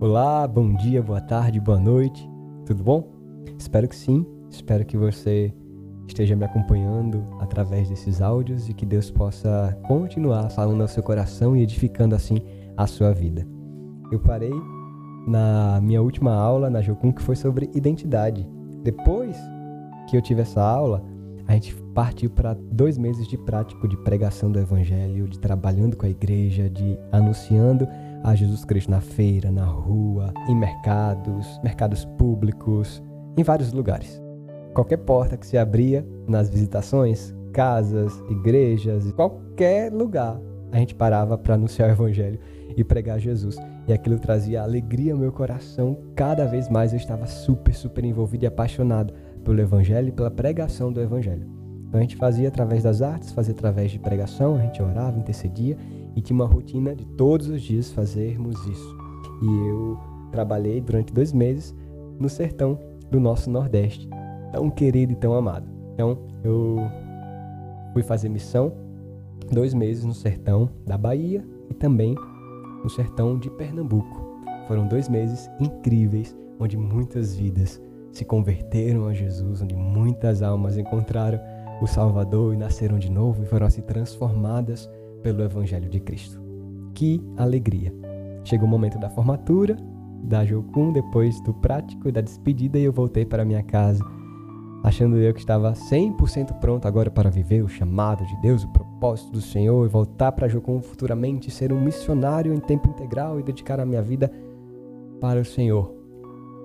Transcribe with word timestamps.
Olá, 0.00 0.48
bom 0.48 0.74
dia, 0.74 1.02
boa 1.02 1.20
tarde, 1.20 1.60
boa 1.60 1.78
noite, 1.78 2.28
tudo 2.66 2.82
bom? 2.82 3.12
Espero 3.58 3.86
que 3.86 3.94
sim, 3.94 4.26
espero 4.50 4.84
que 4.84 4.96
você 4.96 5.54
esteja 6.08 6.34
me 6.34 6.44
acompanhando 6.44 7.24
através 7.38 7.88
desses 7.88 8.20
áudios 8.20 8.68
e 8.68 8.74
que 8.74 8.86
Deus 8.86 9.10
possa 9.10 9.78
continuar 9.86 10.50
falando 10.50 10.80
ao 10.80 10.88
seu 10.88 11.02
coração 11.02 11.54
e 11.54 11.62
edificando 11.62 12.14
assim 12.14 12.38
a 12.76 12.86
sua 12.86 13.12
vida. 13.12 13.46
Eu 14.10 14.18
parei 14.18 14.52
na 15.26 15.80
minha 15.82 16.02
última 16.02 16.34
aula 16.34 16.70
na 16.70 16.80
Jocum 16.80 17.12
que 17.12 17.22
foi 17.22 17.36
sobre 17.36 17.70
identidade. 17.74 18.48
Depois 18.82 19.36
que 20.08 20.16
eu 20.16 20.22
tive 20.22 20.42
essa 20.42 20.62
aula, 20.62 21.04
a 21.46 21.52
gente 21.52 21.74
partiu 21.94 22.30
para 22.30 22.54
dois 22.54 22.96
meses 22.96 23.26
de 23.28 23.36
prático 23.36 23.86
de 23.86 23.96
pregação 23.98 24.50
do 24.50 24.58
Evangelho, 24.58 25.28
de 25.28 25.38
trabalhando 25.38 25.96
com 25.96 26.06
a 26.06 26.08
igreja, 26.08 26.70
de 26.70 26.98
anunciando 27.12 27.86
a 28.22 28.34
Jesus 28.34 28.64
Cristo 28.64 28.90
na 28.90 29.00
feira, 29.00 29.50
na 29.50 29.64
rua, 29.64 30.32
em 30.48 30.54
mercados, 30.54 31.60
mercados 31.62 32.04
públicos, 32.04 33.02
em 33.36 33.42
vários 33.42 33.72
lugares. 33.72 34.20
Qualquer 34.74 34.98
porta 34.98 35.36
que 35.36 35.46
se 35.46 35.58
abria 35.58 36.06
nas 36.28 36.48
visitações, 36.48 37.34
casas, 37.52 38.12
igrejas, 38.30 39.10
qualquer 39.12 39.92
lugar, 39.92 40.40
a 40.72 40.78
gente 40.78 40.94
parava 40.94 41.36
para 41.36 41.54
anunciar 41.54 41.88
o 41.88 41.92
Evangelho 41.92 42.38
e 42.76 42.84
pregar 42.84 43.18
Jesus. 43.18 43.56
E 43.88 43.92
aquilo 43.92 44.18
trazia 44.18 44.62
alegria 44.62 45.12
ao 45.12 45.18
meu 45.18 45.32
coração. 45.32 45.98
Cada 46.14 46.46
vez 46.46 46.68
mais 46.68 46.92
eu 46.92 46.96
estava 46.96 47.26
super, 47.26 47.74
super 47.74 48.04
envolvido 48.04 48.44
e 48.44 48.46
apaixonado 48.46 49.12
pelo 49.44 49.60
Evangelho 49.60 50.08
e 50.08 50.12
pela 50.12 50.30
pregação 50.30 50.92
do 50.92 51.00
Evangelho. 51.00 51.46
Então 51.88 51.98
a 51.98 52.02
gente 52.02 52.16
fazia 52.16 52.46
através 52.46 52.84
das 52.84 53.02
artes, 53.02 53.32
fazia 53.32 53.52
através 53.52 53.90
de 53.90 53.98
pregação, 53.98 54.54
a 54.54 54.60
gente 54.60 54.80
orava, 54.80 55.18
intercedia 55.18 55.76
e 56.14 56.20
tinha 56.20 56.34
uma 56.34 56.46
rotina 56.46 56.94
de 56.94 57.06
todos 57.06 57.48
os 57.48 57.62
dias 57.62 57.92
fazermos 57.92 58.64
isso. 58.66 58.96
E 59.42 59.46
eu 59.68 59.98
trabalhei 60.30 60.80
durante 60.80 61.12
dois 61.12 61.32
meses 61.32 61.74
no 62.18 62.28
sertão 62.28 62.78
do 63.10 63.18
nosso 63.18 63.50
Nordeste, 63.50 64.08
tão 64.52 64.70
querido 64.70 65.12
e 65.12 65.16
tão 65.16 65.34
amado. 65.34 65.68
Então 65.94 66.18
eu 66.44 66.78
fui 67.92 68.02
fazer 68.02 68.28
missão 68.28 68.72
dois 69.50 69.74
meses 69.74 70.04
no 70.04 70.14
sertão 70.14 70.70
da 70.86 70.96
Bahia 70.96 71.44
e 71.68 71.74
também 71.74 72.14
no 72.82 72.88
sertão 72.88 73.38
de 73.38 73.50
Pernambuco. 73.50 74.38
Foram 74.68 74.86
dois 74.86 75.08
meses 75.08 75.50
incríveis, 75.58 76.36
onde 76.58 76.76
muitas 76.76 77.34
vidas 77.34 77.80
se 78.12 78.24
converteram 78.24 79.06
a 79.06 79.12
Jesus, 79.12 79.62
onde 79.62 79.74
muitas 79.74 80.42
almas 80.42 80.76
encontraram 80.76 81.40
o 81.80 81.86
Salvador 81.86 82.54
e 82.54 82.56
nasceram 82.56 82.98
de 82.98 83.10
novo 83.10 83.42
e 83.42 83.46
foram 83.46 83.66
assim 83.66 83.82
transformadas 83.82 84.88
pelo 85.22 85.42
Evangelho 85.42 85.88
de 85.88 86.00
Cristo. 86.00 86.40
Que 86.94 87.20
alegria! 87.36 87.94
Chegou 88.44 88.66
o 88.66 88.70
momento 88.70 88.98
da 88.98 89.10
formatura, 89.10 89.76
da 90.22 90.44
Jocum, 90.44 90.92
depois 90.92 91.40
do 91.42 91.54
prático 91.54 92.08
e 92.08 92.12
da 92.12 92.20
despedida, 92.20 92.78
e 92.78 92.84
eu 92.84 92.92
voltei 92.92 93.24
para 93.24 93.44
minha 93.44 93.62
casa, 93.62 94.04
achando 94.82 95.16
eu 95.16 95.32
que 95.32 95.40
estava 95.40 95.72
100% 95.72 96.58
pronto 96.60 96.86
agora 96.86 97.10
para 97.10 97.30
viver 97.30 97.62
o 97.62 97.68
chamado 97.68 98.24
de 98.24 98.36
Deus, 98.40 98.64
o 98.64 98.72
propósito 98.72 99.32
do 99.32 99.40
Senhor, 99.40 99.84
e 99.84 99.88
voltar 99.88 100.32
para 100.32 100.48
Jocum 100.48 100.80
futuramente, 100.80 101.50
ser 101.50 101.72
um 101.72 101.80
missionário 101.80 102.52
em 102.52 102.60
tempo 102.60 102.88
integral 102.88 103.38
e 103.38 103.42
dedicar 103.42 103.80
a 103.80 103.86
minha 103.86 104.02
vida 104.02 104.30
para 105.20 105.40
o 105.40 105.44
Senhor. 105.44 105.94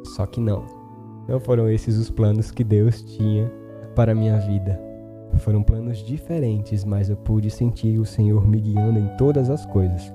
Só 0.04 0.26
que 0.26 0.40
não. 0.40 0.66
Não 1.28 1.40
foram 1.40 1.70
esses 1.70 1.98
os 1.98 2.10
planos 2.12 2.52
que 2.52 2.64
Deus 2.64 3.02
tinha 3.02 3.52
para 3.96 4.12
a 4.12 4.16
minha 4.16 4.38
vida. 4.38 4.85
Foram 5.40 5.62
planos 5.62 6.00
diferentes, 6.00 6.84
mas 6.84 7.10
eu 7.10 7.18
pude 7.18 7.50
sentir 7.50 8.00
o 8.00 8.06
Senhor 8.06 8.48
me 8.48 8.60
guiando 8.60 9.00
em 9.00 9.08
todas 9.18 9.50
as 9.50 9.66
coisas. 9.66 10.14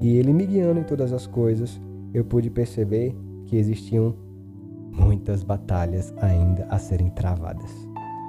E 0.00 0.16
Ele 0.16 0.32
me 0.32 0.46
guiando 0.46 0.80
em 0.80 0.84
todas 0.84 1.12
as 1.12 1.26
coisas, 1.26 1.80
eu 2.14 2.24
pude 2.24 2.50
perceber 2.50 3.14
que 3.46 3.56
existiam 3.56 4.14
muitas 4.92 5.42
batalhas 5.42 6.14
ainda 6.20 6.66
a 6.70 6.78
serem 6.78 7.10
travadas. 7.10 7.70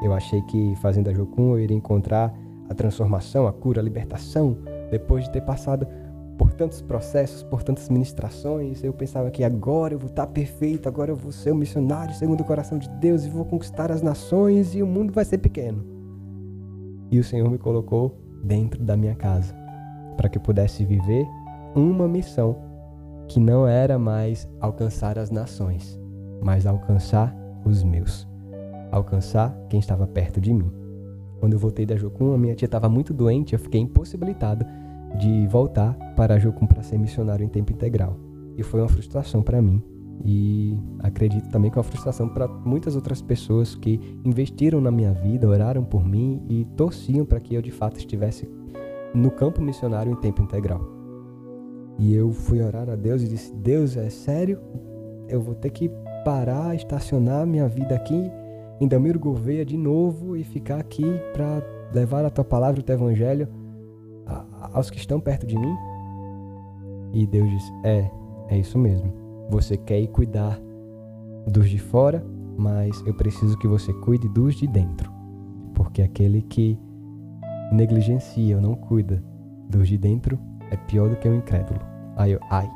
Eu 0.03 0.13
achei 0.13 0.41
que 0.43 0.75
fazendo 0.81 1.09
a 1.09 1.13
Jocum 1.13 1.51
eu 1.51 1.59
iria 1.59 1.77
encontrar 1.77 2.33
a 2.69 2.73
transformação, 2.73 3.47
a 3.47 3.53
cura, 3.53 3.81
a 3.81 3.83
libertação, 3.83 4.57
depois 4.89 5.25
de 5.25 5.31
ter 5.31 5.41
passado 5.41 5.87
por 6.37 6.53
tantos 6.53 6.81
processos, 6.81 7.43
por 7.43 7.61
tantas 7.61 7.87
ministrações. 7.87 8.83
Eu 8.83 8.93
pensava 8.93 9.29
que 9.29 9.43
agora 9.43 9.93
eu 9.93 9.99
vou 9.99 10.09
estar 10.09 10.25
perfeito, 10.25 10.89
agora 10.89 11.11
eu 11.11 11.15
vou 11.15 11.31
ser 11.31 11.51
um 11.51 11.55
missionário 11.55 12.15
segundo 12.15 12.41
o 12.41 12.45
coração 12.45 12.79
de 12.79 12.89
Deus 12.89 13.25
e 13.25 13.29
vou 13.29 13.45
conquistar 13.45 13.91
as 13.91 14.01
nações 14.01 14.73
e 14.73 14.81
o 14.81 14.87
mundo 14.87 15.13
vai 15.13 15.23
ser 15.23 15.37
pequeno. 15.37 16.00
E 17.11 17.19
o 17.19 17.23
Senhor 17.23 17.49
me 17.49 17.57
colocou 17.57 18.17
dentro 18.41 18.81
da 18.81 18.95
minha 18.95 19.13
casa 19.13 19.53
para 20.15 20.29
que 20.29 20.37
eu 20.37 20.41
pudesse 20.41 20.85
viver 20.85 21.27
uma 21.75 22.07
missão 22.07 22.55
que 23.27 23.39
não 23.39 23.67
era 23.67 23.97
mais 23.99 24.47
alcançar 24.59 25.17
as 25.17 25.29
nações, 25.29 25.99
mas 26.41 26.65
alcançar 26.65 27.35
os 27.65 27.83
meus, 27.83 28.27
alcançar 28.91 29.55
quem 29.69 29.79
estava 29.79 30.07
perto 30.07 30.39
de 30.41 30.53
mim. 30.53 30.71
Quando 31.39 31.53
eu 31.53 31.59
voltei 31.59 31.85
da 31.85 31.95
Jocum, 31.95 32.33
a 32.33 32.37
minha 32.37 32.55
tia 32.55 32.65
estava 32.65 32.87
muito 32.87 33.13
doente, 33.13 33.53
eu 33.53 33.59
fiquei 33.59 33.81
impossibilitado 33.81 34.65
de 35.17 35.47
voltar 35.47 35.93
para 36.15 36.35
a 36.35 36.39
Jocum 36.39 36.67
para 36.67 36.83
ser 36.83 36.97
missionário 36.97 37.43
em 37.43 37.49
tempo 37.49 37.71
integral. 37.71 38.17
E 38.57 38.63
foi 38.63 38.79
uma 38.81 38.89
frustração 38.89 39.41
para 39.41 39.61
mim, 39.61 39.81
e 40.23 40.77
acredito 40.99 41.49
também 41.49 41.71
que 41.71 41.77
é 41.77 41.79
uma 41.79 41.83
frustração 41.83 42.29
para 42.29 42.47
muitas 42.47 42.95
outras 42.95 43.21
pessoas 43.21 43.75
que 43.75 43.99
investiram 44.23 44.79
na 44.79 44.91
minha 44.91 45.11
vida, 45.11 45.47
oraram 45.47 45.83
por 45.83 46.05
mim 46.05 46.41
e 46.49 46.65
torciam 46.77 47.25
para 47.25 47.39
que 47.39 47.55
eu 47.55 47.61
de 47.61 47.71
fato 47.71 47.97
estivesse 47.97 48.49
no 49.13 49.31
campo 49.31 49.61
missionário 49.61 50.11
em 50.11 50.15
tempo 50.15 50.41
integral. 50.41 50.81
E 51.97 52.13
eu 52.13 52.31
fui 52.31 52.61
orar 52.61 52.89
a 52.89 52.95
Deus 52.95 53.21
e 53.21 53.27
disse: 53.27 53.53
Deus, 53.53 53.97
é 53.97 54.09
sério? 54.09 54.59
Eu 55.27 55.41
vou 55.41 55.55
ter 55.55 55.69
que 55.69 55.89
parar, 56.23 56.75
estacionar 56.75 57.45
minha 57.45 57.67
vida 57.67 57.95
aqui 57.95 58.31
em 58.79 58.87
Damiro 58.87 59.19
Gouveia 59.19 59.65
de 59.65 59.77
novo 59.77 60.35
e 60.35 60.43
ficar 60.43 60.79
aqui 60.79 61.05
para 61.33 61.61
levar 61.93 62.25
a 62.25 62.29
tua 62.29 62.43
palavra, 62.43 62.79
o 62.79 62.83
teu 62.83 62.95
evangelho 62.95 63.47
aos 64.73 64.89
que 64.89 64.97
estão 64.97 65.19
perto 65.19 65.45
de 65.45 65.57
mim? 65.57 65.75
E 67.13 67.27
Deus 67.27 67.49
disse: 67.49 67.71
É, 67.83 68.09
é 68.49 68.57
isso 68.57 68.77
mesmo. 68.77 69.20
Você 69.49 69.77
quer 69.77 69.99
ir 69.99 70.07
cuidar 70.07 70.59
dos 71.47 71.69
de 71.69 71.79
fora, 71.79 72.23
mas 72.57 73.01
eu 73.05 73.13
preciso 73.13 73.57
que 73.57 73.67
você 73.67 73.93
cuide 73.93 74.27
dos 74.29 74.55
de 74.55 74.67
dentro. 74.67 75.11
Porque 75.73 76.01
aquele 76.01 76.41
que 76.41 76.77
negligencia 77.71 78.55
ou 78.55 78.61
não 78.61 78.75
cuida 78.75 79.23
dos 79.69 79.87
de 79.87 79.97
dentro 79.97 80.37
é 80.69 80.77
pior 80.77 81.09
do 81.09 81.15
que 81.15 81.27
o 81.27 81.35
incrédulo. 81.35 81.79
Aí 82.15 82.31
eu, 82.31 82.39
ai. 82.49 82.69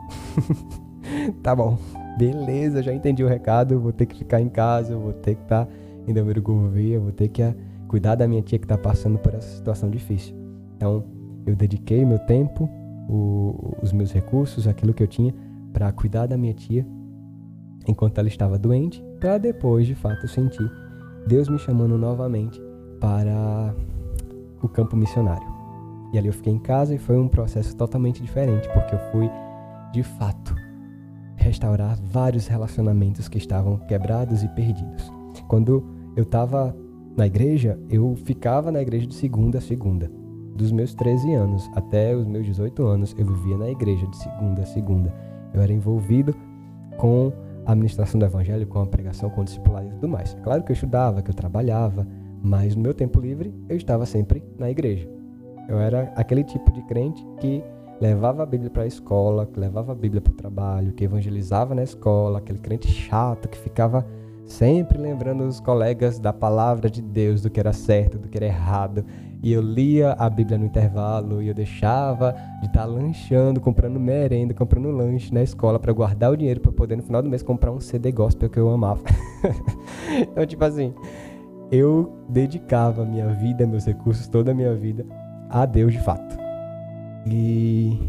tá 1.43 1.55
bom, 1.55 1.77
beleza, 2.17 2.81
já 2.81 2.93
entendi 2.93 3.23
o 3.23 3.27
recado. 3.27 3.79
Vou 3.79 3.91
ter 3.91 4.05
que 4.05 4.17
ficar 4.17 4.41
em 4.41 4.49
casa, 4.49 4.97
vou 4.97 5.13
ter 5.13 5.35
que 5.35 5.43
estar 5.43 5.65
tá 5.65 5.71
em 6.07 6.13
Delmiro 6.13 6.41
Gouveia, 6.41 6.99
vou 6.99 7.11
ter 7.11 7.27
que 7.27 7.41
ah, 7.41 7.55
cuidar 7.87 8.15
da 8.15 8.27
minha 8.27 8.41
tia 8.41 8.57
que 8.57 8.65
está 8.65 8.77
passando 8.77 9.17
por 9.17 9.33
essa 9.33 9.55
situação 9.55 9.89
difícil. 9.89 10.35
Então, 10.75 11.03
eu 11.45 11.55
dediquei 11.55 12.03
meu 12.05 12.19
tempo, 12.19 12.69
o, 13.07 13.75
os 13.81 13.91
meus 13.91 14.11
recursos, 14.11 14.67
aquilo 14.67 14.93
que 14.93 15.03
eu 15.03 15.07
tinha 15.07 15.33
para 15.75 15.91
cuidar 15.91 16.25
da 16.25 16.37
minha 16.37 16.53
tia 16.53 16.87
enquanto 17.85 18.17
ela 18.17 18.29
estava 18.29 18.57
doente, 18.57 19.03
para 19.19 19.37
depois 19.37 19.85
de 19.85 19.93
fato 19.93 20.25
sentir 20.25 20.71
Deus 21.27 21.49
me 21.49 21.59
chamando 21.59 21.97
novamente 21.97 22.61
para 22.97 23.75
o 24.61 24.69
campo 24.69 24.95
missionário. 24.95 25.45
E 26.13 26.17
ali 26.17 26.27
eu 26.27 26.33
fiquei 26.33 26.53
em 26.53 26.59
casa 26.59 26.95
e 26.95 26.97
foi 26.97 27.17
um 27.17 27.27
processo 27.27 27.75
totalmente 27.75 28.21
diferente, 28.21 28.69
porque 28.69 28.95
eu 28.95 28.99
fui 29.11 29.29
de 29.91 30.01
fato 30.01 30.55
restaurar 31.35 31.97
vários 32.01 32.47
relacionamentos 32.47 33.27
que 33.27 33.37
estavam 33.37 33.77
quebrados 33.79 34.43
e 34.43 34.47
perdidos. 34.47 35.11
Quando 35.49 35.83
eu 36.15 36.23
estava 36.23 36.75
na 37.17 37.27
igreja, 37.27 37.77
eu 37.89 38.15
ficava 38.15 38.71
na 38.71 38.81
igreja 38.81 39.07
de 39.07 39.15
segunda 39.15 39.57
a 39.57 39.61
segunda. 39.61 40.09
Dos 40.55 40.71
meus 40.71 40.93
13 40.93 41.33
anos 41.33 41.69
até 41.75 42.15
os 42.15 42.25
meus 42.25 42.45
18 42.45 42.81
anos, 42.85 43.13
eu 43.17 43.25
vivia 43.25 43.57
na 43.57 43.69
igreja 43.69 44.07
de 44.07 44.17
segunda 44.17 44.61
a 44.61 44.65
segunda 44.65 45.24
eu 45.55 45.61
era 45.61 45.71
envolvido 45.71 46.35
com 46.97 47.31
a 47.65 47.71
administração 47.71 48.19
do 48.19 48.25
evangelho, 48.25 48.67
com 48.67 48.79
a 48.79 48.85
pregação, 48.85 49.29
com 49.29 49.41
o 49.41 49.43
discipulado 49.43 49.87
e 49.87 49.91
tudo 49.91 50.07
mais. 50.07 50.35
Claro 50.43 50.63
que 50.63 50.71
eu 50.71 50.73
estudava, 50.73 51.21
que 51.21 51.31
eu 51.31 51.35
trabalhava, 51.35 52.07
mas 52.41 52.75
no 52.75 52.81
meu 52.81 52.93
tempo 52.93 53.19
livre 53.19 53.53
eu 53.67 53.75
estava 53.75 54.05
sempre 54.05 54.43
na 54.57 54.69
igreja. 54.69 55.09
Eu 55.67 55.79
era 55.79 56.13
aquele 56.15 56.43
tipo 56.43 56.71
de 56.71 56.81
crente 56.83 57.25
que 57.39 57.63
levava 57.99 58.43
a 58.43 58.45
Bíblia 58.45 58.69
para 58.69 58.83
a 58.83 58.87
escola, 58.87 59.45
que 59.45 59.59
levava 59.59 59.93
a 59.93 59.95
Bíblia 59.95 60.21
para 60.21 60.31
o 60.31 60.35
trabalho, 60.35 60.93
que 60.93 61.03
evangelizava 61.03 61.73
na 61.73 61.83
escola, 61.83 62.39
aquele 62.39 62.59
crente 62.59 62.87
chato 62.87 63.47
que 63.47 63.57
ficava 63.57 64.05
sempre 64.45 64.97
lembrando 64.97 65.43
os 65.43 65.59
colegas 65.59 66.19
da 66.19 66.31
palavra 66.31 66.89
de 66.89 67.01
Deus, 67.01 67.41
do 67.41 67.49
que 67.49 67.59
era 67.59 67.73
certo, 67.73 68.17
do 68.17 68.27
que 68.27 68.37
era 68.37 68.45
errado. 68.45 69.03
E 69.41 69.51
eu 69.51 69.61
lia 69.61 70.13
a 70.13 70.29
Bíblia 70.29 70.57
no 70.57 70.65
intervalo 70.65 71.41
e 71.41 71.47
eu 71.47 71.53
deixava 71.53 72.31
de 72.61 72.67
estar 72.67 72.81
tá 72.81 72.85
lanchando, 72.85 73.59
comprando 73.59 73.99
merenda, 73.99 74.53
comprando 74.53 74.89
lanche 74.89 75.33
na 75.33 75.43
escola 75.43 75.77
para 75.77 75.93
guardar 75.93 76.31
o 76.31 76.37
dinheiro 76.37 76.59
para 76.59 76.71
poder 76.71 76.95
no 76.95 77.03
final 77.03 77.21
do 77.21 77.29
mês 77.29 77.43
comprar 77.43 77.71
um 77.71 77.79
CD 77.79 78.11
gospel 78.11 78.49
que 78.49 78.59
eu 78.59 78.69
amava. 78.69 79.03
então, 80.19 80.45
tipo 80.45 80.63
assim, 80.63 80.93
eu 81.71 82.11
dedicava 82.29 83.05
minha 83.05 83.27
vida, 83.27 83.67
meus 83.67 83.85
recursos, 83.85 84.27
toda 84.27 84.51
a 84.51 84.53
minha 84.53 84.73
vida 84.73 85.05
a 85.49 85.65
Deus 85.65 85.93
de 85.93 85.99
fato. 85.99 86.37
E 87.27 87.99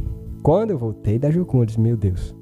Quando 0.43 0.71
eu 0.71 0.79
voltei 0.79 1.19
da 1.19 1.31
Jucum, 1.31 1.61
eu 1.61 1.67
disse, 1.67 1.81
meu 1.81 1.97
Deus, 1.97 2.35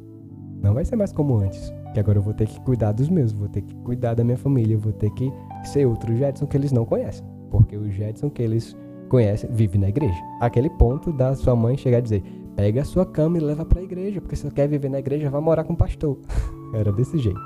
não 0.63 0.75
vai 0.75 0.85
ser 0.85 0.97
mais 0.97 1.13
como 1.13 1.37
antes. 1.39 1.73
Que 1.95 2.01
agora 2.01 2.19
eu 2.19 2.23
vou 2.23 2.35
ter 2.35 2.47
que 2.47 2.61
cuidar 2.61 2.93
dos 2.93 3.09
meus, 3.09 3.33
vou 3.33 3.49
ter 3.49 3.63
que 3.63 3.75
cuidar 3.77 4.15
da 4.15 4.25
minha 4.25 4.37
família, 4.37 4.77
vou 4.77 4.93
ter 4.93 5.11
que 5.11 5.33
ser 5.63 5.87
outro 5.87 6.15
Jetson 6.17 6.47
que 6.47 6.57
eles 6.57 6.73
não 6.73 6.85
conhecem. 6.85 7.25
Porque 7.51 7.77
o 7.77 7.89
Jetson 7.89 8.29
que 8.29 8.43
eles 8.43 8.77
conhecem 9.09 9.49
vive 9.53 9.79
na 9.79 9.89
igreja. 9.89 10.21
Aquele 10.41 10.69
ponto 10.69 11.13
da 11.13 11.35
sua 11.37 11.55
mãe 11.55 11.77
chegar 11.77 11.99
a 11.99 12.01
dizer: 12.01 12.23
pega 12.57 12.83
a 12.83 12.85
sua 12.85 13.07
cama 13.07 13.39
e 13.39 13.41
leva 13.41 13.65
para 13.65 13.81
a 13.81 13.83
igreja, 13.83 14.21
porque 14.21 14.35
se 14.35 14.43
você 14.43 14.51
quer 14.51 14.69
viver 14.69 14.89
na 14.89 14.99
igreja, 14.99 15.31
vai 15.31 15.41
morar 15.41 15.65
com 15.65 15.73
o 15.73 15.77
pastor. 15.77 16.19
Era 16.75 16.93
desse 16.93 17.17
jeito. 17.19 17.41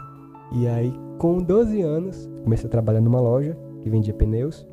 E 0.53 0.67
aí, 0.67 0.93
com 1.19 1.43
12 1.43 1.83
anos, 1.83 2.29
comecei 2.43 2.67
a 2.67 2.71
trabalhar 2.71 3.03
numa 3.03 3.21
loja 3.21 3.57
que 3.83 3.91
vendia 3.91 4.15
pneus. 4.15 4.67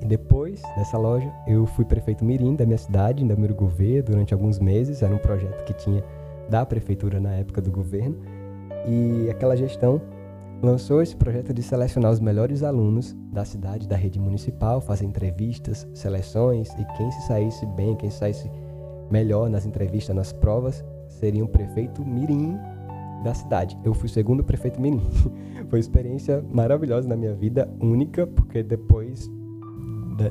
E 0.00 0.06
depois 0.06 0.62
dessa 0.76 0.96
loja, 0.96 1.32
eu 1.46 1.66
fui 1.66 1.84
prefeito 1.84 2.24
mirim 2.24 2.54
da 2.54 2.64
minha 2.64 2.78
cidade, 2.78 3.24
em 3.24 3.26
Damiro 3.26 3.54
Gouveia, 3.54 4.02
durante 4.02 4.32
alguns 4.32 4.58
meses. 4.58 5.02
Era 5.02 5.14
um 5.14 5.18
projeto 5.18 5.64
que 5.64 5.72
tinha 5.74 6.04
da 6.48 6.64
prefeitura 6.64 7.18
na 7.18 7.34
época 7.34 7.60
do 7.60 7.70
governo. 7.70 8.16
E 8.86 9.28
aquela 9.30 9.56
gestão 9.56 10.00
lançou 10.62 11.02
esse 11.02 11.14
projeto 11.14 11.52
de 11.52 11.62
selecionar 11.62 12.12
os 12.12 12.20
melhores 12.20 12.62
alunos 12.62 13.14
da 13.32 13.44
cidade, 13.44 13.88
da 13.88 13.96
rede 13.96 14.18
municipal, 14.18 14.80
fazer 14.80 15.04
entrevistas, 15.04 15.86
seleções, 15.92 16.72
e 16.74 16.84
quem 16.96 17.10
se 17.10 17.26
saísse 17.26 17.66
bem, 17.66 17.94
quem 17.96 18.10
saísse 18.10 18.50
melhor 19.10 19.50
nas 19.50 19.66
entrevistas, 19.66 20.14
nas 20.14 20.32
provas, 20.32 20.84
seria 21.08 21.44
um 21.44 21.46
prefeito 21.46 22.04
mirim 22.04 22.56
da 23.22 23.34
cidade. 23.34 23.78
Eu 23.84 23.94
fui 23.94 24.06
o 24.06 24.12
segundo 24.12 24.44
prefeito 24.44 24.80
mirim. 24.80 25.00
Foi 25.68 25.78
uma 25.78 25.80
experiência 25.80 26.44
maravilhosa 26.52 27.08
na 27.08 27.16
minha 27.16 27.34
vida, 27.34 27.68
única, 27.80 28.26
porque 28.26 28.62
depois 28.62 29.28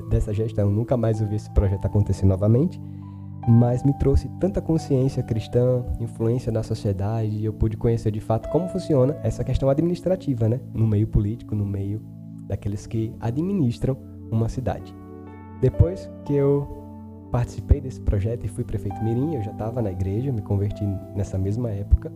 dessa 0.09 0.33
gestão 0.33 0.71
nunca 0.71 0.97
mais 0.97 1.21
eu 1.21 1.27
vi 1.27 1.35
esse 1.35 1.53
projeto 1.53 1.85
acontecer 1.85 2.25
novamente 2.25 2.81
mas 3.47 3.83
me 3.83 3.93
trouxe 3.93 4.27
tanta 4.39 4.61
consciência 4.61 5.21
cristã, 5.21 5.83
influência 5.99 6.51
na 6.51 6.63
sociedade, 6.63 7.37
e 7.37 7.45
eu 7.45 7.53
pude 7.53 7.77
conhecer 7.77 8.11
de 8.11 8.19
fato 8.19 8.49
como 8.49 8.67
funciona 8.69 9.15
essa 9.23 9.43
questão 9.43 9.69
administrativa, 9.69 10.49
né? 10.49 10.59
No 10.73 10.87
meio 10.87 11.07
político, 11.07 11.53
no 11.55 11.65
meio 11.65 12.01
daqueles 12.47 12.87
que 12.87 13.13
administram 13.19 13.97
uma 14.31 14.49
cidade. 14.49 14.95
Depois 15.61 16.09
que 16.25 16.33
eu 16.33 16.67
participei 17.31 17.81
desse 17.81 18.01
projeto 18.01 18.45
e 18.45 18.47
fui 18.47 18.63
prefeito 18.63 19.03
Mirim, 19.03 19.35
eu 19.35 19.43
já 19.43 19.51
estava 19.51 19.81
na 19.81 19.91
igreja, 19.91 20.31
me 20.31 20.41
converti 20.41 20.83
nessa 21.15 21.37
mesma 21.37 21.69
época, 21.69 22.11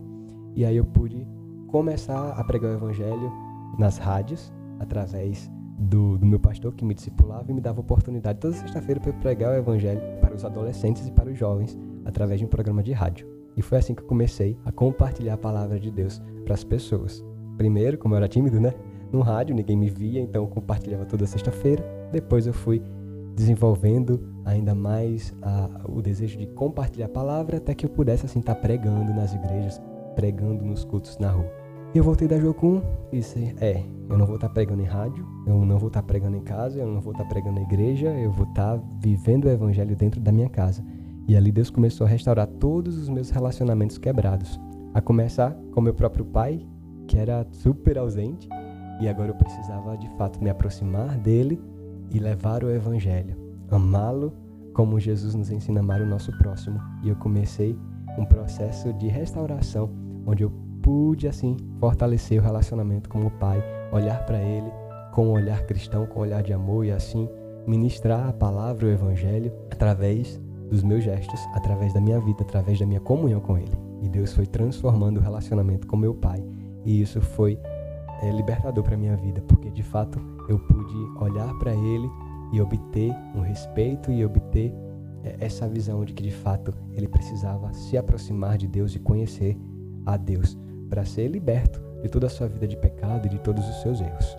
e 0.54 0.64
aí 0.64 0.76
eu 0.76 0.84
pude 0.84 1.26
começar 1.68 2.30
a 2.30 2.42
pregar 2.42 2.72
o 2.72 2.74
evangelho 2.74 3.32
nas 3.78 3.98
rádios, 3.98 4.52
através 4.80 5.50
do, 5.78 6.18
do, 6.18 6.26
meu 6.26 6.40
pastor 6.40 6.74
que 6.74 6.84
me 6.84 6.94
discipulava 6.94 7.50
e 7.50 7.54
me 7.54 7.60
dava 7.60 7.80
oportunidade 7.80 8.38
toda 8.38 8.54
sexta-feira 8.54 9.00
para 9.00 9.12
pregar 9.14 9.52
o 9.52 9.56
evangelho 9.56 10.00
os 10.40 10.44
adolescentes 10.44 11.06
e 11.06 11.12
para 11.12 11.30
os 11.30 11.38
jovens 11.38 11.78
através 12.04 12.40
de 12.40 12.46
um 12.46 12.48
programa 12.48 12.82
de 12.82 12.92
rádio. 12.92 13.26
E 13.56 13.62
foi 13.62 13.78
assim 13.78 13.94
que 13.94 14.02
eu 14.02 14.06
comecei 14.06 14.56
a 14.64 14.72
compartilhar 14.72 15.34
a 15.34 15.38
palavra 15.38 15.78
de 15.78 15.90
Deus 15.90 16.20
para 16.44 16.54
as 16.54 16.64
pessoas. 16.64 17.24
Primeiro, 17.56 17.98
como 17.98 18.14
eu 18.14 18.18
era 18.18 18.28
tímido, 18.28 18.60
né? 18.60 18.72
No 19.12 19.20
rádio, 19.20 19.54
ninguém 19.54 19.76
me 19.76 19.90
via, 19.90 20.20
então 20.20 20.44
eu 20.44 20.48
compartilhava 20.48 21.04
toda 21.04 21.26
sexta-feira. 21.26 21.84
Depois 22.12 22.46
eu 22.46 22.52
fui 22.52 22.82
desenvolvendo 23.34 24.20
ainda 24.44 24.74
mais 24.74 25.34
a, 25.42 25.68
o 25.88 26.00
desejo 26.00 26.38
de 26.38 26.46
compartilhar 26.46 27.06
a 27.06 27.10
palavra 27.10 27.58
até 27.58 27.74
que 27.74 27.84
eu 27.84 27.90
pudesse 27.90 28.26
assim 28.26 28.40
estar 28.40 28.54
pregando 28.54 29.12
nas 29.12 29.34
igrejas, 29.34 29.80
pregando 30.14 30.64
nos 30.64 30.84
cultos 30.84 31.18
na 31.18 31.30
rua. 31.30 31.59
Eu 31.92 32.04
voltei 32.04 32.28
da 32.28 32.38
Jocum 32.38 32.80
e 33.10 33.16
disse, 33.16 33.52
é, 33.60 33.82
eu 34.08 34.16
não 34.16 34.24
vou 34.24 34.36
estar 34.36 34.48
pregando 34.50 34.80
em 34.80 34.86
rádio, 34.86 35.26
eu 35.44 35.64
não 35.64 35.76
vou 35.76 35.88
estar 35.88 36.04
pregando 36.04 36.36
em 36.36 36.40
casa, 36.40 36.78
eu 36.78 36.86
não 36.86 37.00
vou 37.00 37.10
estar 37.10 37.24
pregando 37.24 37.56
na 37.56 37.62
igreja, 37.62 38.10
eu 38.10 38.30
vou 38.30 38.46
estar 38.46 38.80
vivendo 39.00 39.46
o 39.46 39.50
evangelho 39.50 39.96
dentro 39.96 40.20
da 40.20 40.30
minha 40.30 40.48
casa. 40.48 40.84
E 41.26 41.36
ali 41.36 41.50
Deus 41.50 41.68
começou 41.68 42.06
a 42.06 42.10
restaurar 42.10 42.46
todos 42.46 42.96
os 42.96 43.08
meus 43.08 43.30
relacionamentos 43.30 43.98
quebrados. 43.98 44.60
A 44.94 45.00
começar 45.00 45.52
com 45.72 45.80
meu 45.80 45.92
próprio 45.92 46.24
pai, 46.24 46.64
que 47.08 47.18
era 47.18 47.44
super 47.50 47.98
ausente, 47.98 48.48
e 49.00 49.08
agora 49.08 49.30
eu 49.30 49.34
precisava 49.34 49.98
de 49.98 50.08
fato 50.10 50.40
me 50.40 50.48
aproximar 50.48 51.18
dele 51.18 51.60
e 52.12 52.20
levar 52.20 52.62
o 52.62 52.70
evangelho, 52.70 53.36
amá-lo 53.68 54.32
como 54.74 55.00
Jesus 55.00 55.34
nos 55.34 55.50
ensina 55.50 55.80
a 55.80 55.82
amar 55.82 56.00
o 56.00 56.06
nosso 56.06 56.30
próximo. 56.38 56.80
E 57.02 57.08
eu 57.08 57.16
comecei 57.16 57.76
um 58.16 58.24
processo 58.24 58.92
de 58.92 59.08
restauração 59.08 59.90
onde 60.24 60.44
eu 60.44 60.69
pude 60.82 61.28
assim 61.28 61.56
fortalecer 61.78 62.40
o 62.40 62.42
relacionamento 62.42 63.08
com 63.08 63.24
o 63.24 63.30
Pai, 63.30 63.62
olhar 63.92 64.24
para 64.24 64.40
Ele 64.40 64.70
com 65.12 65.28
um 65.28 65.32
olhar 65.32 65.64
cristão, 65.66 66.06
com 66.06 66.20
um 66.20 66.22
olhar 66.22 66.42
de 66.42 66.52
amor 66.52 66.84
e 66.84 66.92
assim 66.92 67.28
ministrar 67.66 68.28
a 68.28 68.32
palavra, 68.32 68.86
o 68.86 68.90
Evangelho 68.90 69.52
através 69.70 70.40
dos 70.68 70.82
meus 70.82 71.04
gestos, 71.04 71.40
através 71.52 71.92
da 71.92 72.00
minha 72.00 72.20
vida, 72.20 72.42
através 72.42 72.78
da 72.78 72.86
minha 72.86 73.00
comunhão 73.00 73.40
com 73.40 73.58
Ele. 73.58 73.72
E 74.00 74.08
Deus 74.08 74.32
foi 74.32 74.46
transformando 74.46 75.18
o 75.18 75.22
relacionamento 75.22 75.86
com 75.86 75.96
meu 75.96 76.14
Pai 76.14 76.44
e 76.84 77.00
isso 77.00 77.20
foi 77.20 77.58
é, 78.22 78.30
libertador 78.30 78.84
para 78.84 78.96
minha 78.96 79.16
vida, 79.16 79.42
porque 79.42 79.70
de 79.70 79.82
fato 79.82 80.20
eu 80.48 80.58
pude 80.58 80.96
olhar 81.22 81.52
para 81.58 81.74
Ele 81.74 82.08
e 82.52 82.60
obter 82.60 83.14
um 83.34 83.40
respeito 83.40 84.10
e 84.10 84.24
obter 84.24 84.72
é, 85.24 85.36
essa 85.40 85.68
visão 85.68 86.04
de 86.04 86.12
que 86.12 86.22
de 86.22 86.30
fato 86.30 86.72
ele 86.92 87.06
precisava 87.06 87.72
se 87.72 87.96
aproximar 87.96 88.56
de 88.56 88.66
Deus 88.66 88.94
e 88.94 88.98
conhecer 88.98 89.56
a 90.06 90.16
Deus 90.16 90.56
para 90.90 91.04
ser 91.04 91.28
liberto 91.28 91.80
de 92.02 92.08
toda 92.08 92.26
a 92.26 92.30
sua 92.30 92.48
vida 92.48 92.66
de 92.66 92.76
pecado 92.76 93.26
e 93.26 93.30
de 93.30 93.38
todos 93.38 93.66
os 93.66 93.80
seus 93.80 94.00
erros. 94.00 94.36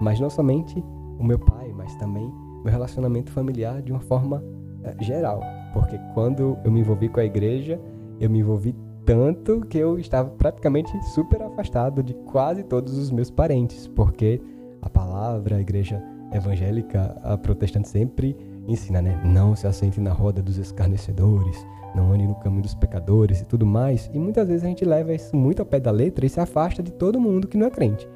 Mas 0.00 0.20
não 0.20 0.30
somente 0.30 0.78
o 1.18 1.24
meu 1.24 1.38
pai, 1.38 1.72
mas 1.74 1.94
também 1.96 2.30
meu 2.62 2.70
relacionamento 2.72 3.32
familiar 3.32 3.80
de 3.80 3.90
uma 3.90 4.00
forma 4.00 4.38
uh, 4.38 5.04
geral. 5.04 5.40
Porque 5.72 5.98
quando 6.14 6.58
eu 6.64 6.70
me 6.70 6.80
envolvi 6.80 7.08
com 7.08 7.20
a 7.20 7.24
igreja, 7.24 7.80
eu 8.20 8.28
me 8.28 8.40
envolvi 8.40 8.74
tanto 9.04 9.60
que 9.60 9.78
eu 9.78 9.98
estava 9.98 10.30
praticamente 10.30 10.90
super 11.14 11.40
afastado 11.42 12.02
de 12.02 12.12
quase 12.12 12.64
todos 12.64 12.98
os 12.98 13.10
meus 13.10 13.30
parentes, 13.30 13.86
porque 13.86 14.42
a 14.82 14.90
palavra, 14.90 15.56
a 15.56 15.60
igreja 15.60 16.02
evangélica, 16.32 17.16
a 17.22 17.38
protestante 17.38 17.88
sempre 17.88 18.36
ensina, 18.66 19.00
né? 19.00 19.20
Não 19.24 19.54
se 19.54 19.66
assente 19.66 20.00
na 20.00 20.12
roda 20.12 20.42
dos 20.42 20.58
escarnecedores, 20.58 21.56
não 21.96 22.12
ande 22.12 22.26
no 22.26 22.34
caminho 22.36 22.62
dos 22.62 22.74
pecadores 22.74 23.40
e 23.40 23.44
tudo 23.46 23.64
mais. 23.64 24.10
E 24.12 24.18
muitas 24.18 24.46
vezes 24.46 24.64
a 24.64 24.68
gente 24.68 24.84
leva 24.84 25.14
isso 25.14 25.34
muito 25.34 25.60
ao 25.60 25.66
pé 25.66 25.80
da 25.80 25.90
letra 25.90 26.26
e 26.26 26.28
se 26.28 26.38
afasta 26.38 26.82
de 26.82 26.92
todo 26.92 27.20
mundo 27.20 27.48
que 27.48 27.56
não 27.56 27.66
é 27.66 27.70
crente. 27.70 28.06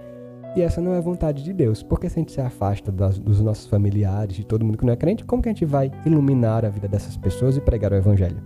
E 0.55 0.63
essa 0.63 0.81
não 0.81 0.93
é 0.93 0.99
a 0.99 1.01
vontade 1.01 1.43
de 1.43 1.53
Deus. 1.53 1.83
Porque 1.83 2.09
se 2.09 2.19
a 2.19 2.21
gente 2.21 2.33
se 2.33 2.41
afasta 2.41 2.93
das, 2.93 3.19
dos 3.19 3.41
nossos 3.41 3.67
familiares, 3.67 4.37
de 4.37 4.45
todo 4.45 4.65
mundo 4.65 4.79
que 4.79 4.85
não 4.85 4.93
é 4.93 4.97
crente, 4.97 5.25
como 5.25 5.43
que 5.43 5.49
a 5.49 5.53
gente 5.53 5.65
vai 5.65 5.91
iluminar 6.05 6.65
a 6.65 6.69
vida 6.69 6.89
dessas 6.89 7.17
pessoas 7.17 7.57
e 7.57 7.61
pregar 7.61 7.93
o 7.93 7.97
evangelho? 7.97 8.43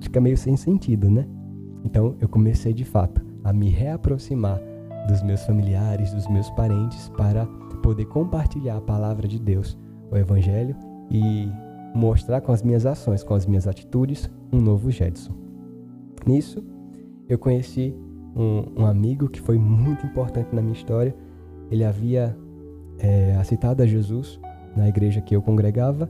Fica 0.00 0.20
meio 0.20 0.36
sem 0.36 0.56
sentido, 0.56 1.10
né? 1.10 1.26
Então 1.84 2.14
eu 2.20 2.28
comecei 2.28 2.72
de 2.72 2.84
fato 2.84 3.22
a 3.42 3.52
me 3.52 3.68
reaproximar 3.68 4.60
dos 5.08 5.22
meus 5.22 5.44
familiares, 5.44 6.12
dos 6.12 6.28
meus 6.28 6.48
parentes, 6.50 7.08
para 7.16 7.46
poder 7.82 8.04
compartilhar 8.06 8.76
a 8.76 8.80
palavra 8.80 9.26
de 9.26 9.38
Deus, 9.38 9.76
o 10.10 10.16
evangelho 10.16 10.76
e 11.10 11.50
mostrar 11.94 12.40
com 12.40 12.52
as 12.52 12.62
minhas 12.62 12.86
ações, 12.86 13.22
com 13.22 13.34
as 13.34 13.46
minhas 13.46 13.66
atitudes, 13.66 14.30
um 14.52 14.60
novo 14.60 14.90
Jedson. 14.90 15.32
Nisso, 16.26 16.64
eu 17.28 17.38
conheci 17.38 17.94
um, 18.36 18.82
um 18.82 18.86
amigo 18.86 19.28
que 19.28 19.40
foi 19.40 19.58
muito 19.58 20.06
importante 20.06 20.54
na 20.54 20.62
minha 20.62 20.74
história. 20.74 21.14
Ele 21.70 21.84
havia 21.84 22.36
é, 22.98 23.36
aceitado 23.36 23.80
a 23.80 23.86
Jesus 23.86 24.40
na 24.76 24.88
igreja 24.88 25.20
que 25.20 25.34
eu 25.34 25.42
congregava 25.42 26.08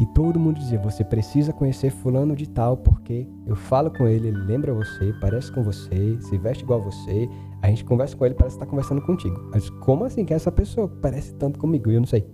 e 0.00 0.06
todo 0.06 0.40
mundo 0.40 0.58
dizia: 0.58 0.78
Você 0.78 1.04
precisa 1.04 1.52
conhecer 1.52 1.90
Fulano 1.90 2.34
de 2.34 2.48
Tal, 2.48 2.74
porque 2.74 3.28
eu 3.46 3.54
falo 3.54 3.90
com 3.90 4.08
ele, 4.08 4.28
ele 4.28 4.38
lembra 4.38 4.72
você, 4.72 5.12
parece 5.20 5.52
com 5.52 5.62
você, 5.62 6.18
se 6.22 6.38
veste 6.38 6.64
igual 6.64 6.80
a 6.80 6.84
você. 6.84 7.28
A 7.60 7.68
gente 7.68 7.84
conversa 7.84 8.16
com 8.16 8.24
ele, 8.24 8.34
parece 8.34 8.56
estar 8.56 8.64
conversando 8.64 9.02
contigo. 9.02 9.50
Mas 9.52 9.68
como 9.68 10.04
assim 10.04 10.24
que 10.24 10.32
é 10.32 10.36
essa 10.36 10.50
pessoa 10.50 10.88
parece 10.88 11.34
tanto 11.34 11.58
comigo? 11.58 11.90
Eu 11.90 12.00
não 12.00 12.06
sei. 12.06 12.26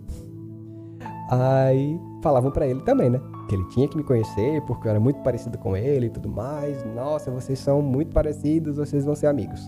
Aí 1.30 2.00
falavam 2.22 2.50
para 2.50 2.66
ele 2.66 2.80
também, 2.82 3.10
né? 3.10 3.20
Que 3.48 3.54
ele 3.54 3.64
tinha 3.68 3.88
que 3.88 3.96
me 3.96 4.04
conhecer 4.04 4.60
porque 4.62 4.86
eu 4.86 4.90
era 4.90 5.00
muito 5.00 5.20
parecido 5.22 5.58
com 5.58 5.76
ele 5.76 6.06
e 6.06 6.10
tudo 6.10 6.28
mais. 6.28 6.84
Nossa, 6.94 7.30
vocês 7.30 7.58
são 7.58 7.82
muito 7.82 8.12
parecidos, 8.12 8.76
vocês 8.76 9.04
vão 9.04 9.14
ser 9.14 9.26
amigos. 9.26 9.66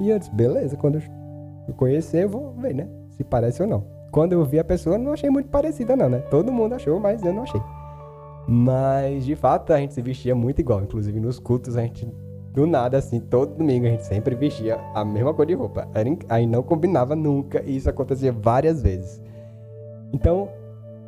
E 0.00 0.10
eu 0.10 0.18
disse, 0.18 0.30
beleza, 0.32 0.76
quando 0.76 1.02
eu 1.66 1.74
conhecer, 1.74 2.24
eu 2.24 2.28
vou 2.28 2.52
ver, 2.52 2.74
né? 2.74 2.88
Se 3.10 3.24
parece 3.24 3.62
ou 3.62 3.68
não. 3.68 3.84
Quando 4.12 4.32
eu 4.32 4.44
vi 4.44 4.58
a 4.58 4.64
pessoa, 4.64 4.96
não 4.96 5.12
achei 5.12 5.28
muito 5.28 5.48
parecida, 5.48 5.96
não, 5.96 6.08
né? 6.08 6.18
Todo 6.30 6.52
mundo 6.52 6.74
achou, 6.74 6.98
mas 7.00 7.22
eu 7.24 7.32
não 7.32 7.42
achei. 7.42 7.60
Mas, 8.46 9.26
de 9.26 9.34
fato, 9.36 9.72
a 9.72 9.78
gente 9.78 9.92
se 9.92 10.00
vestia 10.00 10.34
muito 10.34 10.60
igual. 10.60 10.82
Inclusive, 10.82 11.20
nos 11.20 11.38
cultos, 11.38 11.76
a 11.76 11.82
gente, 11.82 12.08
do 12.52 12.66
nada, 12.66 12.96
assim, 12.96 13.20
todo 13.20 13.56
domingo, 13.56 13.86
a 13.86 13.90
gente 13.90 14.06
sempre 14.06 14.34
vestia 14.34 14.78
a 14.94 15.04
mesma 15.04 15.34
cor 15.34 15.44
de 15.44 15.54
roupa. 15.54 15.86
Aí 16.28 16.46
não 16.46 16.62
combinava 16.62 17.14
nunca, 17.14 17.62
e 17.62 17.76
isso 17.76 17.90
acontecia 17.90 18.32
várias 18.32 18.80
vezes. 18.80 19.20
Então, 20.12 20.48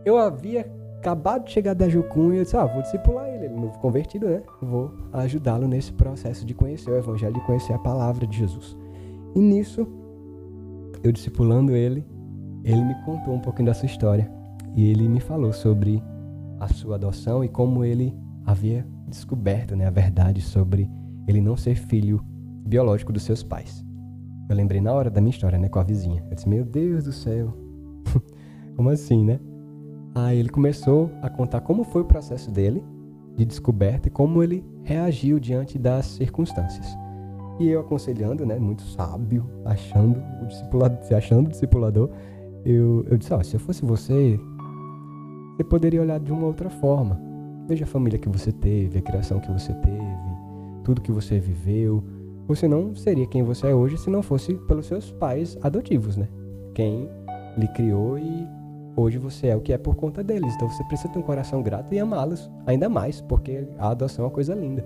eu 0.05 0.19
havia 0.19 0.71
acabado 0.99 1.45
de 1.45 1.53
chegar 1.53 1.75
da 1.75 1.89
Jucum 1.89 2.33
e 2.33 2.39
eu 2.39 2.45
disse, 2.45 2.57
ah, 2.57 2.67
vou 2.67 2.83
discipular 2.83 3.27
ele, 3.29 3.47
ele 3.47 3.55
é 3.55 3.57
novo 3.57 3.79
convertido, 3.79 4.29
né? 4.29 4.43
Vou 4.61 4.93
ajudá-lo 5.13 5.67
nesse 5.67 5.93
processo 5.93 6.45
de 6.45 6.55
conhecer 6.55 6.91
o 6.91 6.97
Evangelho, 6.97 7.35
de 7.35 7.41
conhecer 7.47 7.73
a 7.73 7.79
palavra 7.79 8.27
de 8.27 8.37
Jesus. 8.37 8.77
E 9.35 9.41
nisso, 9.41 9.87
eu 11.03 11.11
discipulando 11.11 11.75
ele, 11.75 12.05
ele 12.63 12.85
me 12.85 12.95
contou 13.05 13.35
um 13.35 13.41
pouquinho 13.41 13.67
da 13.67 13.75
sua 13.75 13.87
história. 13.87 14.31
E 14.77 14.91
ele 14.91 15.09
me 15.09 15.21
falou 15.21 15.53
sobre 15.53 16.03
a 16.59 16.69
sua 16.69 16.97
adoção 16.97 17.43
e 17.43 17.49
como 17.49 17.85
ele 17.85 18.15
havia 18.45 18.87
descoberto 19.09 19.75
né, 19.75 19.87
a 19.87 19.91
verdade 19.91 20.41
sobre 20.41 20.89
ele 21.27 21.41
não 21.41 21.57
ser 21.57 21.75
filho 21.75 22.23
biológico 22.67 23.13
dos 23.13 23.23
seus 23.23 23.43
pais. 23.43 23.85
Eu 24.49 24.57
lembrei 24.57 24.81
na 24.81 24.93
hora 24.93 25.11
da 25.11 25.21
minha 25.21 25.31
história, 25.31 25.59
né, 25.59 25.69
com 25.69 25.79
a 25.79 25.83
vizinha. 25.83 26.25
Eu 26.29 26.35
disse, 26.35 26.49
meu 26.49 26.65
Deus 26.65 27.05
do 27.05 27.13
céu, 27.13 27.55
como 28.77 28.91
assim, 28.91 29.25
né? 29.25 29.41
Aí 30.15 30.39
ele 30.39 30.49
começou 30.49 31.11
a 31.23 31.31
contar 31.31 31.61
como 31.61 31.85
foi 31.85 32.03
o 32.03 32.05
processo 32.05 32.51
dele 32.51 32.83
de 33.37 33.45
descoberta 33.45 34.09
e 34.09 34.11
como 34.11 34.43
ele 34.43 34.65
reagiu 34.83 35.39
diante 35.39 35.79
das 35.79 36.07
circunstâncias. 36.07 36.87
E 37.59 37.69
eu 37.69 37.81
aconselhando, 37.81 38.45
né, 38.45 38.59
muito 38.59 38.83
sábio, 38.83 39.45
achando 39.65 40.21
o 40.43 40.47
discipulador, 40.47 41.03
se 41.03 41.15
achando 41.15 41.47
o 41.47 41.51
discipulador, 41.51 42.11
eu, 42.65 43.05
eu 43.09 43.17
disse, 43.17 43.33
oh, 43.33 43.43
se 43.45 43.55
eu 43.55 43.61
fosse 43.61 43.85
você, 43.85 44.39
você 45.57 45.65
poderia 45.65 46.01
olhar 46.01 46.19
de 46.19 46.33
uma 46.33 46.47
outra 46.47 46.71
forma. 46.71 47.21
Veja 47.69 47.85
a 47.85 47.87
família 47.87 48.19
que 48.19 48.29
você 48.29 48.51
teve, 48.51 48.99
a 48.99 49.03
criação 49.03 49.39
que 49.41 49.53
você 49.53 49.73
teve, 49.75 50.31
tudo 50.83 51.01
que 51.01 51.13
você 51.13 51.39
viveu. 51.39 52.03
Você 52.49 52.67
não 52.67 52.95
seria 52.95 53.27
quem 53.27 53.43
você 53.43 53.69
é 53.69 53.75
hoje 53.75 53.97
se 53.97 54.11
não 54.11 54.23
fosse 54.23 54.55
pelos 54.67 54.87
seus 54.87 55.13
pais 55.13 55.57
adotivos, 55.63 56.17
né? 56.17 56.29
Quem 56.75 57.09
lhe 57.57 57.69
criou 57.69 58.19
e 58.19 58.49
hoje 58.97 59.19
você 59.19 59.49
é 59.49 59.57
o 59.57 59.61
que 59.61 59.73
é 59.73 59.79
por 59.79 59.95
conta 59.95 60.23
deles. 60.23 60.55
Então 60.55 60.69
você 60.69 60.83
precisa 60.85 61.13
ter 61.13 61.19
um 61.19 61.23
coração 61.23 61.63
grato 61.63 61.93
e 61.95 61.99
amá-los 61.99 62.51
ainda 62.67 62.89
mais, 62.89 63.21
porque 63.21 63.67
a 63.79 63.91
adoção 63.91 64.25
é 64.25 64.29
uma 64.29 64.35
coisa 64.35 64.55
linda. 64.55 64.85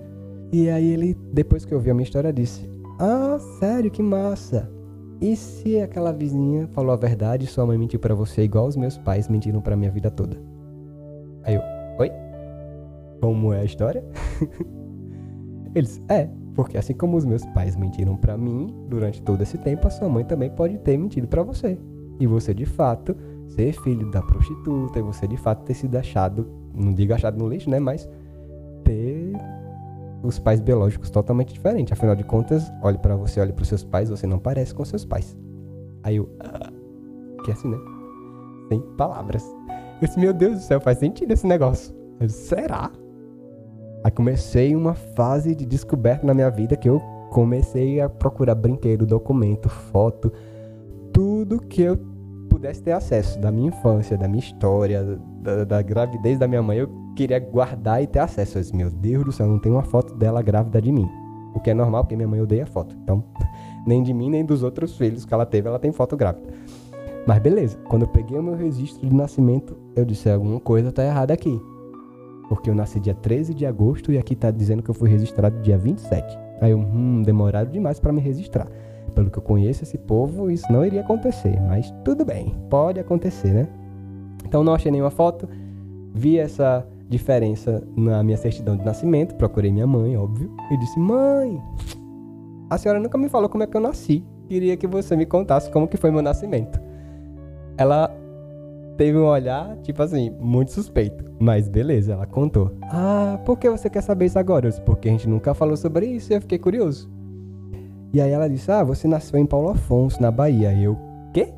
E 0.51 0.69
aí 0.69 0.91
ele, 0.91 1.17
depois 1.33 1.65
que 1.65 1.73
eu 1.73 1.79
vi 1.79 1.89
a 1.89 1.93
minha 1.93 2.03
história, 2.03 2.31
disse: 2.31 2.69
Ah, 2.99 3.37
sério, 3.59 3.91
que 3.91 4.01
massa! 4.01 4.69
E 5.21 5.35
se 5.35 5.79
aquela 5.79 6.11
vizinha 6.11 6.67
falou 6.67 6.91
a 6.91 6.97
verdade 6.97 7.45
e 7.45 7.47
sua 7.47 7.65
mãe 7.65 7.77
mentiu 7.77 7.99
para 7.99 8.13
você 8.13 8.43
igual 8.43 8.67
os 8.67 8.75
meus 8.75 8.97
pais 8.97 9.29
mentiram 9.29 9.61
para 9.61 9.75
minha 9.75 9.89
vida 9.89 10.11
toda? 10.11 10.37
Aí 11.43 11.55
eu, 11.55 11.61
oi? 11.97 12.11
Como 13.21 13.53
é 13.53 13.61
a 13.61 13.63
história? 13.63 14.03
Eles, 15.73 16.01
é, 16.09 16.29
porque 16.53 16.77
assim 16.77 16.93
como 16.93 17.17
os 17.17 17.25
meus 17.25 17.45
pais 17.47 17.75
mentiram 17.75 18.15
para 18.15 18.37
mim 18.37 18.73
durante 18.87 19.21
todo 19.21 19.41
esse 19.41 19.57
tempo, 19.57 19.87
a 19.87 19.89
sua 19.89 20.09
mãe 20.09 20.23
também 20.23 20.49
pode 20.49 20.77
ter 20.79 20.97
mentido 20.97 21.27
para 21.27 21.43
você. 21.43 21.77
E 22.19 22.27
você 22.27 22.53
de 22.53 22.65
fato 22.65 23.15
ser 23.47 23.73
filho 23.81 24.09
da 24.11 24.21
prostituta 24.21 24.99
e 24.99 25.01
você 25.01 25.27
de 25.27 25.37
fato 25.37 25.63
ter 25.63 25.73
sido 25.73 25.95
achado, 25.95 26.47
não 26.73 26.93
digo 26.93 27.13
achado 27.13 27.37
no 27.37 27.47
lixo, 27.47 27.69
né, 27.69 27.79
mas 27.79 28.09
ter 28.83 29.33
os 30.23 30.39
pais 30.39 30.59
biológicos 30.59 31.09
totalmente 31.09 31.53
diferentes. 31.53 31.93
Afinal 31.93 32.15
de 32.15 32.23
contas, 32.23 32.71
olhe 32.81 32.97
para 32.97 33.15
você, 33.15 33.39
olhe 33.39 33.53
para 33.53 33.65
seus 33.65 33.83
pais, 33.83 34.09
você 34.09 34.25
não 34.25 34.39
parece 34.39 34.73
com 34.73 34.83
seus 34.83 35.05
pais. 35.05 35.37
Aí 36.03 36.17
eu, 36.17 36.29
ah, 36.39 36.71
que 37.43 37.51
é 37.51 37.53
assim, 37.53 37.69
né? 37.69 37.77
Sem 38.69 38.81
palavras. 38.97 39.43
Eu 40.01 40.07
disse, 40.07 40.19
meu 40.19 40.33
Deus 40.33 40.55
do 40.55 40.61
céu, 40.61 40.81
faz 40.81 40.97
sentido 40.97 41.31
esse 41.31 41.45
negócio. 41.45 41.95
Eu 42.19 42.27
disse, 42.27 42.47
será? 42.47 42.91
Aí 44.03 44.11
comecei 44.11 44.75
uma 44.75 44.93
fase 44.93 45.55
de 45.55 45.65
descoberta 45.65 46.25
na 46.25 46.33
minha 46.33 46.49
vida 46.49 46.75
que 46.75 46.89
eu 46.89 47.01
comecei 47.31 47.99
a 47.99 48.09
procurar 48.09 48.55
brinquedo, 48.55 49.05
documento, 49.05 49.67
foto, 49.67 50.31
tudo 51.11 51.59
que 51.59 51.81
eu 51.81 51.97
pudesse 52.65 52.81
ter 52.81 52.91
acesso 52.93 53.39
da 53.39 53.51
minha 53.51 53.67
infância, 53.67 54.17
da 54.17 54.27
minha 54.27 54.39
história, 54.39 55.19
da, 55.41 55.63
da 55.65 55.81
gravidez 55.83 56.39
da 56.39 56.47
minha 56.47 56.63
mãe, 56.63 56.79
eu 56.79 56.89
queria 57.15 57.39
guardar 57.39 58.01
e 58.01 58.07
ter 58.07 58.19
acesso. 58.19 58.57
Eu 58.57 58.61
disse, 58.61 58.75
meu 58.75 58.89
Deus 58.89 59.23
do 59.23 59.31
céu, 59.31 59.45
não 59.45 59.59
tem 59.59 59.71
uma 59.71 59.83
foto 59.83 60.15
dela 60.15 60.41
grávida 60.41 60.81
de 60.81 60.91
mim. 60.91 61.07
O 61.53 61.59
que 61.59 61.69
é 61.69 61.73
normal, 61.73 62.03
porque 62.03 62.15
minha 62.15 62.27
mãe 62.27 62.41
odeia 62.41 62.65
foto. 62.65 62.95
Então, 63.03 63.23
nem 63.85 64.01
de 64.01 64.13
mim, 64.13 64.31
nem 64.31 64.43
dos 64.43 64.63
outros 64.63 64.97
filhos 64.97 65.25
que 65.25 65.33
ela 65.33 65.45
teve, 65.45 65.67
ela 65.67 65.77
tem 65.77 65.91
foto 65.91 66.17
grávida. 66.17 66.47
Mas 67.27 67.39
beleza, 67.39 67.77
quando 67.87 68.03
eu 68.03 68.07
peguei 68.07 68.37
o 68.37 68.43
meu 68.43 68.55
registro 68.55 69.07
de 69.07 69.15
nascimento, 69.15 69.77
eu 69.95 70.03
disse, 70.03 70.29
alguma 70.29 70.59
coisa 70.59 70.91
tá 70.91 71.03
errada 71.03 71.33
aqui. 71.33 71.61
Porque 72.49 72.69
eu 72.69 72.75
nasci 72.75 72.99
dia 72.99 73.13
13 73.13 73.53
de 73.53 73.65
agosto 73.65 74.11
e 74.11 74.17
aqui 74.17 74.35
tá 74.35 74.49
dizendo 74.49 74.81
que 74.81 74.89
eu 74.89 74.93
fui 74.93 75.09
registrado 75.09 75.59
dia 75.61 75.77
27. 75.77 76.37
Aí 76.61 76.71
eu, 76.71 76.79
hum, 76.79 77.21
demoraram 77.23 77.69
demais 77.69 77.99
para 77.99 78.11
me 78.11 78.21
registrar 78.21 78.67
pelo 79.15 79.31
que 79.31 79.39
eu 79.39 79.43
conheço 79.43 79.83
esse 79.83 79.97
povo, 79.97 80.51
isso 80.51 80.71
não 80.71 80.85
iria 80.85 81.01
acontecer. 81.01 81.59
Mas 81.61 81.91
tudo 82.03 82.25
bem, 82.25 82.53
pode 82.69 82.99
acontecer, 82.99 83.53
né? 83.53 83.67
Então 84.45 84.63
não 84.63 84.75
achei 84.75 84.91
nenhuma 84.91 85.09
foto, 85.09 85.49
vi 86.13 86.37
essa 86.37 86.85
diferença 87.09 87.81
na 87.95 88.21
minha 88.21 88.37
certidão 88.37 88.75
de 88.75 88.83
nascimento, 88.83 89.35
procurei 89.35 89.71
minha 89.71 89.87
mãe, 89.87 90.17
óbvio, 90.17 90.51
e 90.69 90.77
disse: 90.77 90.99
"Mãe, 90.99 91.61
a 92.69 92.77
senhora 92.77 92.99
nunca 92.99 93.17
me 93.17 93.29
falou 93.29 93.49
como 93.49 93.63
é 93.63 93.67
que 93.67 93.75
eu 93.75 93.81
nasci. 93.81 94.23
Queria 94.47 94.77
que 94.77 94.85
você 94.85 95.15
me 95.15 95.25
contasse 95.25 95.71
como 95.71 95.87
que 95.87 95.97
foi 95.97 96.11
meu 96.11 96.21
nascimento." 96.21 96.79
Ela 97.77 98.09
teve 98.97 99.17
um 99.17 99.25
olhar, 99.25 99.75
tipo 99.77 100.01
assim, 100.01 100.31
muito 100.39 100.71
suspeito. 100.71 101.25
Mas 101.39 101.67
beleza, 101.67 102.13
ela 102.13 102.25
contou. 102.25 102.71
Ah, 102.83 103.39
por 103.45 103.57
que 103.57 103.69
você 103.69 103.89
quer 103.89 104.01
saber 104.01 104.25
isso 104.25 104.39
agora? 104.39 104.71
Porque 104.85 105.09
a 105.09 105.11
gente 105.11 105.27
nunca 105.27 105.53
falou 105.53 105.75
sobre 105.75 106.05
isso 106.05 106.31
e 106.31 106.35
eu 106.35 106.41
fiquei 106.41 106.57
curioso. 106.57 107.09
E 108.15 108.21
aí 108.21 108.31
ela 108.31 108.47
disse: 108.47 108.71
Ah, 108.71 108.81
você 108.81 109.09
nasceu 109.09 109.37
em 109.37 109.45
Paulo 109.45 109.67
Afonso, 109.67 110.21
na 110.21 110.31
Bahia. 110.31 110.71
E 110.71 110.85
eu, 110.85 110.97
quê? 111.33 111.49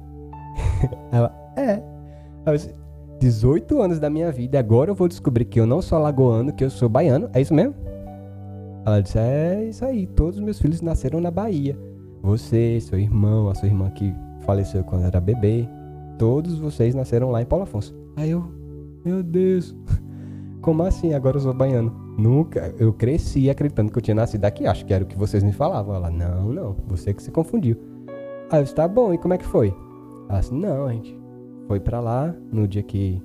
ela, 1.13 1.31
é. 1.55 1.83
Disse, 2.51 2.73
18 3.19 3.79
anos 3.79 3.99
da 3.99 4.09
minha 4.09 4.31
vida, 4.31 4.57
agora 4.57 4.89
eu 4.89 4.95
vou 4.95 5.07
descobrir 5.07 5.45
que 5.45 5.59
eu 5.59 5.67
não 5.67 5.83
sou 5.83 5.99
alagoano, 5.99 6.51
que 6.51 6.63
eu 6.63 6.71
sou 6.71 6.89
baiano. 6.89 7.29
É 7.31 7.41
isso 7.41 7.53
mesmo? 7.53 7.75
Ela 8.83 9.01
disse: 9.01 9.19
É 9.19 9.65
isso 9.65 9.85
aí, 9.85 10.07
todos 10.07 10.39
os 10.39 10.43
meus 10.43 10.59
filhos 10.59 10.81
nasceram 10.81 11.21
na 11.21 11.29
Bahia. 11.29 11.77
Você, 12.23 12.79
seu 12.81 12.97
irmão, 12.97 13.49
a 13.49 13.53
sua 13.53 13.67
irmã 13.67 13.91
que 13.91 14.11
faleceu 14.39 14.83
quando 14.83 15.05
era 15.05 15.21
bebê, 15.21 15.69
todos 16.17 16.57
vocês 16.57 16.95
nasceram 16.95 17.29
lá 17.29 17.39
em 17.39 17.45
Paulo 17.45 17.65
Afonso. 17.65 17.95
Aí 18.15 18.31
eu, 18.31 18.43
meu 19.05 19.21
Deus, 19.21 19.75
como 20.59 20.81
assim? 20.81 21.13
Agora 21.13 21.37
eu 21.37 21.41
sou 21.41 21.53
baiano. 21.53 22.06
Nunca, 22.17 22.73
eu 22.79 22.91
cresci 22.91 23.47
acreditando 23.47 23.91
que 23.91 23.97
eu 23.99 24.01
tinha 24.01 24.15
nascido 24.15 24.43
aqui, 24.43 24.65
acho 24.65 24.83
que 24.83 24.91
era 24.93 25.03
o 25.03 25.07
que 25.07 25.15
vocês 25.15 25.43
me 25.43 25.51
falavam. 25.53 25.95
Ela, 25.95 26.09
não, 26.09 26.51
não, 26.51 26.75
você 26.87 27.13
que 27.13 27.21
se 27.21 27.29
confundiu. 27.29 27.77
Aí 28.49 28.59
eu 28.59 28.63
disse, 28.63 28.73
tá 28.73 28.87
bom, 28.87 29.13
e 29.13 29.19
como 29.19 29.35
é 29.35 29.37
que 29.37 29.45
foi? 29.45 29.71
Ela 30.27 30.39
disse, 30.39 30.53
não, 30.53 30.85
a 30.85 30.93
gente 30.93 31.15
foi 31.67 31.79
para 31.79 31.99
lá 31.99 32.33
no 32.51 32.67
dia 32.67 32.81
que 32.81 33.21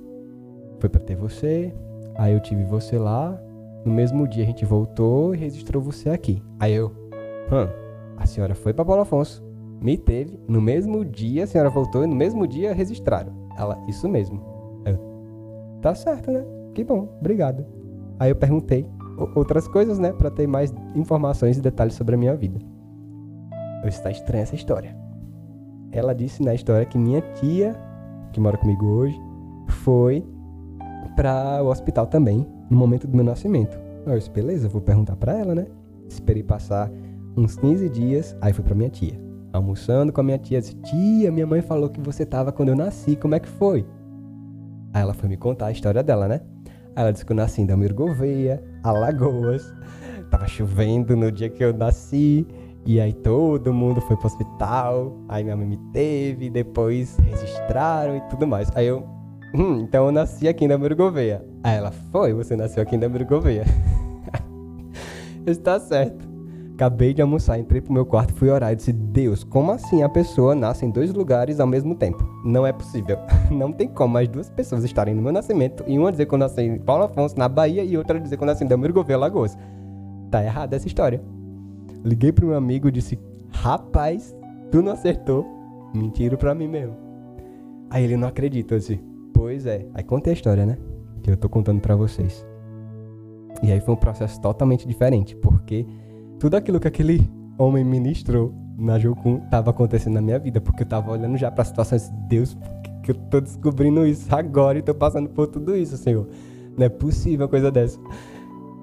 foi 0.79 0.89
para 0.89 1.01
ter 1.01 1.15
você, 1.15 1.73
aí 2.15 2.33
eu 2.33 2.39
tive 2.39 2.63
você 2.65 2.97
lá, 2.97 3.41
no 3.83 3.91
mesmo 3.91 4.27
dia 4.27 4.43
a 4.43 4.45
gente 4.45 4.63
voltou 4.63 5.33
e 5.33 5.37
registrou 5.37 5.81
você 5.81 6.09
aqui. 6.09 6.43
Aí 6.59 6.73
eu, 6.73 6.91
hum, 7.51 7.67
a 8.17 8.25
senhora 8.27 8.53
foi 8.53 8.73
para 8.73 8.85
Paulo 8.85 9.01
Afonso, 9.01 9.43
me 9.81 9.97
teve, 9.97 10.39
no 10.47 10.61
mesmo 10.61 11.03
dia 11.03 11.45
a 11.45 11.47
senhora 11.47 11.69
voltou 11.69 12.03
e 12.03 12.07
no 12.07 12.15
mesmo 12.15 12.45
dia 12.45 12.73
registraram. 12.73 13.33
Ela, 13.57 13.81
isso 13.87 14.07
mesmo. 14.07 14.41
Eu, 14.85 14.99
tá 15.81 15.95
certo, 15.95 16.29
né? 16.31 16.43
Que 16.75 16.83
bom, 16.83 17.09
obrigado. 17.19 17.65
Aí 18.19 18.31
eu 18.31 18.35
perguntei 18.35 18.87
outras 19.35 19.67
coisas, 19.67 19.99
né, 19.99 20.11
para 20.11 20.29
ter 20.29 20.47
mais 20.47 20.73
informações 20.95 21.57
e 21.57 21.61
detalhes 21.61 21.93
sobre 21.93 22.15
a 22.15 22.17
minha 22.17 22.35
vida. 22.35 22.59
Eu 23.83 23.89
está 23.89 24.09
estranha 24.09 24.43
essa 24.43 24.55
história. 24.55 24.95
Ela 25.91 26.13
disse 26.13 26.41
na 26.41 26.53
história 26.53 26.85
que 26.85 26.97
minha 26.97 27.21
tia, 27.21 27.75
que 28.31 28.39
mora 28.39 28.57
comigo 28.57 28.85
hoje, 28.85 29.19
foi 29.67 30.25
para 31.15 31.61
o 31.61 31.67
hospital 31.67 32.07
também 32.07 32.47
no 32.69 32.77
momento 32.77 33.07
do 33.07 33.15
meu 33.15 33.25
nascimento. 33.25 33.77
Eu 34.05 34.17
disse, 34.17 34.29
beleza, 34.29 34.67
vou 34.67 34.81
perguntar 34.81 35.15
para 35.15 35.37
ela, 35.37 35.53
né? 35.53 35.67
Esperei 36.07 36.43
passar 36.43 36.89
uns 37.37 37.55
15 37.55 37.89
dias, 37.89 38.35
aí 38.41 38.53
fui 38.53 38.63
para 38.63 38.75
minha 38.75 38.89
tia. 38.89 39.19
Almoçando 39.51 40.11
com 40.11 40.19
a 40.19 40.23
minha 40.23 40.37
tia, 40.39 40.59
disse: 40.59 40.73
"Tia, 40.77 41.31
minha 41.31 41.45
mãe 41.45 41.61
falou 41.61 41.87
que 41.87 42.01
você 42.01 42.25
tava 42.25 42.51
quando 42.51 42.69
eu 42.69 42.75
nasci, 42.75 43.15
como 43.15 43.35
é 43.35 43.39
que 43.39 43.47
foi?" 43.47 43.85
Aí 44.91 45.01
ela 45.01 45.13
foi 45.13 45.29
me 45.29 45.37
contar 45.37 45.67
a 45.67 45.71
história 45.71 46.01
dela, 46.01 46.27
né? 46.27 46.41
Ela 46.95 47.11
disse 47.11 47.25
que 47.25 47.31
eu 47.31 47.35
nasci 47.35 47.61
em 47.61 47.65
Delmiro 47.65 47.95
Gouveia, 47.95 48.63
Alagoas. 48.83 49.73
Tava 50.29 50.47
chovendo 50.47 51.15
no 51.15 51.31
dia 51.31 51.49
que 51.49 51.63
eu 51.63 51.73
nasci. 51.73 52.47
E 52.85 52.99
aí 52.99 53.13
todo 53.13 53.73
mundo 53.73 54.01
foi 54.01 54.15
pro 54.17 54.27
hospital. 54.27 55.17
Aí 55.27 55.43
minha 55.43 55.55
mãe 55.55 55.67
me 55.67 55.77
teve, 55.91 56.49
depois 56.49 57.17
registraram 57.17 58.17
e 58.17 58.21
tudo 58.29 58.45
mais. 58.45 58.69
Aí 58.75 58.87
eu, 58.87 59.07
hum, 59.55 59.79
então 59.81 60.05
eu 60.05 60.11
nasci 60.11 60.47
aqui 60.47 60.65
em 60.65 60.67
Delmiro 60.67 60.95
Gouveia. 60.95 61.43
Aí 61.63 61.77
ela, 61.77 61.91
foi, 61.91 62.33
você 62.33 62.55
nasceu 62.55 62.83
aqui 62.83 62.95
em 62.95 62.99
Delmiro 62.99 63.25
Gouveia. 63.25 63.65
Está 65.45 65.79
certo. 65.79 66.32
Acabei 66.73 67.13
de 67.13 67.21
almoçar, 67.21 67.59
entrei 67.59 67.81
pro 67.81 67.93
meu 67.93 68.03
quarto, 68.03 68.33
fui 68.33 68.49
orar 68.49 68.73
e 68.73 68.75
disse: 68.75 68.91
Deus, 68.91 69.43
como 69.43 69.71
assim 69.71 70.01
a 70.01 70.09
pessoa 70.09 70.55
nasce 70.55 70.85
em 70.85 70.89
dois 70.89 71.13
lugares 71.13 71.59
ao 71.59 71.67
mesmo 71.67 71.93
tempo? 71.93 72.27
Não 72.43 72.65
é 72.65 72.73
possível. 72.73 73.17
Não 73.51 73.71
tem 73.71 73.87
como 73.87 74.17
as 74.17 74.27
duas 74.27 74.49
pessoas 74.49 74.83
estarem 74.83 75.13
no 75.13 75.21
meu 75.21 75.31
nascimento 75.31 75.83
e 75.85 75.99
uma 75.99 76.11
dizer 76.11 76.25
que 76.25 76.33
eu 76.33 76.39
nasci 76.39 76.61
em 76.61 76.79
Paulo 76.79 77.03
Afonso, 77.03 77.37
na 77.37 77.47
Bahia, 77.47 77.83
e 77.83 77.95
outra 77.95 78.19
dizer 78.19 78.37
que 78.37 78.43
eu 78.43 78.47
nasci 78.47 78.63
em 78.63 78.67
Delmiro 78.67 78.93
Gouveia, 78.93 79.19
Lagoas. 79.19 79.55
Tá 80.31 80.43
errada 80.43 80.75
essa 80.75 80.87
história. 80.87 81.21
Liguei 82.03 82.31
pro 82.31 82.47
meu 82.47 82.57
amigo 82.57 82.87
e 82.87 82.91
disse: 82.91 83.19
Rapaz, 83.51 84.35
tu 84.71 84.81
não 84.81 84.93
acertou. 84.93 85.45
Mentira 85.93 86.35
pra 86.37 86.55
mim 86.55 86.67
mesmo. 86.67 86.95
Aí 87.91 88.03
ele 88.03 88.17
não 88.17 88.27
acredita. 88.27 88.73
Eu 88.73 88.79
disse: 88.79 88.99
Pois 89.31 89.67
é. 89.67 89.85
Aí 89.93 90.03
contei 90.03 90.31
a 90.31 90.35
história, 90.35 90.65
né? 90.65 90.77
Que 91.21 91.29
eu 91.29 91.37
tô 91.37 91.47
contando 91.47 91.79
pra 91.81 91.95
vocês. 91.95 92.43
E 93.61 93.71
aí 93.71 93.79
foi 93.79 93.93
um 93.93 93.97
processo 93.97 94.41
totalmente 94.41 94.87
diferente, 94.87 95.35
porque 95.35 95.85
tudo 96.39 96.55
aquilo 96.55 96.79
que 96.79 96.87
aquele 96.87 97.29
homem 97.57 97.83
ministrou 97.83 98.53
na 98.77 98.97
Jocum 98.97 99.37
estava 99.37 99.69
acontecendo 99.69 100.15
na 100.15 100.21
minha 100.21 100.39
vida, 100.39 100.59
porque 100.59 100.83
eu 100.83 100.85
estava 100.85 101.11
olhando 101.11 101.37
já 101.37 101.51
para 101.51 101.61
a 101.61 101.65
situação 101.65 101.97
de 101.97 102.09
Deus, 102.27 102.57
que 103.01 103.11
eu 103.11 103.15
tô 103.15 103.39
descobrindo 103.39 104.05
isso 104.05 104.33
agora 104.33 104.77
e 104.79 104.81
tô 104.81 104.93
passando 104.95 105.29
por 105.29 105.47
tudo 105.47 105.75
isso, 105.75 105.97
Senhor. 105.97 106.27
Não 106.77 106.85
é 106.85 106.89
possível 106.89 107.45
uma 107.45 107.49
coisa 107.49 107.71
dessa. 107.71 107.99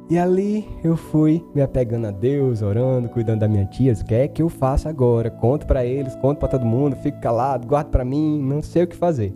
E 0.09 0.19
ali 0.19 0.69
eu 0.83 0.97
fui 0.97 1.45
me 1.55 1.63
apegando 1.63 2.07
a 2.09 2.11
Deus, 2.11 2.63
orando, 2.63 3.09
cuidando 3.09 3.41
da 3.41 3.49
minha 3.49 3.65
tia. 3.65 3.93
O 3.93 4.05
que 4.05 4.15
é 4.15 4.29
que 4.29 4.43
eu 4.43 4.49
faço 4.49 4.89
agora? 4.89 5.31
Conto 5.31 5.67
para 5.67 5.85
eles, 5.85 6.17
conto 6.17 6.39
para 6.39 6.49
todo 6.49 6.67
mundo, 6.67 6.97
fico 6.97 7.21
calado, 7.21 7.67
guardo 7.67 7.91
para 7.91 8.05
mim, 8.05 8.43
não 8.43 8.61
sei 8.61 8.83
o 8.83 8.87
que 8.89 8.97
fazer. 8.97 9.33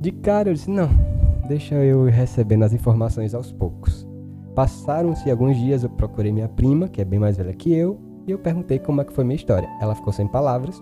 De 0.00 0.10
cara 0.10 0.50
eu 0.50 0.54
disse: 0.54 0.68
não, 0.68 0.88
deixa 1.46 1.76
eu 1.76 2.08
ir 2.08 2.12
recebendo 2.12 2.64
as 2.64 2.72
informações 2.72 3.34
aos 3.34 3.52
poucos. 3.52 4.06
Passaram-se 4.54 5.30
alguns 5.30 5.56
dias, 5.56 5.82
eu 5.82 5.90
procurei 5.90 6.32
minha 6.32 6.48
prima, 6.48 6.88
que 6.88 7.00
é 7.00 7.04
bem 7.04 7.18
mais 7.18 7.36
velha 7.36 7.52
que 7.52 7.74
eu, 7.74 7.98
e 8.26 8.30
eu 8.30 8.38
perguntei 8.38 8.78
como 8.78 9.00
é 9.00 9.04
que 9.04 9.12
foi 9.12 9.24
minha 9.24 9.36
história. 9.36 9.68
Ela 9.80 9.94
ficou 9.94 10.12
sem 10.12 10.26
palavras, 10.26 10.80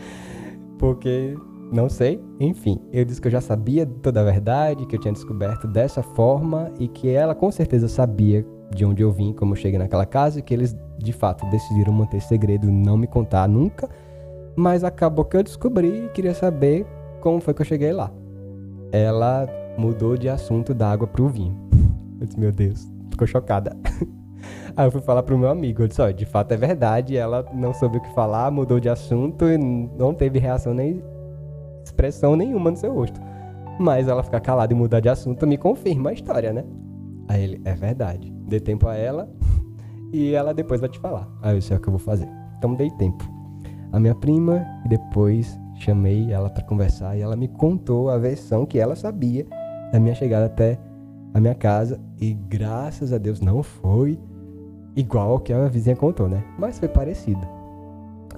porque 0.78 1.36
não 1.72 1.88
sei. 1.88 2.20
Enfim, 2.40 2.80
eu 2.92 3.04
disse 3.04 3.20
que 3.20 3.28
eu 3.28 3.32
já 3.32 3.40
sabia 3.40 3.86
toda 3.86 4.20
a 4.20 4.24
verdade, 4.24 4.86
que 4.86 4.96
eu 4.96 5.00
tinha 5.00 5.12
descoberto 5.12 5.66
dessa 5.66 6.02
forma 6.02 6.72
e 6.78 6.88
que 6.88 7.08
ela 7.08 7.34
com 7.34 7.50
certeza 7.50 7.88
sabia 7.88 8.44
de 8.74 8.84
onde 8.84 9.02
eu 9.02 9.12
vim, 9.12 9.32
como 9.32 9.52
eu 9.52 9.56
cheguei 9.56 9.78
naquela 9.78 10.04
casa, 10.04 10.40
e 10.40 10.42
que 10.42 10.52
eles 10.52 10.76
de 10.98 11.12
fato 11.12 11.46
decidiram 11.50 11.92
manter 11.92 12.20
segredo, 12.20 12.70
não 12.70 12.96
me 12.96 13.06
contar 13.06 13.48
nunca. 13.48 13.88
Mas 14.56 14.82
acabou 14.82 15.24
que 15.24 15.36
eu 15.36 15.42
descobri 15.42 16.06
e 16.06 16.08
queria 16.08 16.34
saber 16.34 16.86
como 17.20 17.40
foi 17.40 17.54
que 17.54 17.62
eu 17.62 17.66
cheguei 17.66 17.92
lá. 17.92 18.10
Ela 18.90 19.46
mudou 19.78 20.16
de 20.16 20.28
assunto 20.28 20.72
da 20.74 20.90
água 20.90 21.06
pro 21.06 21.28
vinho. 21.28 21.54
Eu 22.18 22.26
disse, 22.26 22.40
meu 22.40 22.50
Deus, 22.50 22.88
ficou 23.16 23.26
chocada. 23.26 23.74
Aí 24.76 24.86
eu 24.86 24.92
fui 24.92 25.00
falar 25.00 25.22
pro 25.22 25.38
meu 25.38 25.48
amigo, 25.48 25.82
eu 25.82 25.88
disse, 25.88 26.02
ó, 26.02 26.10
de 26.10 26.26
fato 26.26 26.52
é 26.52 26.56
verdade, 26.56 27.16
ela 27.16 27.44
não 27.54 27.72
soube 27.72 27.96
o 27.96 28.00
que 28.00 28.14
falar, 28.14 28.50
mudou 28.50 28.78
de 28.78 28.90
assunto 28.90 29.46
e 29.46 29.56
não 29.56 30.12
teve 30.12 30.38
reação 30.38 30.74
nem 30.74 31.02
expressão 31.82 32.36
nenhuma 32.36 32.70
no 32.70 32.76
seu 32.76 32.92
rosto. 32.92 33.18
Mas 33.80 34.06
ela 34.06 34.22
ficar 34.22 34.40
calada 34.40 34.72
e 34.72 34.76
mudar 34.76 35.00
de 35.00 35.08
assunto 35.08 35.46
me 35.46 35.56
confirma 35.56 36.10
a 36.10 36.12
história, 36.12 36.52
né? 36.52 36.64
Aí 37.28 37.42
ele, 37.42 37.62
é 37.64 37.74
verdade. 37.74 38.30
Dê 38.46 38.60
tempo 38.60 38.86
a 38.86 38.94
ela 38.94 39.28
e 40.12 40.34
ela 40.34 40.52
depois 40.52 40.80
vai 40.80 40.90
te 40.90 40.98
falar. 40.98 41.26
Aí 41.42 41.54
eu 41.54 41.58
disse, 41.58 41.72
é 41.72 41.76
o 41.76 41.80
que 41.80 41.88
eu 41.88 41.92
vou 41.92 42.00
fazer. 42.00 42.28
Então 42.58 42.74
dei 42.74 42.90
tempo. 42.90 43.24
A 43.92 43.98
minha 43.98 44.14
prima 44.14 44.64
e 44.84 44.88
depois 44.88 45.58
chamei 45.78 46.30
ela 46.30 46.50
para 46.50 46.64
conversar 46.64 47.16
e 47.16 47.22
ela 47.22 47.36
me 47.36 47.48
contou 47.48 48.10
a 48.10 48.18
versão 48.18 48.66
que 48.66 48.78
ela 48.78 48.94
sabia 48.94 49.46
da 49.92 50.00
minha 50.00 50.14
chegada 50.14 50.46
até 50.46 50.78
a 51.36 51.40
minha 51.40 51.54
casa 51.54 52.00
e 52.18 52.32
graças 52.32 53.12
a 53.12 53.18
Deus 53.18 53.42
não 53.42 53.62
foi 53.62 54.18
igual 54.96 55.32
ao 55.32 55.38
que 55.38 55.52
a 55.52 55.68
vizinha 55.68 55.94
contou, 55.94 56.30
né? 56.30 56.42
Mas 56.58 56.78
foi 56.78 56.88
parecido. 56.88 57.46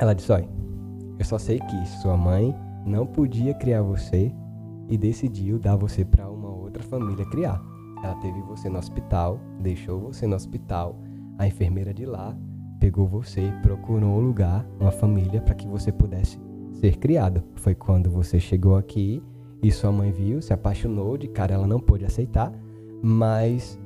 Ela 0.01 0.15
disse: 0.15 0.33
Olha, 0.33 0.49
eu 1.17 1.25
só 1.25 1.39
sei 1.39 1.61
que 1.61 1.87
sua 2.03 2.17
mãe 2.17 2.53
não 2.85 3.07
podia 3.07 3.55
criar 3.55 3.83
você 3.83 4.35
e 4.89 4.99
decidiu 4.99 5.61
dar 5.61 5.77
você 5.77 6.05
para 6.05 6.29
uma 6.29 6.49
outra 6.49 6.83
família 6.83 7.25
criar. 7.27 7.63
Ela 8.03 8.17
teve 8.17 8.41
você 8.43 8.69
no 8.69 8.81
hospital, 8.81 9.39
deixou 9.61 10.01
você 10.01 10.27
no 10.27 10.35
hospital, 10.35 10.99
a 11.39 11.47
enfermeira 11.47 11.95
de 11.95 12.05
lá 12.05 12.37
pegou 12.81 13.07
você 13.07 13.43
e 13.43 13.53
procurou 13.63 14.19
um 14.19 14.21
lugar, 14.21 14.67
uma 14.81 14.91
família 14.91 15.41
para 15.41 15.55
que 15.55 15.69
você 15.69 15.93
pudesse 15.93 16.37
ser 16.73 16.97
criado. 16.97 17.45
Foi 17.55 17.77
quando 17.77 18.11
você 18.11 18.41
chegou 18.41 18.77
aqui 18.77 19.23
e 19.63 19.71
sua 19.71 19.93
mãe 19.93 20.11
viu, 20.11 20.43
se 20.43 20.53
apaixonou, 20.53 21.17
de 21.17 21.29
cara 21.29 21.55
ela 21.55 21.67
não 21.67 21.79
pôde 21.79 22.05
aceitar 22.05 22.53
mas 23.03 23.79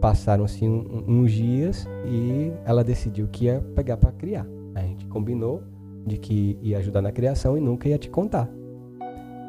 passaram-se 0.00 0.66
um, 0.66 1.04
uns 1.06 1.32
dias 1.32 1.88
e 2.04 2.52
ela 2.64 2.84
decidiu 2.84 3.28
que 3.28 3.46
ia 3.46 3.60
pegar 3.74 3.96
para 3.96 4.12
criar. 4.12 4.46
A 4.74 4.80
gente 4.80 5.06
combinou 5.06 5.62
de 6.06 6.18
que 6.18 6.58
ia 6.62 6.78
ajudar 6.78 7.02
na 7.02 7.10
criação 7.10 7.56
e 7.56 7.60
nunca 7.60 7.88
ia 7.88 7.98
te 7.98 8.08
contar. 8.08 8.48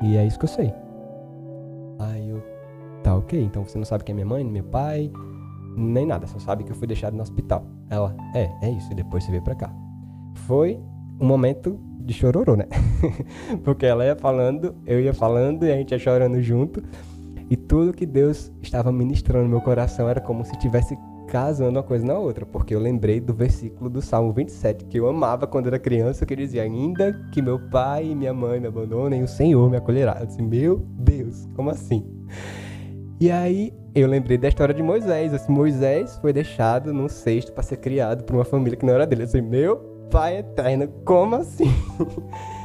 E 0.04 0.16
é 0.16 0.26
isso 0.26 0.40
que 0.40 0.46
eu 0.46 0.50
sei. 0.50 0.74
Aí 2.00 2.30
eu, 2.30 2.42
tá 3.04 3.16
ok, 3.16 3.42
então 3.42 3.64
você 3.64 3.78
não 3.78 3.86
sabe 3.86 4.04
quem 4.04 4.14
é 4.14 4.16
minha 4.16 4.26
mãe, 4.26 4.44
meu 4.44 4.64
pai, 4.64 5.12
nem 5.76 6.06
nada, 6.06 6.26
só 6.28 6.40
sabe 6.40 6.64
que 6.64 6.72
eu 6.72 6.76
fui 6.76 6.88
deixado 6.88 7.16
no 7.16 7.22
hospital. 7.22 7.66
Ela, 7.90 8.16
é, 8.34 8.50
é 8.62 8.72
isso, 8.72 8.92
e 8.92 8.96
depois 8.96 9.24
você 9.24 9.32
veio 9.32 9.44
pra 9.44 9.56
cá. 9.56 9.74
Foi 10.46 10.80
um 11.20 11.26
momento 11.26 11.80
de 12.00 12.14
chororô, 12.14 12.56
né? 12.56 12.66
Porque 13.64 13.86
ela 13.86 14.06
ia 14.06 14.16
falando, 14.16 14.76
eu 14.86 15.00
ia 15.00 15.14
falando 15.14 15.66
e 15.66 15.72
a 15.72 15.76
gente 15.76 15.92
ia 15.92 16.00
chorando 16.00 16.42
junto. 16.42 16.82
E 17.50 17.56
tudo 17.56 17.94
que 17.94 18.06
Deus 18.06 18.52
estava 18.62 18.92
ministrando 18.92 19.46
no 19.46 19.50
meu 19.50 19.62
coração 19.62 20.10
era 20.10 20.20
como 20.20 20.44
se 20.44 20.58
tivesse 20.58 20.98
casando 21.28 21.78
uma 21.78 21.84
coisa 21.84 22.06
na 22.06 22.18
outra, 22.18 22.46
porque 22.46 22.74
eu 22.74 22.80
lembrei 22.80 23.20
do 23.20 23.34
versículo 23.34 23.90
do 23.90 24.02
Salmo 24.02 24.32
27, 24.34 24.86
que 24.86 24.98
eu 24.98 25.08
amava 25.08 25.46
quando 25.46 25.68
era 25.68 25.78
criança, 25.78 26.26
que 26.26 26.36
dizia: 26.36 26.64
Ainda 26.64 27.14
que 27.32 27.42
meu 27.42 27.60
pai 27.70 28.08
e 28.08 28.16
minha 28.16 28.34
mãe 28.34 28.60
me 28.60 28.68
abandonem, 28.68 29.24
o 29.24 29.28
Senhor 29.28 29.70
me 29.70 29.78
acolherá. 29.78 30.18
Eu 30.20 30.26
disse: 30.26 30.42
Meu 30.42 30.86
Deus, 31.00 31.48
como 31.56 31.70
assim? 31.70 32.06
E 33.20 33.32
aí 33.32 33.74
eu 33.94 34.08
lembrei 34.08 34.38
da 34.38 34.48
história 34.48 34.74
de 34.74 34.84
Moisés. 34.84 35.34
Assim, 35.34 35.52
Moisés 35.52 36.18
foi 36.18 36.32
deixado 36.32 36.94
num 36.94 37.10
cesto 37.10 37.52
para 37.52 37.64
ser 37.64 37.78
criado 37.78 38.24
por 38.24 38.36
uma 38.36 38.46
família 38.46 38.78
que 38.78 38.86
não 38.86 38.94
era 38.94 39.06
dele. 39.06 39.24
Eu 39.24 39.26
disse: 39.26 39.42
Meu 39.42 39.78
pai 40.10 40.38
eterno, 40.38 40.88
como 41.04 41.36
assim? 41.36 41.72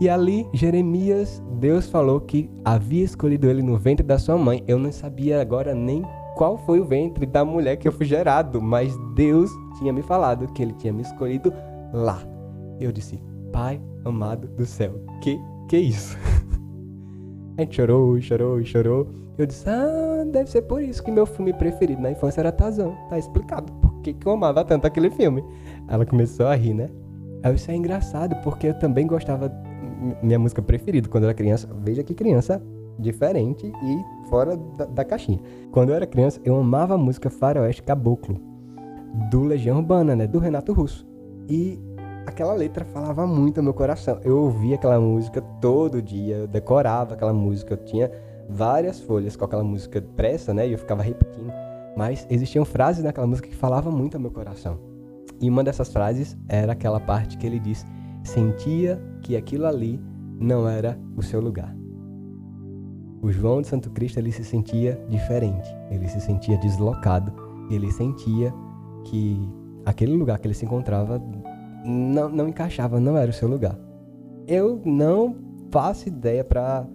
E 0.00 0.08
ali, 0.08 0.46
Jeremias, 0.52 1.42
Deus 1.58 1.88
falou 1.88 2.20
que 2.20 2.48
havia 2.64 3.04
escolhido 3.04 3.48
ele 3.48 3.62
no 3.62 3.76
ventre 3.76 4.06
da 4.06 4.18
sua 4.18 4.38
mãe. 4.38 4.62
Eu 4.68 4.78
não 4.78 4.92
sabia 4.92 5.40
agora 5.40 5.74
nem 5.74 6.04
qual 6.36 6.56
foi 6.56 6.78
o 6.78 6.84
ventre 6.84 7.26
da 7.26 7.44
mulher 7.44 7.76
que 7.76 7.88
eu 7.88 7.92
fui 7.92 8.06
gerado, 8.06 8.62
mas 8.62 8.96
Deus 9.16 9.50
tinha 9.78 9.92
me 9.92 10.02
falado 10.02 10.46
que 10.52 10.62
ele 10.62 10.72
tinha 10.74 10.92
me 10.92 11.02
escolhido 11.02 11.52
lá. 11.92 12.22
Eu 12.78 12.92
disse, 12.92 13.20
Pai 13.52 13.80
amado 14.04 14.46
do 14.46 14.64
céu, 14.64 14.92
que 15.20 15.38
que 15.68 15.76
é 15.76 15.80
isso? 15.80 16.16
A 17.58 17.62
gente 17.62 17.76
chorou, 17.76 18.20
chorou, 18.20 18.64
chorou. 18.64 19.08
Eu 19.36 19.46
disse, 19.46 19.68
ah, 19.68 20.24
deve 20.32 20.48
ser 20.48 20.62
por 20.62 20.80
isso 20.82 21.02
que 21.02 21.10
meu 21.10 21.26
filme 21.26 21.52
preferido 21.52 22.00
na 22.00 22.10
infância 22.10 22.40
era 22.40 22.52
Tarzan. 22.52 22.92
Tá 23.10 23.18
explicado 23.18 23.72
por 23.74 24.00
que, 24.00 24.14
que 24.14 24.26
eu 24.26 24.32
amava 24.32 24.64
tanto 24.64 24.86
aquele 24.86 25.10
filme. 25.10 25.44
Ela 25.88 26.06
começou 26.06 26.46
a 26.46 26.54
rir, 26.54 26.74
né? 26.74 26.88
Aí 27.42 27.54
isso 27.54 27.70
é 27.70 27.74
engraçado, 27.74 28.36
porque 28.42 28.68
eu 28.68 28.78
também 28.78 29.06
gostava 29.06 29.48
minha 30.22 30.38
música 30.38 30.62
preferida 30.62 31.08
quando 31.08 31.24
eu 31.24 31.30
era 31.30 31.36
criança. 31.36 31.68
Veja 31.82 32.02
que 32.02 32.14
criança 32.14 32.62
diferente 32.98 33.66
e 33.66 34.28
fora 34.28 34.56
da, 34.56 34.84
da, 34.84 35.04
caixinha. 35.04 35.40
Quando 35.70 35.90
eu 35.90 35.94
era 35.94 36.06
criança, 36.06 36.40
eu 36.44 36.56
amava 36.56 36.94
a 36.94 36.98
música 36.98 37.30
Faroeste 37.30 37.82
Caboclo, 37.82 38.40
do 39.30 39.42
Legião 39.44 39.78
Urbana, 39.78 40.16
né? 40.16 40.26
Do 40.26 40.38
Renato 40.38 40.72
Russo. 40.72 41.06
E 41.48 41.80
aquela 42.26 42.52
letra 42.54 42.84
falava 42.84 43.26
muito 43.26 43.58
ao 43.58 43.64
meu 43.64 43.74
coração. 43.74 44.20
Eu 44.22 44.38
ouvia 44.38 44.74
aquela 44.74 45.00
música 45.00 45.40
todo 45.60 46.02
dia, 46.02 46.36
eu 46.36 46.46
decorava 46.46 47.14
aquela 47.14 47.32
música, 47.32 47.74
eu 47.74 47.78
tinha 47.78 48.10
várias 48.48 49.00
folhas 49.00 49.36
com 49.36 49.44
aquela 49.44 49.64
música 49.64 50.02
pressa, 50.16 50.52
né? 50.52 50.66
E 50.66 50.72
eu 50.72 50.78
ficava 50.78 51.02
repetindo. 51.02 51.52
Mas 51.96 52.26
existiam 52.30 52.64
frases 52.64 53.04
naquela 53.04 53.26
música 53.26 53.48
que 53.48 53.56
falavam 53.56 53.92
muito 53.92 54.16
ao 54.16 54.20
meu 54.20 54.30
coração. 54.30 54.78
E 55.40 55.48
uma 55.48 55.62
dessas 55.62 55.92
frases 55.92 56.36
era 56.48 56.72
aquela 56.72 56.98
parte 56.98 57.36
que 57.38 57.46
ele 57.46 57.58
diz: 57.58 57.84
sentia 58.28 59.00
que 59.22 59.36
aquilo 59.36 59.66
ali 59.66 60.00
não 60.38 60.68
era 60.68 60.98
o 61.16 61.22
seu 61.22 61.40
lugar. 61.40 61.74
O 63.20 63.32
João 63.32 63.60
de 63.60 63.66
Santo 63.66 63.90
Cristo 63.90 64.18
ele 64.18 64.30
se 64.30 64.44
sentia 64.44 65.00
diferente, 65.08 65.68
ele 65.90 66.06
se 66.06 66.20
sentia 66.20 66.56
deslocado, 66.58 67.32
ele 67.68 67.90
sentia 67.90 68.54
que 69.04 69.36
aquele 69.84 70.16
lugar 70.16 70.38
que 70.38 70.46
ele 70.46 70.54
se 70.54 70.64
encontrava 70.64 71.20
não, 71.84 72.28
não 72.28 72.48
encaixava, 72.48 73.00
não 73.00 73.16
era 73.16 73.30
o 73.30 73.34
seu 73.34 73.48
lugar. 73.48 73.76
Eu 74.46 74.80
não 74.84 75.36
faço 75.70 76.08
ideia 76.08 76.44
para 76.44 76.86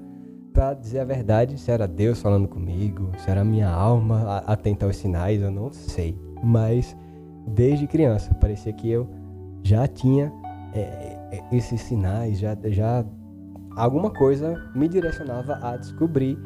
para 0.53 0.75
dizer 0.75 0.99
a 0.99 1.03
verdade 1.03 1.59
se 1.59 1.71
era 1.71 1.87
Deus 1.87 2.21
falando 2.21 2.47
comigo, 2.47 3.09
se 3.17 3.27
era 3.27 3.43
minha 3.43 3.67
alma 3.67 4.43
atenta 4.45 4.85
aos 4.85 4.97
sinais, 4.97 5.41
eu 5.41 5.49
não 5.49 5.73
sei. 5.73 6.15
Mas 6.43 6.95
desde 7.47 7.87
criança 7.87 8.35
parecia 8.35 8.71
que 8.71 8.87
eu 8.87 9.09
já 9.63 9.87
tinha 9.87 10.31
é, 10.75 11.17
esses 11.51 11.81
sinais, 11.81 12.39
já, 12.39 12.57
já 12.65 13.05
alguma 13.75 14.09
coisa 14.11 14.55
me 14.75 14.87
direcionava 14.87 15.59
a 15.61 15.77
descobrir. 15.77 16.37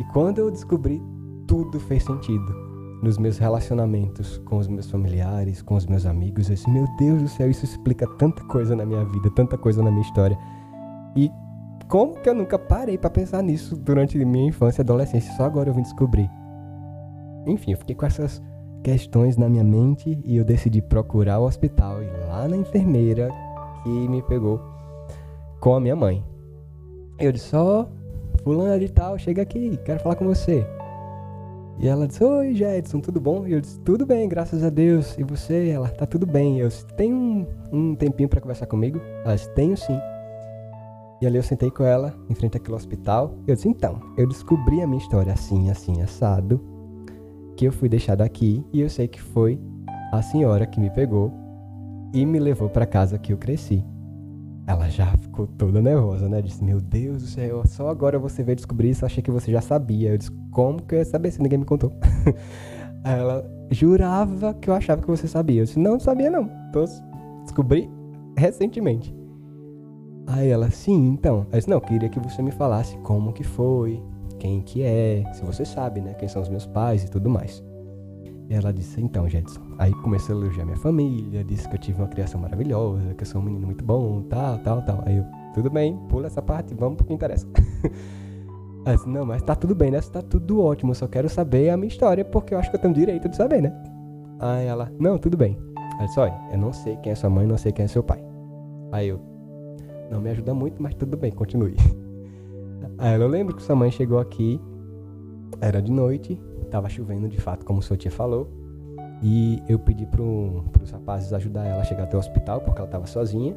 E 0.00 0.04
quando 0.12 0.38
eu 0.38 0.50
descobri, 0.50 1.02
tudo 1.46 1.80
fez 1.80 2.04
sentido. 2.04 2.68
Nos 3.02 3.16
meus 3.16 3.38
relacionamentos 3.38 4.38
com 4.38 4.58
os 4.58 4.66
meus 4.66 4.90
familiares, 4.90 5.62
com 5.62 5.76
os 5.76 5.86
meus 5.86 6.04
amigos, 6.04 6.48
eu 6.48 6.54
disse, 6.54 6.70
meu 6.70 6.86
Deus 6.98 7.22
do 7.22 7.28
céu, 7.28 7.50
isso 7.50 7.64
explica 7.64 8.06
tanta 8.16 8.42
coisa 8.44 8.74
na 8.74 8.84
minha 8.84 9.04
vida, 9.04 9.30
tanta 9.30 9.56
coisa 9.56 9.82
na 9.82 9.90
minha 9.90 10.02
história. 10.02 10.36
E 11.16 11.30
como 11.88 12.20
que 12.20 12.28
eu 12.28 12.34
nunca 12.34 12.58
parei 12.58 12.98
para 12.98 13.08
pensar 13.08 13.42
nisso 13.42 13.76
durante 13.76 14.22
minha 14.24 14.48
infância 14.48 14.80
e 14.80 14.84
adolescência? 14.84 15.32
Só 15.34 15.44
agora 15.44 15.70
eu 15.70 15.74
vim 15.74 15.82
descobrir. 15.82 16.28
Enfim, 17.46 17.72
eu 17.72 17.78
fiquei 17.78 17.94
com 17.94 18.04
essas 18.04 18.42
questões 18.82 19.36
na 19.36 19.48
minha 19.48 19.64
mente 19.64 20.20
e 20.24 20.36
eu 20.36 20.44
decidi 20.44 20.82
procurar 20.82 21.38
o 21.38 21.46
hospital 21.46 22.02
e 22.02 22.06
lá 22.28 22.46
na 22.48 22.56
enfermeira 22.56 23.30
que 23.82 23.88
me 23.88 24.22
pegou 24.22 24.60
com 25.60 25.74
a 25.74 25.80
minha 25.80 25.96
mãe. 25.96 26.24
Eu 27.18 27.32
disse, 27.32 27.54
ó, 27.56 27.82
oh, 27.82 27.86
fulana 28.42 28.78
de 28.78 28.88
tal, 28.88 29.18
chega 29.18 29.42
aqui, 29.42 29.76
quero 29.84 30.00
falar 30.00 30.14
com 30.14 30.26
você. 30.26 30.66
E 31.80 31.86
ela 31.86 32.08
disse, 32.08 32.24
oi 32.24 32.54
Jedson, 32.54 33.00
tudo 33.00 33.20
bom? 33.20 33.46
E 33.46 33.52
eu 33.52 33.60
disse, 33.60 33.78
tudo 33.80 34.04
bem, 34.04 34.28
graças 34.28 34.64
a 34.64 34.70
Deus. 34.70 35.16
E 35.16 35.22
você? 35.22 35.68
Ela, 35.68 35.88
tá 35.88 36.06
tudo 36.06 36.26
bem. 36.26 36.58
Eu 36.58 36.68
disse, 36.68 36.84
tem 36.96 37.14
um, 37.14 37.46
um 37.72 37.94
tempinho 37.94 38.28
para 38.28 38.40
conversar 38.40 38.66
comigo? 38.66 39.00
Ela 39.24 39.36
disse, 39.36 39.48
tenho 39.54 39.76
sim. 39.76 39.98
E 41.20 41.26
ali 41.26 41.36
eu 41.36 41.42
sentei 41.42 41.70
com 41.70 41.84
ela, 41.84 42.14
em 42.28 42.34
frente 42.34 42.56
àquele 42.56 42.74
hospital. 42.74 43.34
Eu 43.46 43.54
disse, 43.54 43.68
então, 43.68 44.00
eu 44.16 44.26
descobri 44.26 44.82
a 44.82 44.86
minha 44.86 45.00
história 45.00 45.32
assim, 45.32 45.70
assim, 45.70 46.02
assado. 46.02 46.60
que 47.56 47.64
eu 47.64 47.72
fui 47.72 47.88
deixado 47.88 48.22
aqui 48.22 48.64
e 48.72 48.80
eu 48.80 48.88
sei 48.88 49.08
que 49.08 49.20
foi 49.20 49.60
a 50.12 50.22
senhora 50.22 50.66
que 50.66 50.80
me 50.80 50.90
pegou 50.90 51.32
e 52.12 52.24
me 52.24 52.38
levou 52.38 52.68
para 52.68 52.86
casa 52.86 53.18
que 53.18 53.32
eu 53.32 53.36
cresci. 53.36 53.84
Ela 54.66 54.88
já 54.90 55.06
ficou 55.16 55.46
toda 55.46 55.80
nervosa, 55.80 56.28
né? 56.28 56.42
Disse: 56.42 56.62
Meu 56.62 56.80
Deus 56.80 57.22
do 57.22 57.28
céu, 57.28 57.62
só 57.66 57.88
agora 57.88 58.18
você 58.18 58.42
veio 58.42 58.56
descobrir 58.56 58.90
isso. 58.90 59.06
Achei 59.06 59.22
que 59.22 59.30
você 59.30 59.50
já 59.50 59.62
sabia. 59.62 60.10
Eu 60.10 60.18
disse: 60.18 60.30
Como 60.50 60.82
que 60.82 60.94
eu 60.94 60.98
ia 60.98 61.04
saber 61.04 61.30
se 61.30 61.40
ninguém 61.40 61.58
me 61.58 61.64
contou? 61.64 61.92
ela 63.02 63.48
jurava 63.70 64.52
que 64.54 64.68
eu 64.68 64.74
achava 64.74 65.00
que 65.00 65.08
você 65.08 65.26
sabia. 65.26 65.62
Eu 65.62 65.64
disse: 65.64 65.78
Não, 65.78 65.92
não 65.92 66.00
sabia 66.00 66.30
não. 66.30 66.50
Tô, 66.70 66.84
descobri 67.44 67.90
recentemente. 68.36 69.16
Aí 70.26 70.48
ela: 70.48 70.70
Sim, 70.70 71.08
então. 71.08 71.46
Eu 71.50 71.58
disse: 71.58 71.70
Não, 71.70 71.80
queria 71.80 72.10
que 72.10 72.20
você 72.20 72.42
me 72.42 72.50
falasse 72.50 72.98
como 72.98 73.32
que 73.32 73.44
foi, 73.44 74.02
quem 74.38 74.60
que 74.60 74.82
é, 74.82 75.24
se 75.32 75.42
você 75.46 75.64
sabe, 75.64 76.02
né? 76.02 76.12
Quem 76.12 76.28
são 76.28 76.42
os 76.42 76.48
meus 76.50 76.66
pais 76.66 77.04
e 77.04 77.10
tudo 77.10 77.30
mais. 77.30 77.64
Ela 78.50 78.72
disse: 78.72 79.00
Então, 79.00 79.28
Jetson. 79.28 79.60
Aí 79.76 79.92
começou 79.92 80.34
a 80.34 80.40
elogiar 80.40 80.64
minha 80.64 80.76
família, 80.76 81.44
disse 81.44 81.68
que 81.68 81.76
eu 81.76 81.80
tive 81.80 82.00
uma 82.00 82.08
criação 82.08 82.40
maravilhosa, 82.40 83.14
que 83.14 83.22
eu 83.22 83.26
sou 83.26 83.40
um 83.40 83.44
menino 83.44 83.66
muito 83.66 83.84
bom, 83.84 84.22
tal, 84.22 84.58
tal, 84.58 84.82
tal. 84.82 85.02
Aí 85.04 85.18
eu: 85.18 85.24
Tudo 85.54 85.70
bem, 85.70 85.96
pula 86.08 86.26
essa 86.26 86.40
parte, 86.40 86.74
vamos 86.74 86.96
pro 86.96 87.06
que 87.06 87.12
interessa. 87.12 87.46
Ela 88.86 88.96
disse: 88.96 89.08
Não, 89.08 89.26
mas 89.26 89.42
tá 89.42 89.54
tudo 89.54 89.74
bem, 89.74 89.90
né? 89.90 90.00
Tá 90.00 90.22
tudo 90.22 90.62
ótimo, 90.62 90.94
só 90.94 91.06
quero 91.06 91.28
saber 91.28 91.68
a 91.68 91.76
minha 91.76 91.88
história 91.88 92.24
porque 92.24 92.54
eu 92.54 92.58
acho 92.58 92.70
que 92.70 92.76
eu 92.76 92.80
tenho 92.80 92.94
direito 92.94 93.28
de 93.28 93.36
saber, 93.36 93.60
né? 93.60 93.72
Aí 94.40 94.66
ela: 94.66 94.90
Não, 94.98 95.18
tudo 95.18 95.36
bem. 95.36 95.58
Ela 95.98 96.06
disse: 96.06 96.18
Olha, 96.18 96.34
eu 96.50 96.58
não 96.58 96.72
sei 96.72 96.96
quem 96.96 97.12
é 97.12 97.14
sua 97.14 97.28
mãe, 97.28 97.46
não 97.46 97.58
sei 97.58 97.70
quem 97.70 97.84
é 97.84 97.88
seu 97.88 98.02
pai. 98.02 98.24
Aí 98.92 99.08
eu: 99.08 99.20
Não 100.10 100.22
me 100.22 100.30
ajuda 100.30 100.54
muito, 100.54 100.82
mas 100.82 100.94
tudo 100.94 101.18
bem, 101.18 101.30
continue. 101.30 101.76
Aí 102.96 103.14
ela, 103.14 103.24
eu 103.24 103.28
lembro 103.28 103.54
que 103.54 103.62
sua 103.62 103.76
mãe 103.76 103.90
chegou 103.90 104.18
aqui, 104.18 104.60
era 105.60 105.80
de 105.80 105.92
noite, 105.92 106.40
tava 106.68 106.88
chovendo 106.88 107.28
de 107.28 107.40
fato, 107.40 107.64
como 107.64 107.82
senhor 107.82 107.98
tia 107.98 108.10
falou. 108.10 108.48
E 109.22 109.62
eu 109.68 109.78
pedi 109.78 110.06
pro, 110.06 110.64
pros 110.72 110.90
rapazes 110.90 111.32
ajudar 111.32 111.64
ela 111.64 111.80
a 111.80 111.84
chegar 111.84 112.04
até 112.04 112.16
o 112.16 112.20
hospital, 112.20 112.60
porque 112.60 112.80
ela 112.80 112.88
tava 112.88 113.06
sozinha. 113.06 113.56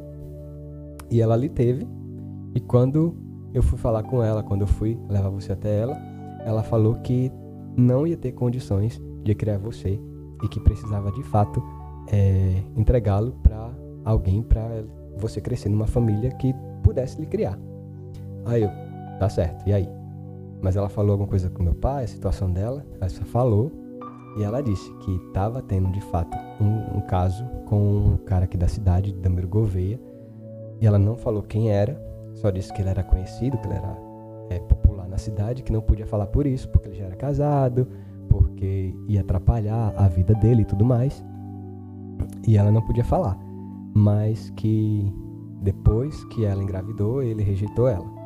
E 1.10 1.20
ela 1.20 1.34
ali 1.34 1.48
teve. 1.48 1.86
E 2.54 2.60
quando 2.60 3.16
eu 3.54 3.62
fui 3.62 3.78
falar 3.78 4.02
com 4.02 4.22
ela, 4.22 4.42
quando 4.42 4.62
eu 4.62 4.66
fui 4.66 4.98
levar 5.08 5.28
você 5.28 5.52
até 5.52 5.80
ela, 5.80 5.96
ela 6.44 6.62
falou 6.62 6.96
que 6.96 7.30
não 7.76 8.06
ia 8.06 8.16
ter 8.16 8.32
condições 8.32 9.00
de 9.22 9.34
criar 9.34 9.58
você 9.58 10.00
e 10.42 10.48
que 10.48 10.60
precisava 10.60 11.12
de 11.12 11.22
fato 11.22 11.62
é, 12.10 12.62
entregá-lo 12.76 13.32
para 13.42 13.70
alguém, 14.04 14.42
para 14.42 14.84
você 15.16 15.40
crescer 15.40 15.68
numa 15.68 15.86
família 15.86 16.30
que 16.32 16.54
pudesse 16.82 17.20
lhe 17.20 17.26
criar. 17.26 17.58
Aí 18.44 18.62
eu, 18.62 18.70
tá 19.18 19.28
certo, 19.28 19.66
e 19.68 19.72
aí? 19.72 20.01
Mas 20.62 20.76
ela 20.76 20.88
falou 20.88 21.12
alguma 21.12 21.28
coisa 21.28 21.50
com 21.50 21.62
meu 21.62 21.74
pai, 21.74 22.04
a 22.04 22.08
situação 22.08 22.48
dela, 22.48 22.86
ela 23.00 23.10
só 23.10 23.24
falou 23.24 23.70
e 24.36 24.44
ela 24.44 24.62
disse 24.62 24.90
que 24.98 25.16
estava 25.26 25.60
tendo 25.60 25.90
de 25.90 26.00
fato 26.02 26.38
um, 26.60 26.98
um, 26.98 27.00
caso 27.02 27.44
com 27.66 27.76
um 27.76 28.16
cara 28.18 28.44
aqui 28.44 28.56
da 28.56 28.68
cidade, 28.68 29.12
Damiro 29.12 29.48
Gouveia, 29.48 30.00
e 30.80 30.86
ela 30.86 30.98
não 30.98 31.16
falou 31.16 31.42
quem 31.42 31.70
era, 31.70 32.00
só 32.34 32.50
disse 32.50 32.72
que 32.72 32.80
ele 32.80 32.88
era 32.88 33.02
conhecido, 33.02 33.58
que 33.58 33.66
ele 33.66 33.74
era 33.74 33.98
é, 34.50 34.58
popular 34.60 35.06
na 35.08 35.18
cidade, 35.18 35.62
que 35.62 35.72
não 35.72 35.82
podia 35.82 36.06
falar 36.06 36.26
por 36.28 36.46
isso, 36.46 36.68
porque 36.68 36.88
ele 36.88 36.96
já 36.96 37.06
era 37.06 37.16
casado, 37.16 37.88
porque 38.28 38.94
ia 39.08 39.20
atrapalhar 39.20 39.92
a 39.96 40.08
vida 40.08 40.34
dele 40.34 40.62
e 40.62 40.64
tudo 40.64 40.84
mais. 40.84 41.22
E 42.46 42.56
ela 42.56 42.70
não 42.70 42.82
podia 42.82 43.04
falar, 43.04 43.36
mas 43.94 44.50
que 44.50 45.12
depois 45.60 46.24
que 46.26 46.44
ela 46.44 46.62
engravidou, 46.62 47.22
ele 47.22 47.42
rejeitou 47.42 47.88
ela. 47.88 48.21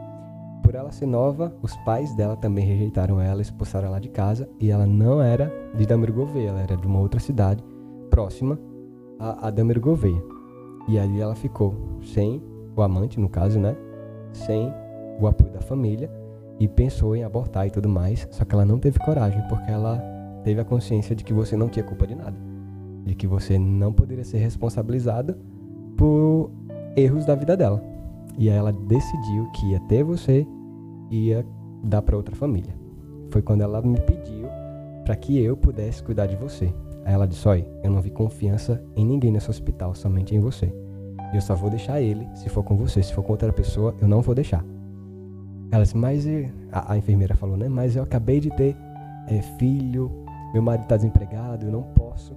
Por 0.63 0.75
ela 0.75 0.91
ser 0.91 1.07
nova, 1.07 1.55
os 1.63 1.75
pais 1.79 2.15
dela 2.15 2.37
também 2.37 2.65
rejeitaram 2.65 3.21
ela, 3.21 3.41
expulsaram 3.41 3.89
ela 3.89 4.01
de 4.01 4.09
casa, 4.09 4.49
e 4.61 4.71
ela 4.71 4.87
não 4.87 5.23
era 5.23 5.53
de 5.75 5.87
Damiro 5.87 6.13
Gouveia, 6.13 6.49
ela 6.49 6.61
era 6.61 6.77
de 6.77 6.87
uma 6.87 7.01
outra 7.01 7.21
cidade 7.21 7.65
próxima 8.11 8.59
a, 9.19 9.49
a 9.49 9.51
Gouveia. 9.51 10.23
E 10.89 10.99
ali 10.99 11.21
ela 11.21 11.35
ficou 11.35 11.75
sem 12.03 12.43
o 12.77 12.83
amante, 12.83 13.19
no 13.19 13.29
caso, 13.29 13.59
né? 13.59 13.77
sem 14.37 14.73
o 15.21 15.27
apoio 15.27 15.53
da 15.53 15.61
família 15.61 16.11
e 16.59 16.69
pensou 16.69 17.17
em 17.17 17.25
abortar 17.25 17.67
e 17.67 17.71
tudo 17.71 17.89
mais, 17.89 18.27
só 18.31 18.45
que 18.45 18.55
ela 18.55 18.65
não 18.65 18.79
teve 18.79 18.99
coragem 18.99 19.43
porque 19.49 19.71
ela 19.71 20.03
teve 20.45 20.61
a 20.61 20.65
consciência 20.65 21.15
de 21.15 21.25
que 21.25 21.33
você 21.33 21.57
não 21.57 21.69
tinha 21.69 21.85
culpa 21.85 22.07
de 22.07 22.15
nada, 22.15 22.37
de 23.05 23.15
que 23.15 23.27
você 23.27 23.59
não 23.59 23.93
poderia 23.93 24.25
ser 24.25 24.39
responsabilizada 24.39 25.39
por 25.97 26.51
erros 26.97 27.25
da 27.25 27.35
vida 27.35 27.57
dela. 27.57 27.83
E 28.39 28.51
aí 28.51 28.57
ela 28.57 28.73
decidiu 28.73 29.51
que 29.53 29.71
ia 29.71 29.81
ter 29.81 30.03
você 30.03 30.47
e 31.11 31.29
ia 31.29 31.47
dar 31.83 32.03
para 32.03 32.17
outra 32.17 32.35
família. 32.35 32.75
Foi 33.31 33.43
quando 33.43 33.63
ela 33.63 33.81
me 33.83 33.99
pediu 34.01 34.47
para 35.05 35.17
que 35.17 35.39
eu 35.39 35.57
pudesse 35.57 36.03
cuidar 36.03 36.27
de 36.27 36.37
você. 36.37 36.73
Aí 37.05 37.15
ela 37.15 37.27
disse: 37.27 37.47
Olha, 37.49 37.67
eu 37.83 37.91
não 37.91 38.01
vi 38.01 38.11
confiança 38.11 38.83
em 38.95 39.07
ninguém 39.07 39.33
nesse 39.33 39.49
hospital, 39.49 39.95
somente 39.95 40.35
em 40.35 40.41
você. 40.41 40.73
Eu 41.33 41.41
só 41.41 41.55
vou 41.55 41.71
deixar 41.71 42.01
ele 42.01 42.27
se 42.35 42.49
for 42.49 42.63
com 42.63 42.77
você. 42.77 43.03
Se 43.03 43.13
for 43.13 43.23
com 43.23 43.33
outra 43.33 43.53
pessoa, 43.53 43.95
eu 44.01 44.09
não 44.09 44.21
vou 44.21 44.35
deixar. 44.35 44.65
Ela 45.71 45.83
disse, 45.83 45.97
mas 45.97 46.27
a, 46.71 46.93
a 46.93 46.99
enfermeira 46.99 47.35
falou, 47.35 47.57
né? 47.57 47.69
Mas 47.69 47.97
eu 47.97 48.03
acabei 48.03 48.41
de 48.41 48.51
ter 48.51 48.77
é, 49.29 49.43
filho, 49.59 50.11
meu 50.53 50.63
marido 50.63 50.85
está 50.85 50.97
desempregado, 50.97 51.67
eu 51.67 51.73
não 51.73 51.83
posso 51.83 52.35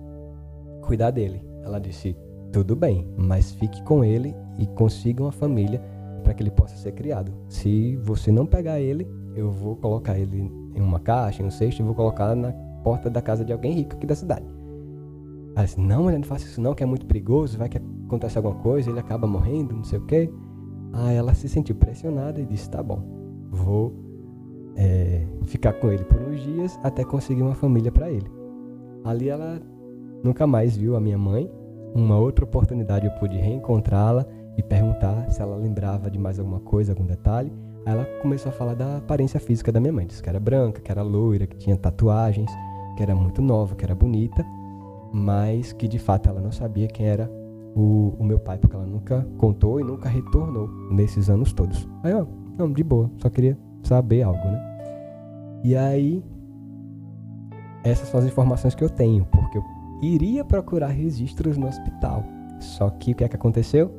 cuidar 0.81 1.11
dele. 1.11 1.43
Ela 1.63 1.79
disse, 1.79 2.15
tudo 2.51 2.75
bem, 2.75 3.07
mas 3.17 3.51
fique 3.51 3.81
com 3.83 4.03
ele 4.03 4.35
e 4.57 4.65
consiga 4.67 5.23
uma 5.23 5.31
família 5.31 5.81
para 6.23 6.33
que 6.33 6.43
ele 6.43 6.51
possa 6.51 6.75
ser 6.75 6.91
criado. 6.91 7.31
Se 7.47 7.95
você 7.97 8.31
não 8.31 8.45
pegar 8.45 8.79
ele, 8.79 9.07
eu 9.35 9.51
vou 9.51 9.75
colocar 9.75 10.17
ele 10.17 10.51
em 10.75 10.81
uma 10.81 10.99
caixa, 10.99 11.41
em 11.41 11.45
um 11.45 11.51
cesto 11.51 11.81
e 11.81 11.85
vou 11.85 11.95
colocar 11.95 12.35
na 12.35 12.51
porta 12.83 13.09
da 13.09 13.21
casa 13.21 13.43
de 13.43 13.53
alguém 13.53 13.73
rico 13.73 13.95
aqui 13.95 14.05
da 14.05 14.15
cidade. 14.15 14.45
Ela 15.55 15.65
disse, 15.65 15.79
não, 15.79 16.03
mulher, 16.03 16.17
não 16.17 16.25
faça 16.25 16.45
isso 16.45 16.61
não, 16.61 16.73
que 16.73 16.83
é 16.83 16.85
muito 16.85 17.05
perigoso, 17.05 17.57
vai 17.57 17.67
que 17.67 17.79
acontece 18.05 18.37
alguma 18.37 18.55
coisa, 18.55 18.89
ele 18.89 18.99
acaba 18.99 19.27
morrendo, 19.27 19.75
não 19.75 19.83
sei 19.83 19.99
o 19.99 20.05
quê. 20.05 20.31
Aí 20.93 21.15
ela 21.15 21.33
se 21.33 21.47
sentiu 21.49 21.75
pressionada 21.75 22.39
e 22.39 22.45
disse, 22.45 22.69
tá 22.69 22.81
bom, 22.81 23.03
vou 23.51 23.93
é, 24.75 25.25
ficar 25.43 25.73
com 25.73 25.91
ele 25.91 26.03
por 26.05 26.21
uns 26.21 26.41
dias 26.41 26.79
até 26.83 27.03
conseguir 27.03 27.41
uma 27.41 27.55
família 27.55 27.91
para 27.91 28.09
ele. 28.09 28.29
Ali 29.03 29.29
ela 29.29 29.61
nunca 30.23 30.47
mais 30.47 30.77
viu 30.77 30.95
a 30.95 30.99
minha 30.99 31.17
mãe. 31.17 31.51
Uma 31.93 32.17
outra 32.17 32.45
oportunidade 32.45 33.05
eu 33.05 33.11
pude 33.13 33.37
reencontrá-la 33.37 34.25
e 34.57 34.63
perguntar 34.63 35.29
se 35.31 35.41
ela 35.41 35.55
lembrava 35.55 36.09
de 36.09 36.19
mais 36.19 36.39
alguma 36.39 36.59
coisa, 36.59 36.91
algum 36.91 37.05
detalhe. 37.05 37.51
Aí 37.85 37.93
ela 37.93 38.05
começou 38.21 38.49
a 38.49 38.53
falar 38.53 38.75
da 38.75 38.97
aparência 38.97 39.39
física 39.39 39.71
da 39.71 39.79
minha 39.79 39.93
mãe. 39.93 40.05
Disse 40.05 40.21
que 40.21 40.29
era 40.29 40.39
branca, 40.39 40.81
que 40.81 40.91
era 40.91 41.01
loira, 41.01 41.47
que 41.47 41.57
tinha 41.57 41.77
tatuagens, 41.77 42.51
que 42.95 43.03
era 43.03 43.15
muito 43.15 43.41
nova, 43.41 43.75
que 43.75 43.83
era 43.83 43.95
bonita 43.95 44.45
mas 45.11 45.73
que 45.73 45.87
de 45.87 45.99
fato 45.99 46.29
ela 46.29 46.39
não 46.39 46.51
sabia 46.51 46.87
quem 46.87 47.07
era 47.07 47.29
o, 47.75 48.15
o, 48.19 48.23
meu 48.23 48.39
pai, 48.39 48.57
porque 48.57 48.75
ela 48.75 48.85
nunca 48.85 49.25
contou 49.37 49.79
e 49.79 49.83
nunca 49.83 50.09
retornou 50.09 50.67
nesses 50.91 51.29
anos 51.29 51.53
todos. 51.53 51.87
Aí, 52.03 52.13
ó, 52.13 52.25
não, 52.57 52.71
de 52.71 52.83
boa, 52.83 53.09
só 53.17 53.29
queria 53.29 53.57
saber 53.83 54.23
algo, 54.23 54.43
né? 54.43 54.59
E 55.63 55.75
aí, 55.75 56.23
essas 57.83 58.07
são 58.09 58.19
as 58.19 58.25
informações 58.25 58.75
que 58.75 58.83
eu 58.83 58.89
tenho, 58.89 59.25
iria 60.01 60.43
procurar 60.43 60.87
registros 60.87 61.57
no 61.57 61.67
hospital. 61.67 62.23
Só 62.59 62.89
que 62.89 63.11
o 63.11 63.15
que 63.15 63.23
é 63.23 63.27
que 63.27 63.35
aconteceu? 63.35 63.91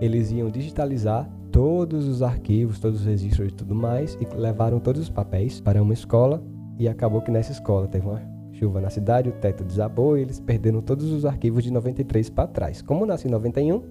Eles 0.00 0.30
iam 0.30 0.50
digitalizar 0.50 1.28
todos 1.50 2.06
os 2.06 2.22
arquivos, 2.22 2.78
todos 2.78 3.00
os 3.00 3.06
registros 3.06 3.48
e 3.48 3.54
tudo 3.54 3.74
mais, 3.74 4.16
e 4.20 4.36
levaram 4.36 4.78
todos 4.78 5.02
os 5.02 5.10
papéis 5.10 5.60
para 5.60 5.82
uma 5.82 5.92
escola, 5.92 6.42
e 6.78 6.88
acabou 6.88 7.20
que 7.20 7.30
nessa 7.30 7.52
escola 7.52 7.86
teve 7.86 8.06
uma 8.06 8.22
chuva 8.52 8.80
na 8.80 8.90
cidade, 8.90 9.28
o 9.28 9.32
teto 9.32 9.64
desabou 9.64 10.16
e 10.16 10.22
eles 10.22 10.38
perderam 10.38 10.80
todos 10.80 11.10
os 11.10 11.24
arquivos 11.24 11.64
de 11.64 11.72
93 11.72 12.30
para 12.30 12.46
trás. 12.46 12.82
Como 12.82 13.02
eu 13.02 13.06
nasci 13.06 13.26
em 13.26 13.30
91, 13.30 13.82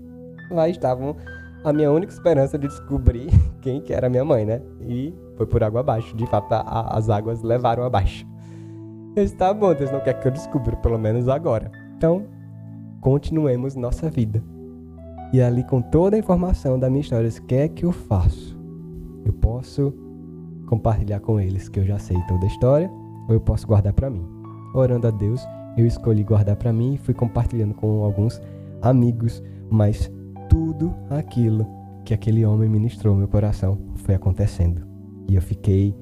lá 0.51 0.69
estavam 0.69 1.15
a 1.63 1.73
minha 1.73 1.91
única 1.91 2.13
esperança 2.13 2.57
de 2.57 2.67
descobrir 2.67 3.29
quem 3.61 3.81
que 3.81 3.93
era 3.93 4.09
minha 4.09 4.23
mãe, 4.23 4.45
né? 4.45 4.61
E 4.81 5.13
foi 5.35 5.45
por 5.45 5.63
água 5.63 5.81
abaixo. 5.81 6.15
De 6.15 6.25
fato, 6.27 6.51
a, 6.53 6.97
as 6.97 7.09
águas 7.09 7.41
levaram 7.41 7.83
abaixo. 7.83 8.25
Eu 9.15 9.23
disse, 9.23 9.35
tá 9.35 9.53
bom, 9.53 9.73
Deus 9.73 9.91
não 9.91 9.99
quer 9.99 10.13
que 10.13 10.27
eu 10.27 10.31
descubra, 10.31 10.75
pelo 10.77 10.97
menos 10.97 11.27
agora. 11.27 11.71
Então, 11.97 12.25
continuemos 13.01 13.75
nossa 13.75 14.09
vida. 14.09 14.43
E 15.33 15.41
ali, 15.41 15.63
com 15.63 15.81
toda 15.81 16.15
a 16.15 16.19
informação 16.19 16.79
da 16.79 16.89
minha 16.89 17.01
história, 17.01 17.29
o 17.29 17.45
que 17.45 17.55
é 17.55 17.67
que 17.67 17.85
eu 17.85 17.91
faço? 17.91 18.57
Eu 19.25 19.33
posso 19.33 19.93
compartilhar 20.67 21.19
com 21.19 21.39
eles 21.39 21.67
que 21.69 21.79
eu 21.79 21.85
já 21.85 21.99
sei 21.99 22.17
toda 22.27 22.45
a 22.45 22.47
história, 22.47 22.89
ou 23.27 23.33
eu 23.35 23.41
posso 23.41 23.67
guardar 23.67 23.93
para 23.93 24.09
mim 24.09 24.39
orando 24.73 25.07
a 25.07 25.11
Deus, 25.11 25.47
eu 25.77 25.85
escolhi 25.85 26.23
guardar 26.23 26.55
para 26.55 26.73
mim 26.73 26.95
e 26.95 26.97
fui 26.97 27.13
compartilhando 27.13 27.73
com 27.73 28.03
alguns 28.03 28.41
amigos, 28.81 29.41
mas 29.69 30.11
tudo 30.49 30.93
aquilo 31.09 31.65
que 32.05 32.13
aquele 32.13 32.45
homem 32.45 32.69
ministrou 32.69 33.15
meu 33.15 33.27
coração 33.27 33.77
foi 33.95 34.15
acontecendo. 34.15 34.87
E 35.27 35.35
eu 35.35 35.41
fiquei 35.41 35.95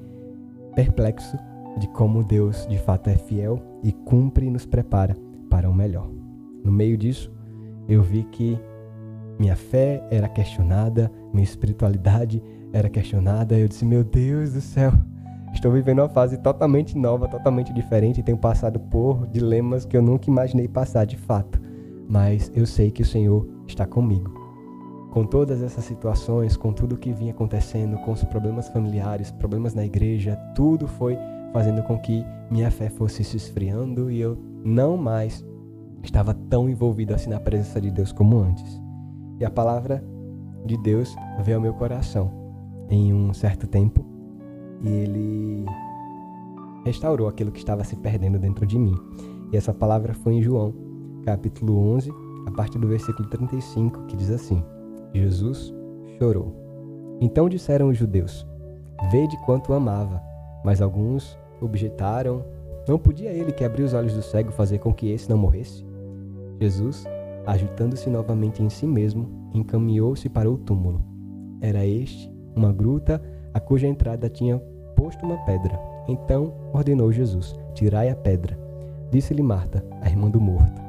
perplexo 0.74 1.36
de 1.78 1.88
como 1.88 2.24
Deus 2.24 2.66
de 2.66 2.78
fato 2.78 3.08
é 3.08 3.16
fiel 3.16 3.62
e 3.82 3.92
cumpre 3.92 4.46
e 4.46 4.50
nos 4.50 4.66
prepara 4.66 5.16
para 5.48 5.68
o 5.70 5.74
melhor. 5.74 6.10
No 6.64 6.72
meio 6.72 6.96
disso, 6.96 7.32
eu 7.88 8.02
vi 8.02 8.24
que 8.24 8.58
minha 9.38 9.56
fé 9.56 10.06
era 10.10 10.28
questionada, 10.28 11.10
minha 11.32 11.44
espiritualidade 11.44 12.42
era 12.72 12.88
questionada. 12.88 13.56
Eu 13.56 13.68
disse: 13.68 13.84
Meu 13.84 14.02
Deus 14.02 14.52
do 14.52 14.60
céu, 14.60 14.92
Estou 15.52 15.72
vivendo 15.72 16.00
uma 16.00 16.08
fase 16.08 16.36
totalmente 16.36 16.96
nova, 16.96 17.26
totalmente 17.26 17.72
diferente 17.72 18.22
tenho 18.22 18.38
passado 18.38 18.78
por 18.78 19.26
dilemas 19.26 19.84
que 19.84 19.96
eu 19.96 20.02
nunca 20.02 20.30
imaginei 20.30 20.68
passar 20.68 21.04
de 21.04 21.16
fato. 21.16 21.60
Mas 22.08 22.50
eu 22.54 22.66
sei 22.66 22.90
que 22.90 23.02
o 23.02 23.06
Senhor 23.06 23.46
está 23.66 23.86
comigo. 23.86 24.32
Com 25.10 25.24
todas 25.24 25.62
essas 25.62 25.84
situações, 25.84 26.56
com 26.56 26.72
tudo 26.72 26.94
o 26.94 26.98
que 26.98 27.12
vinha 27.12 27.32
acontecendo, 27.32 27.96
com 27.98 28.12
os 28.12 28.22
problemas 28.24 28.68
familiares, 28.68 29.30
problemas 29.30 29.74
na 29.74 29.84
igreja, 29.84 30.36
tudo 30.54 30.86
foi 30.86 31.18
fazendo 31.52 31.82
com 31.82 31.98
que 31.98 32.24
minha 32.50 32.70
fé 32.70 32.88
fosse 32.88 33.24
se 33.24 33.36
esfriando 33.36 34.10
e 34.10 34.20
eu 34.20 34.38
não 34.64 34.96
mais 34.96 35.44
estava 36.02 36.34
tão 36.34 36.68
envolvido 36.68 37.14
assim 37.14 37.30
na 37.30 37.40
presença 37.40 37.80
de 37.80 37.90
Deus 37.90 38.12
como 38.12 38.38
antes. 38.38 38.80
E 39.38 39.44
a 39.44 39.50
palavra 39.50 40.02
de 40.64 40.76
Deus 40.78 41.14
veio 41.42 41.56
ao 41.56 41.62
meu 41.62 41.74
coração 41.74 42.30
em 42.90 43.12
um 43.12 43.32
certo 43.32 43.66
tempo 43.66 44.04
e 44.82 44.88
ele 44.88 45.66
restaurou 46.84 47.28
aquilo 47.28 47.52
que 47.52 47.58
estava 47.58 47.84
se 47.84 47.96
perdendo 47.96 48.38
dentro 48.38 48.66
de 48.66 48.78
mim. 48.78 48.94
E 49.52 49.56
essa 49.56 49.72
palavra 49.72 50.14
foi 50.14 50.34
em 50.34 50.42
João, 50.42 50.74
capítulo 51.24 51.78
11, 51.94 52.10
a 52.46 52.50
partir 52.50 52.78
do 52.78 52.86
versículo 52.86 53.28
35, 53.28 54.06
que 54.06 54.16
diz 54.16 54.30
assim: 54.30 54.62
Jesus 55.12 55.74
chorou. 56.18 56.54
Então 57.20 57.48
disseram 57.48 57.88
os 57.88 57.96
judeus: 57.96 58.46
Vede 59.10 59.36
quanto 59.44 59.72
amava. 59.72 60.22
Mas 60.68 60.82
alguns 60.82 61.38
objetaram: 61.62 62.44
Não 62.86 62.98
podia 62.98 63.30
ele 63.30 63.52
que 63.52 63.64
abriu 63.64 63.86
os 63.86 63.94
olhos 63.94 64.12
do 64.12 64.20
cego 64.20 64.52
fazer 64.52 64.76
com 64.76 64.92
que 64.92 65.10
esse 65.10 65.26
não 65.26 65.38
morresse? 65.38 65.82
Jesus, 66.60 67.06
agitando-se 67.46 68.10
novamente 68.10 68.62
em 68.62 68.68
si 68.68 68.86
mesmo, 68.86 69.30
encaminhou-se 69.54 70.28
para 70.28 70.50
o 70.50 70.58
túmulo. 70.58 71.02
Era 71.62 71.86
este 71.86 72.30
uma 72.54 72.70
gruta 72.70 73.18
a 73.54 73.58
cuja 73.58 73.86
entrada 73.86 74.28
tinha 74.28 74.58
posto 74.94 75.24
uma 75.24 75.38
pedra. 75.46 75.80
Então 76.06 76.52
ordenou 76.70 77.10
Jesus: 77.10 77.54
Tirai 77.72 78.10
a 78.10 78.14
pedra. 78.14 78.58
Disse-lhe 79.10 79.42
Marta, 79.42 79.82
a 80.02 80.10
irmã 80.10 80.28
do 80.28 80.38
morto: 80.38 80.82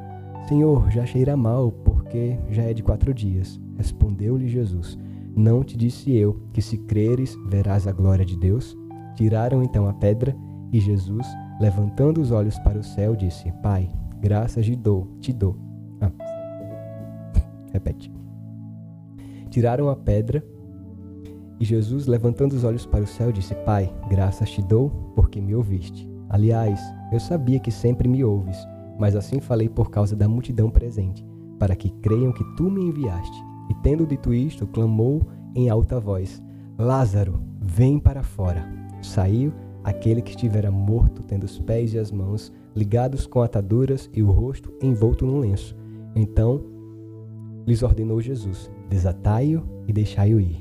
Senhor, 0.50 0.92
já 0.92 1.06
cheira 1.06 1.38
mal, 1.38 1.72
porque 1.72 2.38
já 2.50 2.64
é 2.64 2.74
de 2.74 2.84
quatro 2.84 3.14
dias. 3.14 3.58
Respondeu-lhe 3.78 4.50
Jesus: 4.50 5.00
Não 5.34 5.64
te 5.64 5.78
disse 5.78 6.14
eu 6.14 6.38
que 6.52 6.62
se 6.62 6.78
creres 6.80 7.34
verás 7.48 7.88
a 7.88 7.94
glória 7.94 8.26
de 8.26 8.36
Deus? 8.36 8.78
Tiraram 9.20 9.62
então 9.62 9.86
a 9.86 9.92
pedra 9.92 10.34
e 10.72 10.80
Jesus, 10.80 11.28
levantando 11.60 12.22
os 12.22 12.32
olhos 12.32 12.58
para 12.60 12.80
o 12.80 12.84
céu, 12.84 13.18
disse: 13.18 13.52
Pai, 13.62 13.92
graças 14.22 14.66
te 14.66 14.78
dou, 14.78 15.10
te 15.20 15.34
dou. 15.34 15.58
Ah. 16.00 16.10
Repete. 17.74 18.10
Tiraram 19.50 19.90
a 19.90 19.96
pedra 19.98 20.42
e 21.60 21.66
Jesus, 21.66 22.08
levantando 22.08 22.54
os 22.54 22.64
olhos 22.64 22.86
para 22.86 23.04
o 23.04 23.08
céu, 23.08 23.30
disse: 23.30 23.54
Pai, 23.66 23.94
graças 24.10 24.50
te 24.52 24.62
dou, 24.62 24.90
porque 25.14 25.42
me 25.42 25.54
ouviste. 25.54 26.10
Aliás, 26.30 26.80
eu 27.12 27.20
sabia 27.20 27.60
que 27.60 27.72
sempre 27.72 28.08
me 28.08 28.24
ouves, 28.24 28.66
mas 28.98 29.18
assim 29.18 29.42
falei 29.42 29.68
por 29.68 29.90
causa 29.90 30.16
da 30.16 30.30
multidão 30.30 30.70
presente, 30.70 31.28
para 31.60 31.76
que 31.76 31.90
creiam 31.90 32.32
que 32.32 32.46
tu 32.56 32.72
me 32.72 32.84
enviaste. 32.84 33.38
E 33.70 33.74
tendo 33.84 34.08
dito 34.08 34.34
isto, 34.34 34.66
clamou 34.66 35.24
em 35.54 35.68
alta 35.68 36.00
voz: 36.00 36.42
Lázaro, 36.78 37.44
vem 37.60 38.00
para 38.00 38.24
fora. 38.24 38.80
Saiu 39.02 39.54
aquele 39.84 40.22
que 40.22 40.32
estivera 40.32 40.72
morto, 40.72 41.24
tendo 41.24 41.44
os 41.44 41.60
pés 41.60 41.94
e 41.94 42.00
as 42.00 42.12
mãos 42.12 42.52
ligados 42.76 43.26
com 43.26 43.42
ataduras 43.42 44.10
e 44.14 44.22
o 44.22 44.32
rosto 44.32 44.74
envolto 44.82 45.26
num 45.26 45.40
lenço. 45.40 45.76
Então 46.16 46.62
lhes 47.66 47.84
ordenou 47.84 48.22
Jesus: 48.22 48.72
Desatai-o 48.90 49.64
e 49.88 49.94
deixai-o 49.94 50.40
ir. 50.40 50.60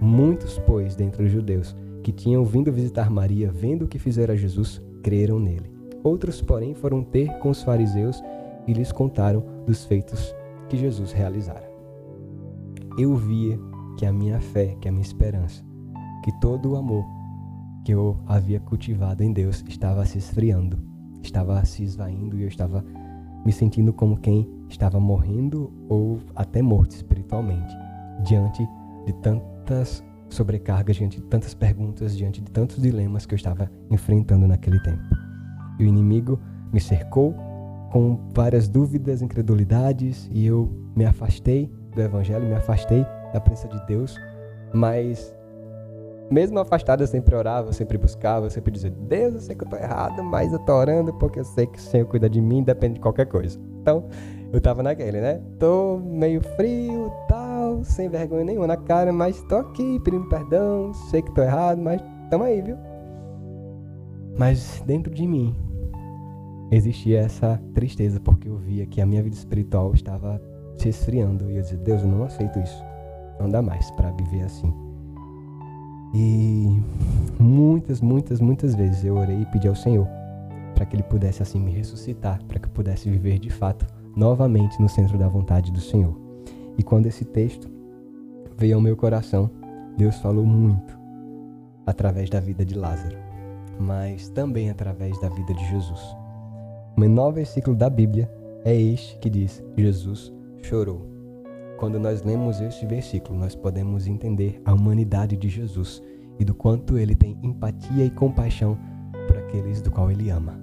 Muitos, 0.00 0.58
pois, 0.60 0.94
dentre 0.94 1.24
os 1.24 1.30
judeus 1.30 1.76
que 2.02 2.12
tinham 2.12 2.44
vindo 2.44 2.72
visitar 2.72 3.10
Maria, 3.10 3.50
vendo 3.50 3.84
o 3.84 3.88
que 3.88 3.98
fizera 3.98 4.36
Jesus, 4.36 4.80
creram 5.02 5.40
nele. 5.40 5.70
Outros, 6.04 6.40
porém, 6.40 6.74
foram 6.74 7.02
ter 7.02 7.28
com 7.38 7.50
os 7.50 7.62
fariseus 7.62 8.22
e 8.66 8.72
lhes 8.72 8.92
contaram 8.92 9.44
dos 9.66 9.84
feitos 9.84 10.34
que 10.68 10.76
Jesus 10.76 11.12
realizara. 11.12 11.68
Eu 12.96 13.16
via 13.16 13.58
que 13.98 14.06
a 14.06 14.12
minha 14.12 14.40
fé, 14.40 14.76
que 14.80 14.88
a 14.88 14.92
minha 14.92 15.02
esperança, 15.02 15.64
que 16.24 16.32
todo 16.40 16.72
o 16.72 16.76
amor 16.76 17.04
que 17.88 17.92
eu 17.92 18.18
havia 18.26 18.60
cultivado 18.60 19.24
em 19.24 19.32
Deus 19.32 19.64
estava 19.66 20.04
se 20.04 20.18
esfriando, 20.18 20.78
estava 21.22 21.64
se 21.64 21.82
esvaindo 21.82 22.38
e 22.38 22.42
eu 22.42 22.48
estava 22.48 22.84
me 23.46 23.50
sentindo 23.50 23.94
como 23.94 24.18
quem 24.18 24.46
estava 24.68 25.00
morrendo 25.00 25.72
ou 25.88 26.20
até 26.36 26.60
morto 26.60 26.90
espiritualmente, 26.90 27.74
diante 28.26 28.62
de 29.06 29.14
tantas 29.22 30.04
sobrecargas, 30.28 30.96
diante 30.96 31.18
de 31.18 31.24
tantas 31.28 31.54
perguntas, 31.54 32.14
diante 32.14 32.42
de 32.42 32.50
tantos 32.50 32.76
dilemas 32.76 33.24
que 33.24 33.32
eu 33.32 33.36
estava 33.36 33.70
enfrentando 33.90 34.46
naquele 34.46 34.78
tempo. 34.82 35.02
E 35.78 35.84
o 35.84 35.86
inimigo 35.86 36.38
me 36.70 36.82
cercou 36.82 37.34
com 37.90 38.20
várias 38.34 38.68
dúvidas, 38.68 39.22
incredulidades, 39.22 40.28
e 40.30 40.44
eu 40.44 40.70
me 40.94 41.06
afastei 41.06 41.72
do 41.94 42.02
evangelho, 42.02 42.46
me 42.46 42.54
afastei 42.54 43.06
da 43.32 43.40
presença 43.40 43.68
de 43.68 43.86
Deus, 43.86 44.14
mas 44.74 45.37
mesmo 46.30 46.58
afastado 46.58 47.02
eu 47.02 47.06
sempre 47.06 47.34
orava, 47.34 47.68
eu 47.68 47.72
sempre 47.72 47.96
buscava, 47.96 48.46
eu 48.46 48.50
sempre 48.50 48.70
dizia, 48.70 48.90
Deus, 48.90 49.34
eu 49.34 49.40
sei 49.40 49.56
que 49.56 49.62
eu 49.62 49.66
estou 49.66 49.78
errado, 49.78 50.22
mas 50.22 50.52
eu 50.52 50.58
estou 50.58 50.74
orando 50.74 51.12
porque 51.14 51.40
eu 51.40 51.44
sei 51.44 51.66
que 51.66 51.78
o 51.78 51.82
Senhor 51.82 52.06
cuida 52.06 52.28
de 52.28 52.40
mim, 52.40 52.62
depende 52.62 52.94
de 52.94 53.00
qualquer 53.00 53.26
coisa. 53.26 53.58
Então, 53.80 54.04
eu 54.52 54.60
tava 54.60 54.82
naquele, 54.82 55.20
né? 55.20 55.40
Tô 55.58 55.98
meio 55.98 56.40
frio, 56.56 57.10
tal, 57.28 57.82
sem 57.84 58.08
vergonha 58.08 58.44
nenhuma 58.44 58.66
na 58.66 58.76
cara, 58.76 59.12
mas 59.12 59.42
tô 59.44 59.56
aqui 59.56 60.00
pedindo 60.00 60.28
perdão, 60.28 60.92
sei 61.10 61.22
que 61.22 61.34
tô 61.34 61.42
errado, 61.42 61.80
mas 61.80 62.02
tamo 62.30 62.44
aí, 62.44 62.60
viu? 62.60 62.76
Mas 64.36 64.82
dentro 64.86 65.12
de 65.12 65.26
mim 65.26 65.54
existia 66.70 67.20
essa 67.20 67.60
tristeza 67.74 68.20
porque 68.20 68.48
eu 68.48 68.56
via 68.56 68.86
que 68.86 69.00
a 69.00 69.06
minha 69.06 69.22
vida 69.22 69.34
espiritual 69.34 69.92
estava 69.94 70.40
se 70.76 70.88
esfriando 70.90 71.50
e 71.50 71.56
eu 71.56 71.62
dizia, 71.62 71.78
Deus, 71.78 72.02
eu 72.02 72.08
não 72.08 72.24
aceito 72.24 72.58
isso. 72.58 72.84
Não 73.40 73.48
dá 73.48 73.62
mais 73.62 73.90
para 73.92 74.10
viver 74.12 74.42
assim. 74.42 74.72
E 76.14 76.80
muitas, 77.38 78.00
muitas, 78.00 78.40
muitas 78.40 78.74
vezes 78.74 79.04
eu 79.04 79.16
orei 79.16 79.42
e 79.42 79.46
pedi 79.46 79.68
ao 79.68 79.74
Senhor 79.74 80.06
para 80.74 80.86
que 80.86 80.94
ele 80.94 81.02
pudesse 81.02 81.42
assim 81.42 81.58
me 81.58 81.72
ressuscitar, 81.72 82.40
para 82.44 82.60
que 82.60 82.66
eu 82.66 82.70
pudesse 82.70 83.10
viver 83.10 83.40
de 83.40 83.50
fato 83.50 83.84
novamente 84.16 84.80
no 84.80 84.88
centro 84.88 85.18
da 85.18 85.28
vontade 85.28 85.72
do 85.72 85.80
Senhor. 85.80 86.16
E 86.78 86.84
quando 86.84 87.06
esse 87.06 87.24
texto 87.24 87.68
veio 88.56 88.76
ao 88.76 88.80
meu 88.80 88.96
coração, 88.96 89.50
Deus 89.96 90.16
falou 90.18 90.46
muito 90.46 90.96
através 91.84 92.30
da 92.30 92.38
vida 92.38 92.64
de 92.64 92.76
Lázaro, 92.76 93.16
mas 93.80 94.28
também 94.28 94.70
através 94.70 95.18
da 95.20 95.28
vida 95.28 95.52
de 95.52 95.68
Jesus. 95.68 96.00
O 96.96 97.00
menor 97.00 97.32
versículo 97.32 97.74
da 97.74 97.90
Bíblia 97.90 98.30
é 98.64 98.74
este 98.74 99.18
que 99.18 99.28
diz: 99.28 99.62
Jesus 99.76 100.32
chorou. 100.62 101.17
Quando 101.78 101.98
nós 101.98 102.22
lemos 102.22 102.60
este 102.60 102.84
versículo, 102.84 103.38
nós 103.38 103.54
podemos 103.54 104.06
entender 104.06 104.60
a 104.64 104.74
humanidade 104.74 105.36
de 105.36 105.48
Jesus 105.48 106.02
e 106.38 106.44
do 106.44 106.52
quanto 106.54 106.98
ele 106.98 107.14
tem 107.14 107.38
empatia 107.42 108.04
e 108.04 108.10
compaixão 108.10 108.76
por 109.26 109.38
aqueles 109.38 109.80
do 109.80 109.90
qual 109.90 110.10
ele 110.10 110.28
ama. 110.28 110.58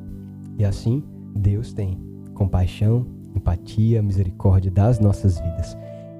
E 0.59 0.65
assim, 0.65 1.03
Deus 1.33 1.73
tem 1.73 1.97
compaixão 2.33 3.07
empatia, 3.35 4.01
misericórdia 4.01 4.71
das 4.71 4.99
nossas 4.99 5.39
vidas. 5.39 5.77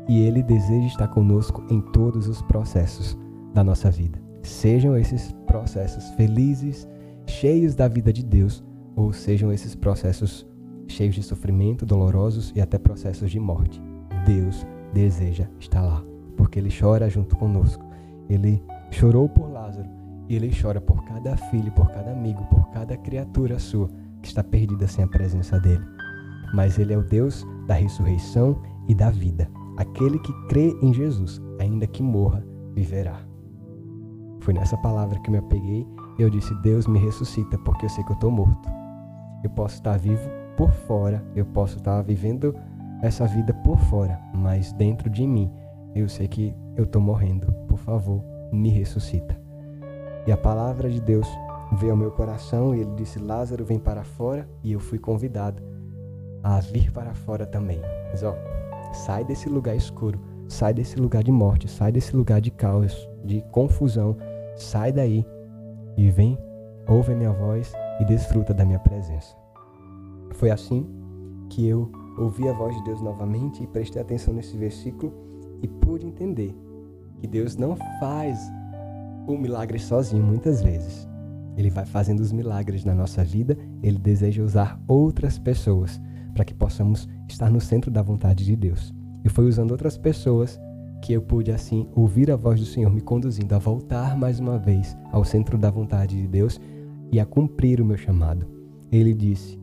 E 0.08 0.20
Ele 0.20 0.44
deseja 0.44 0.88
estar 0.88 1.08
conosco 1.08 1.64
em 1.70 1.82
todos 1.82 2.28
os 2.28 2.42
processos 2.42 3.18
da 3.54 3.64
nossa 3.64 3.90
vida. 3.90 4.22
Sejam 4.44 4.98
esses 4.98 5.32
processos 5.48 6.10
felizes, 6.12 6.88
cheios 7.26 7.74
da 7.74 7.88
vida 7.88 8.14
de 8.14 8.24
Deus, 8.24 8.64
ou 8.96 9.12
sejam 9.12 9.52
esses 9.52 9.74
processos 9.74 10.46
cheios 10.88 11.16
de 11.16 11.24
sofrimento, 11.24 11.86
dolorosos 11.86 12.54
e 12.56 12.62
até 12.62 12.78
processos 12.78 13.32
de 13.32 13.40
morte. 13.40 13.82
Deus 14.26 14.66
deseja 14.96 15.48
estar 15.60 15.82
lá, 15.82 16.04
porque 16.36 16.58
Ele 16.58 16.70
chora 16.72 17.10
junto 17.10 17.36
conosco. 17.36 17.86
Ele 18.28 18.64
chorou 18.90 19.30
por 19.30 19.52
Lázaro 19.52 19.88
e 20.28 20.36
Ele 20.36 20.52
chora 20.60 20.82
por 20.82 21.04
cada 21.04 21.38
filho, 21.38 21.72
por 21.72 21.92
cada 21.92 22.12
amigo, 22.12 22.44
por 22.46 22.70
cada 22.72 22.98
criatura 22.98 23.60
sua 23.60 23.90
que 24.22 24.28
está 24.28 24.44
perdida 24.44 24.88
sem 24.88 25.04
a 25.04 25.08
presença 25.08 25.60
dEle 25.60 25.96
mas 26.56 26.80
ele 26.80 26.94
é 26.94 26.98
o 26.98 27.04
Deus 27.04 27.46
da 27.68 27.74
ressurreição 27.74 28.62
e 28.88 28.96
da 28.96 29.10
vida. 29.10 29.50
Aquele 29.78 30.18
que 30.20 30.32
crê 30.48 30.74
em 30.82 30.94
Jesus, 30.94 31.42
ainda 31.60 31.86
que 31.86 32.02
morra, 32.02 32.46
viverá. 32.74 33.20
Foi 34.40 34.54
nessa 34.54 34.78
palavra 34.78 35.20
que 35.20 35.30
eu 35.30 35.34
me 35.34 35.40
apeguei 35.40 35.86
e 36.18 36.22
eu 36.22 36.30
disse: 36.30 36.54
Deus 36.62 36.88
me 36.88 36.98
ressuscita, 36.98 37.58
porque 37.58 37.86
eu 37.86 37.90
sei 37.90 38.04
que 38.06 38.12
eu 38.12 38.16
estou 38.16 38.32
morto. 38.32 38.70
Eu 39.44 39.50
posso 39.50 39.76
estar 39.76 39.98
vivo 39.98 40.30
por 40.56 40.72
fora, 40.72 41.24
eu 41.36 41.46
posso 41.46 41.78
estar 41.78 42.02
vivendo 42.02 42.56
essa 43.06 43.26
vida 43.26 43.54
por 43.54 43.78
fora, 43.78 44.20
mas 44.34 44.72
dentro 44.74 45.10
de 45.10 45.26
mim 45.26 45.52
eu 45.94 46.10
sei 46.10 46.28
que 46.28 46.54
eu 46.76 46.84
estou 46.84 47.02
morrendo. 47.02 47.52
Por 47.68 47.78
favor, 47.78 48.22
me 48.52 48.70
ressuscita. 48.70 49.38
E 50.28 50.32
a 50.32 50.38
palavra 50.38 50.90
de 50.90 51.00
Deus 51.00 51.28
veio 51.74 51.92
ao 51.92 51.98
meu 51.98 52.12
coração 52.12 52.76
e 52.76 52.82
ele 52.82 52.96
disse: 52.96 53.20
Lázaro, 53.20 53.64
vem 53.64 53.80
para 53.80 54.04
fora. 54.04 54.48
E 54.64 54.72
eu 54.72 54.80
fui 54.80 55.00
convidado 55.00 55.62
a 56.44 56.60
vir 56.60 56.92
para 56.92 57.14
fora 57.14 57.46
também. 57.46 57.80
Mas 58.12 58.24
ó, 58.24 58.36
sai 58.94 59.24
desse 59.24 59.48
lugar 59.50 59.76
escuro, 59.76 60.20
sai 60.48 60.74
desse 60.74 60.98
lugar 60.98 61.24
de 61.24 61.32
morte, 61.32 61.70
sai 61.70 61.92
desse 61.92 62.16
lugar 62.16 62.42
de 62.42 62.52
caos, 62.52 63.08
de 63.24 63.42
confusão, 63.52 64.18
sai 64.56 64.92
daí 64.92 65.26
e 65.98 66.10
vem 66.10 66.38
ouve 66.88 67.14
a 67.14 67.16
minha 67.16 67.32
voz 67.32 67.74
e 68.00 68.06
desfruta 68.06 68.54
da 68.54 68.66
minha 68.66 68.80
presença. 68.80 69.36
Foi 70.32 70.50
assim 70.50 70.88
que 71.50 71.68
eu 71.68 71.92
ouvi 72.18 72.48
a 72.48 72.54
voz 72.54 72.76
de 72.76 72.84
Deus 72.84 73.02
novamente 73.02 73.64
e 73.64 73.68
prestei 73.68 74.02
atenção 74.02 74.34
nesse 74.34 74.56
versículo 74.58 75.14
e 75.62 75.68
pude 75.68 76.06
entender 76.06 76.56
que 77.20 77.28
Deus 77.28 77.56
não 77.56 77.76
faz 78.00 78.40
o 79.28 79.38
milagre 79.38 79.80
sozinho 79.80 80.24
muitas 80.24 80.62
vezes. 80.62 81.08
Ele 81.58 81.70
vai 81.70 81.86
fazendo 81.86 82.20
os 82.20 82.32
milagres 82.32 82.84
na 82.84 82.94
nossa 82.94 83.24
vida, 83.24 83.58
ele 83.82 83.98
deseja 83.98 84.44
usar 84.44 84.80
outras 84.88 85.40
pessoas 85.40 86.02
para 86.34 86.44
que 86.44 86.54
possamos 86.54 87.08
estar 87.30 87.50
no 87.50 87.62
centro 87.62 87.90
da 87.90 88.02
vontade 88.02 88.44
de 88.44 88.56
Deus. 88.56 88.94
E 89.24 89.30
foi 89.30 89.46
usando 89.46 89.72
outras 89.72 89.98
pessoas 89.98 90.60
que 91.02 91.14
eu 91.14 91.22
pude 91.22 91.52
assim 91.52 91.88
ouvir 91.96 92.30
a 92.30 92.36
voz 92.36 92.60
do 92.60 92.66
Senhor 92.66 92.92
me 92.92 93.02
conduzindo 93.02 93.54
a 93.54 93.60
voltar 93.60 94.18
mais 94.18 94.40
uma 94.40 94.58
vez 94.58 94.98
ao 95.12 95.24
centro 95.24 95.58
da 95.58 95.72
vontade 95.72 96.20
de 96.20 96.28
Deus 96.28 96.60
e 97.12 97.20
a 97.20 97.26
cumprir 97.26 97.80
o 97.80 97.86
meu 97.86 97.98
chamado. 97.98 98.46
Ele 98.92 99.14
disse: 99.14 99.60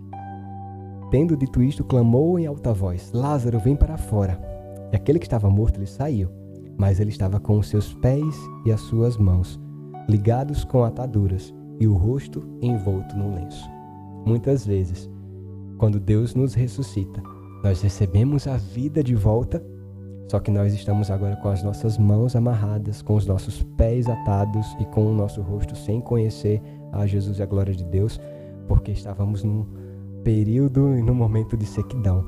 Tendo 1.13 1.37
dito 1.37 1.63
isto, 1.63 1.85
clamou 1.85 2.39
em 2.39 2.47
alta 2.47 2.73
voz: 2.73 3.13
Lázaro, 3.13 3.59
vem 3.59 3.77
para 3.77 3.99
fora. 3.99 4.41
E 4.91 4.97
aquele 4.97 5.19
que 5.19 5.27
estava 5.27 5.51
morto 5.51 5.77
ele 5.79 5.87
saiu, 5.87 6.31
mas 6.79 7.01
ele 7.01 7.11
estava 7.11 7.39
com 7.39 7.59
os 7.59 7.69
seus 7.69 7.93
pés 7.93 8.35
e 8.65 8.73
as 8.73 8.81
suas 8.81 9.19
mãos 9.19 9.61
ligados 10.09 10.65
com 10.65 10.83
ataduras 10.83 11.55
e 11.79 11.87
o 11.87 11.95
rosto 11.95 12.43
envolto 12.63 13.15
no 13.15 13.35
lenço. 13.35 13.69
Muitas 14.25 14.67
vezes, 14.67 15.09
quando 15.77 16.01
Deus 16.01 16.35
nos 16.35 16.55
ressuscita, 16.55 17.23
nós 17.63 17.83
recebemos 17.83 18.47
a 18.47 18.57
vida 18.57 19.05
de 19.05 19.15
volta, 19.15 19.63
só 20.31 20.41
que 20.41 20.51
nós 20.51 20.73
estamos 20.73 21.11
agora 21.11 21.37
com 21.37 21.51
as 21.51 21.63
nossas 21.63 21.99
mãos 21.99 22.35
amarradas, 22.35 23.03
com 23.03 23.17
os 23.17 23.27
nossos 23.27 23.63
pés 23.77 24.09
atados 24.09 24.75
e 24.81 24.87
com 24.87 25.05
o 25.05 25.15
nosso 25.15 25.43
rosto 25.43 25.77
sem 25.77 26.01
conhecer 26.01 26.63
a 26.91 27.07
Jesus 27.07 27.39
e 27.39 27.43
a 27.43 27.47
glória 27.47 27.75
de 27.75 27.85
Deus, 27.85 28.19
porque 28.67 28.93
estávamos 28.93 29.45
num 29.45 29.82
período 30.23 30.97
e 30.97 31.03
num 31.03 31.15
momento 31.15 31.57
de 31.57 31.67
sequidão. 31.67 32.25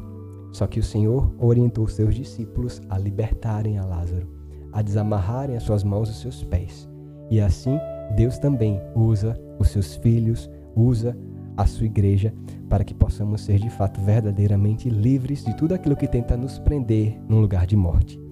Só 0.52 0.66
que 0.66 0.78
o 0.78 0.85
Senhor 0.85 1.35
orientou 1.38 1.88
seus 1.88 2.14
discípulos 2.14 2.80
a 2.88 2.98
libertarem 2.98 3.78
a 3.78 3.85
Lázaro, 3.85 4.28
a 4.72 4.83
desamarrarem 4.83 5.57
as 5.57 5.62
suas 5.62 5.83
mãos 5.83 6.09
e 6.09 6.14
seus 6.14 6.44
pés. 6.44 6.88
E 7.30 7.40
assim, 7.40 7.78
Deus 8.16 8.38
também 8.38 8.80
usa 8.94 9.38
os 9.59 9.68
seus 9.68 9.96
filhos, 9.96 10.48
usa 10.76 11.16
a 11.57 11.66
sua 11.66 11.87
igreja 11.87 12.33
para 12.68 12.85
que 12.85 12.94
possamos 12.94 13.42
ser 13.42 13.59
de 13.59 13.70
fato 13.70 14.00
verdadeiramente 14.00 14.88
livres 14.90 15.44
de 15.44 15.57
tudo 15.57 15.74
aquilo 15.74 15.96
que 15.96 16.09
tenta 16.09 16.37
nos 16.37 16.59
prender 16.59 17.20
num 17.28 17.40
lugar 17.40 17.66
de 17.66 17.76
morte. 17.76 18.23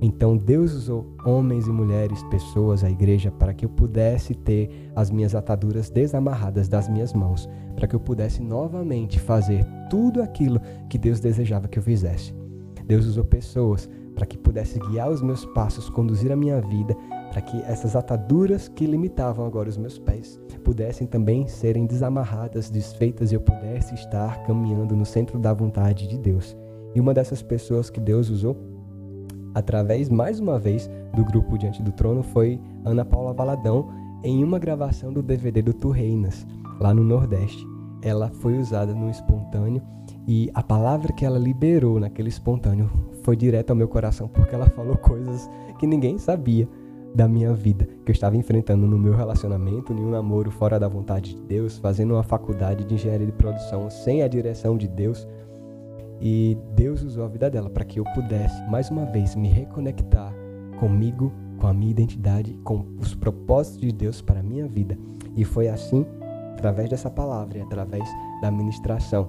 Então 0.00 0.36
Deus 0.36 0.72
usou 0.72 1.06
homens 1.24 1.66
e 1.66 1.70
mulheres, 1.70 2.22
pessoas, 2.24 2.84
a 2.84 2.90
igreja, 2.90 3.30
para 3.30 3.54
que 3.54 3.64
eu 3.64 3.68
pudesse 3.68 4.34
ter 4.34 4.90
as 4.94 5.10
minhas 5.10 5.34
ataduras 5.34 5.88
desamarradas 5.88 6.68
das 6.68 6.88
minhas 6.88 7.12
mãos, 7.12 7.48
para 7.74 7.86
que 7.86 7.96
eu 7.96 8.00
pudesse 8.00 8.42
novamente 8.42 9.18
fazer 9.18 9.64
tudo 9.88 10.22
aquilo 10.22 10.60
que 10.90 10.98
Deus 10.98 11.20
desejava 11.20 11.68
que 11.68 11.78
eu 11.78 11.82
fizesse. 11.82 12.34
Deus 12.84 13.06
usou 13.06 13.24
pessoas 13.24 13.88
para 14.14 14.26
que 14.26 14.38
pudesse 14.38 14.78
guiar 14.78 15.10
os 15.10 15.20
meus 15.20 15.44
passos, 15.46 15.90
conduzir 15.90 16.30
a 16.30 16.36
minha 16.36 16.60
vida, 16.60 16.96
para 17.30 17.40
que 17.40 17.60
essas 17.62 17.96
ataduras 17.96 18.68
que 18.68 18.86
limitavam 18.86 19.46
agora 19.46 19.68
os 19.68 19.76
meus 19.76 19.98
pés 19.98 20.40
pudessem 20.66 21.06
também 21.06 21.46
serem 21.46 21.86
desamarradas, 21.86 22.68
desfeitas 22.68 23.30
e 23.30 23.36
eu 23.36 23.40
pudesse 23.40 23.94
estar 23.94 24.42
caminhando 24.42 24.96
no 24.96 25.06
centro 25.06 25.38
da 25.38 25.54
vontade 25.54 26.08
de 26.08 26.18
Deus. 26.18 26.56
E 26.92 27.00
uma 27.00 27.14
dessas 27.14 27.40
pessoas 27.40 27.88
que 27.88 28.00
Deus 28.00 28.28
usou 28.30 28.56
através, 29.56 30.10
mais 30.10 30.38
uma 30.38 30.58
vez, 30.58 30.86
do 31.14 31.24
grupo 31.24 31.56
Diante 31.56 31.82
do 31.82 31.90
Trono 31.90 32.22
foi 32.22 32.60
Ana 32.84 33.06
Paula 33.06 33.32
Valadão 33.32 33.88
em 34.22 34.44
uma 34.44 34.58
gravação 34.58 35.10
do 35.10 35.22
DVD 35.22 35.62
do 35.62 35.72
Tu 35.72 35.88
Reinas, 35.88 36.46
lá 36.78 36.92
no 36.92 37.02
Nordeste. 37.02 37.66
Ela 38.02 38.28
foi 38.28 38.58
usada 38.58 38.94
no 38.94 39.08
espontâneo 39.08 39.80
e 40.28 40.50
a 40.52 40.62
palavra 40.62 41.10
que 41.10 41.24
ela 41.24 41.38
liberou 41.38 41.98
naquele 41.98 42.28
espontâneo 42.28 42.90
foi 43.22 43.34
direto 43.34 43.70
ao 43.70 43.76
meu 43.76 43.88
coração 43.88 44.28
porque 44.28 44.54
ela 44.54 44.66
falou 44.66 44.94
coisas 44.98 45.48
que 45.78 45.86
ninguém 45.86 46.18
sabia 46.18 46.68
da 47.14 47.26
minha 47.26 47.54
vida, 47.54 47.88
que 48.04 48.10
eu 48.10 48.12
estava 48.12 48.36
enfrentando 48.36 48.86
no 48.86 48.98
meu 48.98 49.14
relacionamento, 49.14 49.90
em 49.90 50.04
um 50.04 50.10
namoro 50.10 50.50
fora 50.50 50.78
da 50.78 50.86
vontade 50.86 51.34
de 51.34 51.40
Deus, 51.40 51.78
fazendo 51.78 52.12
uma 52.12 52.22
faculdade 52.22 52.84
de 52.84 52.94
engenharia 52.94 53.24
de 53.24 53.32
produção 53.32 53.88
sem 53.88 54.22
a 54.22 54.28
direção 54.28 54.76
de 54.76 54.86
Deus, 54.86 55.26
e 56.20 56.56
Deus 56.74 57.02
usou 57.02 57.24
a 57.24 57.28
vida 57.28 57.50
dela 57.50 57.68
para 57.68 57.84
que 57.84 58.00
eu 58.00 58.04
pudesse, 58.14 58.62
mais 58.70 58.90
uma 58.90 59.04
vez, 59.04 59.34
me 59.34 59.48
reconectar 59.48 60.32
comigo, 60.78 61.32
com 61.58 61.66
a 61.66 61.74
minha 61.74 61.90
identidade, 61.90 62.52
com 62.62 62.84
os 62.98 63.14
propósitos 63.14 63.80
de 63.80 63.92
Deus 63.92 64.20
para 64.20 64.40
a 64.40 64.42
minha 64.42 64.66
vida. 64.66 64.96
E 65.34 65.44
foi 65.44 65.68
assim, 65.68 66.04
através 66.52 66.88
dessa 66.90 67.10
palavra 67.10 67.62
através 67.62 68.08
da 68.40 68.50
ministração, 68.50 69.28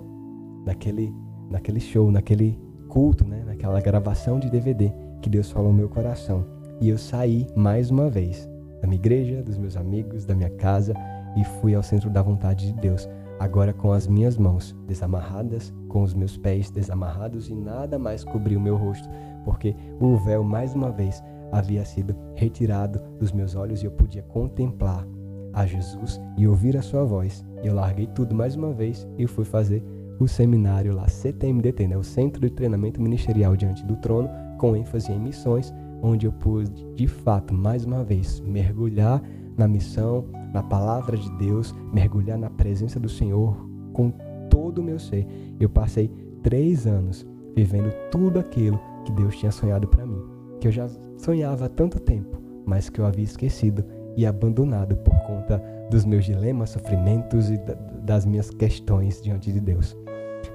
naquele, 0.65 1.13
naquele 1.49 1.79
show, 1.79 2.11
naquele 2.11 2.59
culto, 2.87 3.25
né, 3.25 3.43
naquela 3.45 3.79
gravação 3.79 4.39
de 4.39 4.49
DVD, 4.49 4.91
que 5.21 5.29
Deus 5.29 5.51
falou 5.51 5.71
no 5.71 5.77
meu 5.77 5.89
coração. 5.89 6.45
E 6.79 6.89
eu 6.89 6.97
saí 6.97 7.47
mais 7.55 7.89
uma 7.89 8.09
vez 8.09 8.47
da 8.81 8.87
minha 8.87 8.99
igreja, 8.99 9.41
dos 9.41 9.57
meus 9.57 9.75
amigos, 9.75 10.25
da 10.25 10.35
minha 10.35 10.49
casa 10.49 10.93
e 11.35 11.43
fui 11.43 11.73
ao 11.73 11.83
centro 11.83 12.09
da 12.09 12.21
vontade 12.21 12.67
de 12.67 12.73
Deus 12.79 13.09
agora 13.39 13.73
com 13.73 13.91
as 13.91 14.07
minhas 14.07 14.37
mãos 14.37 14.75
desamarradas, 14.87 15.73
com 15.87 16.03
os 16.03 16.13
meus 16.13 16.37
pés 16.37 16.69
desamarrados 16.69 17.49
e 17.49 17.55
nada 17.55 17.97
mais 17.97 18.23
cobriu 18.23 18.59
meu 18.59 18.75
rosto, 18.75 19.07
porque 19.43 19.75
o 19.99 20.17
véu 20.17 20.43
mais 20.43 20.73
uma 20.73 20.91
vez 20.91 21.23
havia 21.51 21.85
sido 21.85 22.15
retirado 22.35 22.99
dos 23.19 23.31
meus 23.31 23.55
olhos 23.55 23.81
e 23.81 23.85
eu 23.85 23.91
podia 23.91 24.23
contemplar 24.23 25.07
a 25.53 25.65
Jesus 25.65 26.21
e 26.37 26.47
ouvir 26.47 26.77
a 26.77 26.81
sua 26.81 27.03
voz. 27.03 27.45
Eu 27.63 27.73
larguei 27.73 28.07
tudo 28.07 28.35
mais 28.35 28.55
uma 28.55 28.73
vez 28.73 29.07
e 29.17 29.25
fui 29.25 29.45
fazer 29.45 29.83
o 30.19 30.27
seminário 30.27 30.93
lá, 30.93 31.07
CTMDT, 31.07 31.87
né? 31.87 31.97
o 31.97 32.03
Centro 32.03 32.41
de 32.41 32.49
Treinamento 32.49 33.01
Ministerial 33.01 33.55
Diante 33.55 33.85
do 33.85 33.95
Trono, 33.97 34.29
com 34.57 34.75
ênfase 34.75 35.11
em 35.11 35.19
missões, 35.19 35.73
onde 36.01 36.25
eu 36.25 36.31
pude, 36.31 36.85
de 36.95 37.07
fato, 37.07 37.53
mais 37.53 37.85
uma 37.85 38.03
vez, 38.03 38.39
mergulhar 38.41 39.21
na 39.57 39.67
missão, 39.67 40.25
na 40.57 40.63
palavra 40.63 41.15
de 41.15 41.29
Deus, 41.33 41.73
mergulhar 41.93 42.35
na 42.35 42.49
presença 42.49 42.99
do 42.99 43.07
Senhor 43.07 43.55
com 43.93 44.11
todo 44.49 44.79
o 44.79 44.83
meu 44.83 44.97
ser. 44.97 45.27
Eu 45.59 45.69
passei 45.69 46.09
três 46.41 46.87
anos 46.87 47.23
vivendo 47.55 47.93
tudo 48.09 48.39
aquilo 48.39 48.79
que 49.05 49.11
Deus 49.11 49.37
tinha 49.37 49.51
sonhado 49.51 49.87
para 49.87 50.05
mim, 50.05 50.19
que 50.59 50.67
eu 50.67 50.71
já 50.71 50.89
sonhava 51.15 51.65
há 51.65 51.69
tanto 51.69 51.99
tempo, 51.99 52.41
mas 52.65 52.89
que 52.89 52.99
eu 52.99 53.05
havia 53.05 53.23
esquecido 53.23 53.85
e 54.15 54.25
abandonado 54.25 54.97
por 54.97 55.15
conta 55.27 55.61
dos 55.91 56.05
meus 56.05 56.25
dilemas, 56.25 56.71
sofrimentos 56.71 57.51
e 57.51 57.59
das 58.03 58.25
minhas 58.25 58.49
questões 58.49 59.21
diante 59.21 59.51
de 59.51 59.59
Deus. 59.59 59.95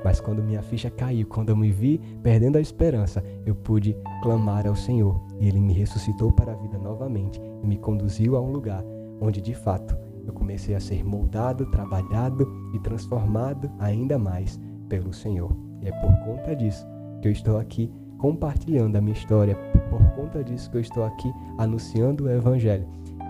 Mas 0.05 0.21
quando 0.21 0.43
minha 0.43 0.63
ficha 0.63 0.91
caiu, 0.91 1.29
quando 1.29 1.51
eu 1.51 1.57
me 1.57 1.71
vi 1.71 2.01
perdendo 2.25 2.59
a 2.59 2.61
esperança, 2.61 3.23
eu 3.47 3.55
pude 3.55 3.97
clamar 4.21 4.67
ao 4.67 4.75
Senhor 4.75 5.25
e 5.39 5.47
Ele 5.47 5.61
me 5.61 5.73
ressuscitou 5.73 6.33
para 6.33 6.53
a 6.53 6.57
vida 6.57 6.77
novamente 6.77 7.41
e 7.63 7.67
me 7.67 7.77
conduziu 7.77 8.37
a 8.37 8.41
um 8.41 8.51
lugar 8.51 8.83
onde 9.23 9.41
de 9.41 9.55
fato 9.55 9.97
eu 10.27 10.33
comecei 10.33 10.75
a 10.75 10.81
ser 10.81 11.05
moldado, 11.05 11.71
trabalhado 11.71 12.47
e 12.75 12.79
transformado 12.81 13.71
ainda 13.79 14.19
mais 14.19 14.61
pelo 14.89 15.13
Senhor. 15.13 15.57
E 15.81 15.89
é 15.89 15.93
por 15.93 16.13
conta 16.25 16.55
disso 16.55 16.87
que 17.21 17.29
eu 17.29 17.33
estou 17.33 17.59
aqui 17.59 17.91
compartilhando 18.19 18.97
a 18.97 19.01
minha 19.01 19.15
história, 19.15 19.57
por 19.89 20.03
conta 20.11 20.45
disso 20.45 20.71
que 20.71 20.77
eu 20.77 20.81
estou 20.81 21.05
aqui 21.05 21.33
anunciando 21.59 22.25
o 22.25 22.31
Evangelho 22.31 22.87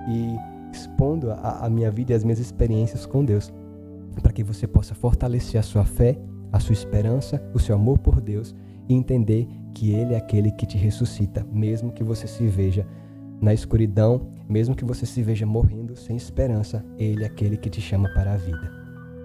e 0.09 0.37
expondo 0.72 1.31
a, 1.31 1.64
a 1.64 1.70
minha 1.70 1.90
vida 1.90 2.12
e 2.12 2.14
as 2.14 2.24
minhas 2.24 2.38
experiências 2.38 3.07
com 3.07 3.24
Deus, 3.24 3.52
para 4.22 4.33
que 4.33 4.42
você 4.42 4.66
possa 4.66 4.94
fortalecer 4.94 5.59
a 5.59 5.62
sua 5.62 5.85
fé, 5.85 6.18
a 6.50 6.61
sua 6.61 6.74
esperança, 6.74 7.42
o 7.55 7.59
seu 7.59 7.74
amor 7.74 7.98
por 7.98 8.20
Deus 8.20 8.55
e 8.88 8.94
entender 8.94 9.48
que 9.74 9.92
Ele 9.92 10.14
é 10.14 10.18
aquele 10.18 10.50
que 10.50 10.66
te 10.66 10.76
ressuscita, 10.76 11.46
mesmo 11.50 11.92
que 11.92 12.05
você 12.05 12.26
se 12.26 12.46
veja 12.46 12.87
na 13.42 13.52
escuridão, 13.52 14.28
mesmo 14.48 14.76
que 14.76 14.85
você 14.85 15.05
se 15.05 15.20
veja 15.20 15.44
morrendo 15.44 15.96
sem 15.96 16.16
esperança, 16.16 16.85
Ele 16.96 17.25
é 17.25 17.27
aquele 17.27 17.56
que 17.56 17.69
te 17.69 17.81
chama 17.81 18.08
para 18.14 18.35
a 18.35 18.37
vida. 18.37 18.71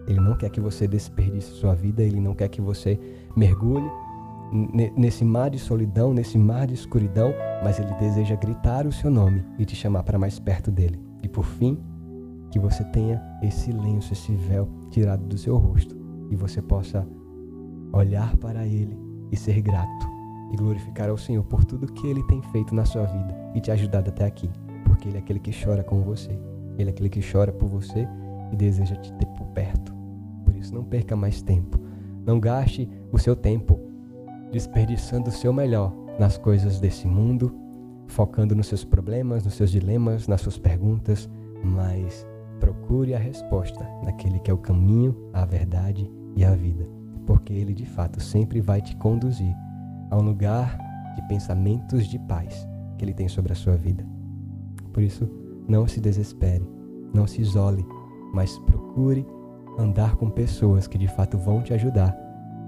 Ele 0.07 0.19
não 0.19 0.35
quer 0.35 0.49
que 0.49 0.59
você 0.59 0.87
desperdice 0.87 1.51
sua 1.51 1.75
vida, 1.75 2.01
Ele 2.01 2.19
não 2.19 2.33
quer 2.33 2.47
que 2.47 2.59
você 2.59 2.99
mergulhe 3.35 3.87
nesse 4.97 5.23
mar 5.23 5.51
de 5.51 5.59
solidão, 5.59 6.13
nesse 6.13 6.37
mar 6.37 6.65
de 6.65 6.73
escuridão, 6.73 7.31
mas 7.63 7.79
Ele 7.79 7.93
deseja 7.99 8.35
gritar 8.35 8.87
o 8.87 8.91
seu 8.91 9.11
nome 9.11 9.45
e 9.59 9.65
te 9.65 9.75
chamar 9.75 10.01
para 10.01 10.17
mais 10.17 10.39
perto 10.39 10.71
dele. 10.71 10.99
E 11.21 11.27
por 11.27 11.45
fim, 11.45 11.77
que 12.49 12.57
você 12.57 12.83
tenha 12.85 13.21
esse 13.43 13.71
lenço, 13.71 14.13
esse 14.13 14.33
véu 14.33 14.67
tirado 14.89 15.25
do 15.25 15.37
seu 15.37 15.57
rosto 15.57 15.95
e 16.31 16.35
você 16.35 16.59
possa 16.61 17.07
olhar 17.93 18.35
para 18.37 18.65
Ele 18.65 18.97
e 19.31 19.37
ser 19.37 19.61
grato 19.61 20.16
e 20.51 20.55
glorificar 20.55 21.09
ao 21.09 21.17
Senhor 21.17 21.43
por 21.43 21.63
tudo 21.65 21.91
que 21.91 22.07
Ele 22.07 22.23
tem 22.23 22.41
feito 22.51 22.73
na 22.73 22.85
sua 22.85 23.05
vida 23.05 23.35
e 23.55 23.61
te 23.61 23.71
ajudado 23.71 24.09
até 24.09 24.25
aqui, 24.25 24.49
porque 24.85 25.07
Ele 25.09 25.17
é 25.17 25.19
aquele 25.19 25.39
que 25.39 25.51
chora 25.51 25.83
com 25.83 26.01
você, 26.01 26.37
Ele 26.77 26.89
é 26.89 26.91
aquele 26.91 27.09
que 27.09 27.21
chora 27.21 27.51
por 27.51 27.67
você 27.67 28.07
e 28.51 28.55
deseja 28.55 28.95
te 28.95 29.11
ter 29.13 29.25
por 29.27 29.47
perto. 29.47 29.93
Por 30.45 30.55
isso, 30.55 30.73
não 30.73 30.83
perca 30.83 31.15
mais 31.15 31.41
tempo, 31.41 31.79
não 32.25 32.39
gaste 32.39 32.89
o 33.11 33.17
seu 33.17 33.35
tempo 33.35 33.79
desperdiçando 34.51 35.29
o 35.29 35.33
seu 35.33 35.51
melhor 35.51 35.93
nas 36.17 36.37
coisas 36.37 36.79
desse 36.79 37.07
mundo, 37.07 37.53
focando 38.07 38.55
nos 38.55 38.67
seus 38.67 38.83
problemas, 38.83 39.43
nos 39.43 39.55
seus 39.55 39.69
dilemas, 39.69 40.27
nas 40.27 40.41
suas 40.41 40.57
perguntas, 40.57 41.29
mas 41.63 42.25
procure 42.59 43.13
a 43.13 43.19
resposta 43.19 43.87
naquele 44.03 44.39
que 44.39 44.49
é 44.49 44.53
o 44.53 44.57
caminho, 44.57 45.15
a 45.33 45.45
verdade 45.45 46.09
e 46.35 46.43
a 46.43 46.55
vida, 46.55 46.87
porque 47.25 47.53
ele 47.53 47.73
de 47.73 47.85
fato 47.85 48.21
sempre 48.21 48.61
vai 48.61 48.81
te 48.81 48.95
conduzir 48.95 49.53
a 50.09 50.17
um 50.17 50.21
lugar 50.21 50.77
de 51.15 51.21
pensamentos 51.27 52.07
de 52.07 52.19
paz 52.19 52.67
que 52.97 53.05
ele 53.05 53.13
tem 53.13 53.27
sobre 53.27 53.53
a 53.53 53.55
sua 53.55 53.75
vida. 53.75 54.05
Por 54.93 55.03
isso, 55.03 55.29
não 55.67 55.87
se 55.87 55.99
desespere, 55.99 56.67
não 57.13 57.27
se 57.27 57.41
isole, 57.41 57.85
mas 58.33 58.57
procure 58.59 59.25
andar 59.77 60.15
com 60.15 60.29
pessoas 60.29 60.87
que 60.87 60.97
de 60.97 61.07
fato 61.07 61.37
vão 61.37 61.61
te 61.61 61.73
ajudar 61.73 62.15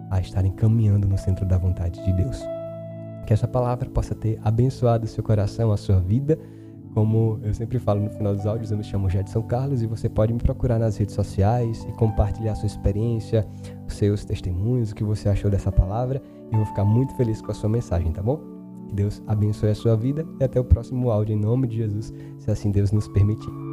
a 0.09 0.19
estarem 0.19 0.51
caminhando 0.51 1.07
no 1.07 1.17
centro 1.17 1.45
da 1.45 1.57
vontade 1.57 2.03
de 2.03 2.13
Deus. 2.13 2.39
Que 3.25 3.33
essa 3.33 3.47
palavra 3.47 3.89
possa 3.89 4.15
ter 4.15 4.39
abençoado 4.43 5.07
seu 5.07 5.23
coração, 5.23 5.71
a 5.71 5.77
sua 5.77 5.99
vida. 5.99 6.37
Como 6.99 7.39
eu 7.43 7.53
sempre 7.53 7.79
falo 7.79 8.01
no 8.01 8.09
final 8.09 8.35
dos 8.35 8.45
áudios, 8.45 8.71
eu 8.71 8.77
me 8.77 8.83
chamo 8.83 9.09
Jedson 9.09 9.41
Carlos 9.43 9.81
e 9.81 9.87
você 9.87 10.09
pode 10.09 10.33
me 10.33 10.39
procurar 10.39 10.77
nas 10.77 10.97
redes 10.97 11.15
sociais 11.15 11.87
e 11.87 11.93
compartilhar 11.93 12.55
sua 12.55 12.67
experiência, 12.67 13.47
os 13.87 13.93
seus 13.93 14.25
testemunhos, 14.25 14.91
o 14.91 14.95
que 14.95 15.03
você 15.05 15.29
achou 15.29 15.49
dessa 15.49 15.71
palavra. 15.71 16.21
Eu 16.51 16.57
vou 16.57 16.65
ficar 16.65 16.83
muito 16.83 17.15
feliz 17.15 17.41
com 17.41 17.51
a 17.51 17.55
sua 17.55 17.69
mensagem, 17.69 18.11
tá 18.11 18.21
bom? 18.21 18.41
Que 18.89 18.95
Deus 18.95 19.23
abençoe 19.27 19.69
a 19.69 19.75
sua 19.75 19.95
vida 19.95 20.27
e 20.41 20.43
até 20.43 20.59
o 20.59 20.65
próximo 20.65 21.09
áudio 21.09 21.33
em 21.33 21.39
nome 21.39 21.69
de 21.69 21.77
Jesus, 21.77 22.13
se 22.37 22.51
assim 22.51 22.69
Deus 22.69 22.91
nos 22.91 23.07
permitir. 23.07 23.68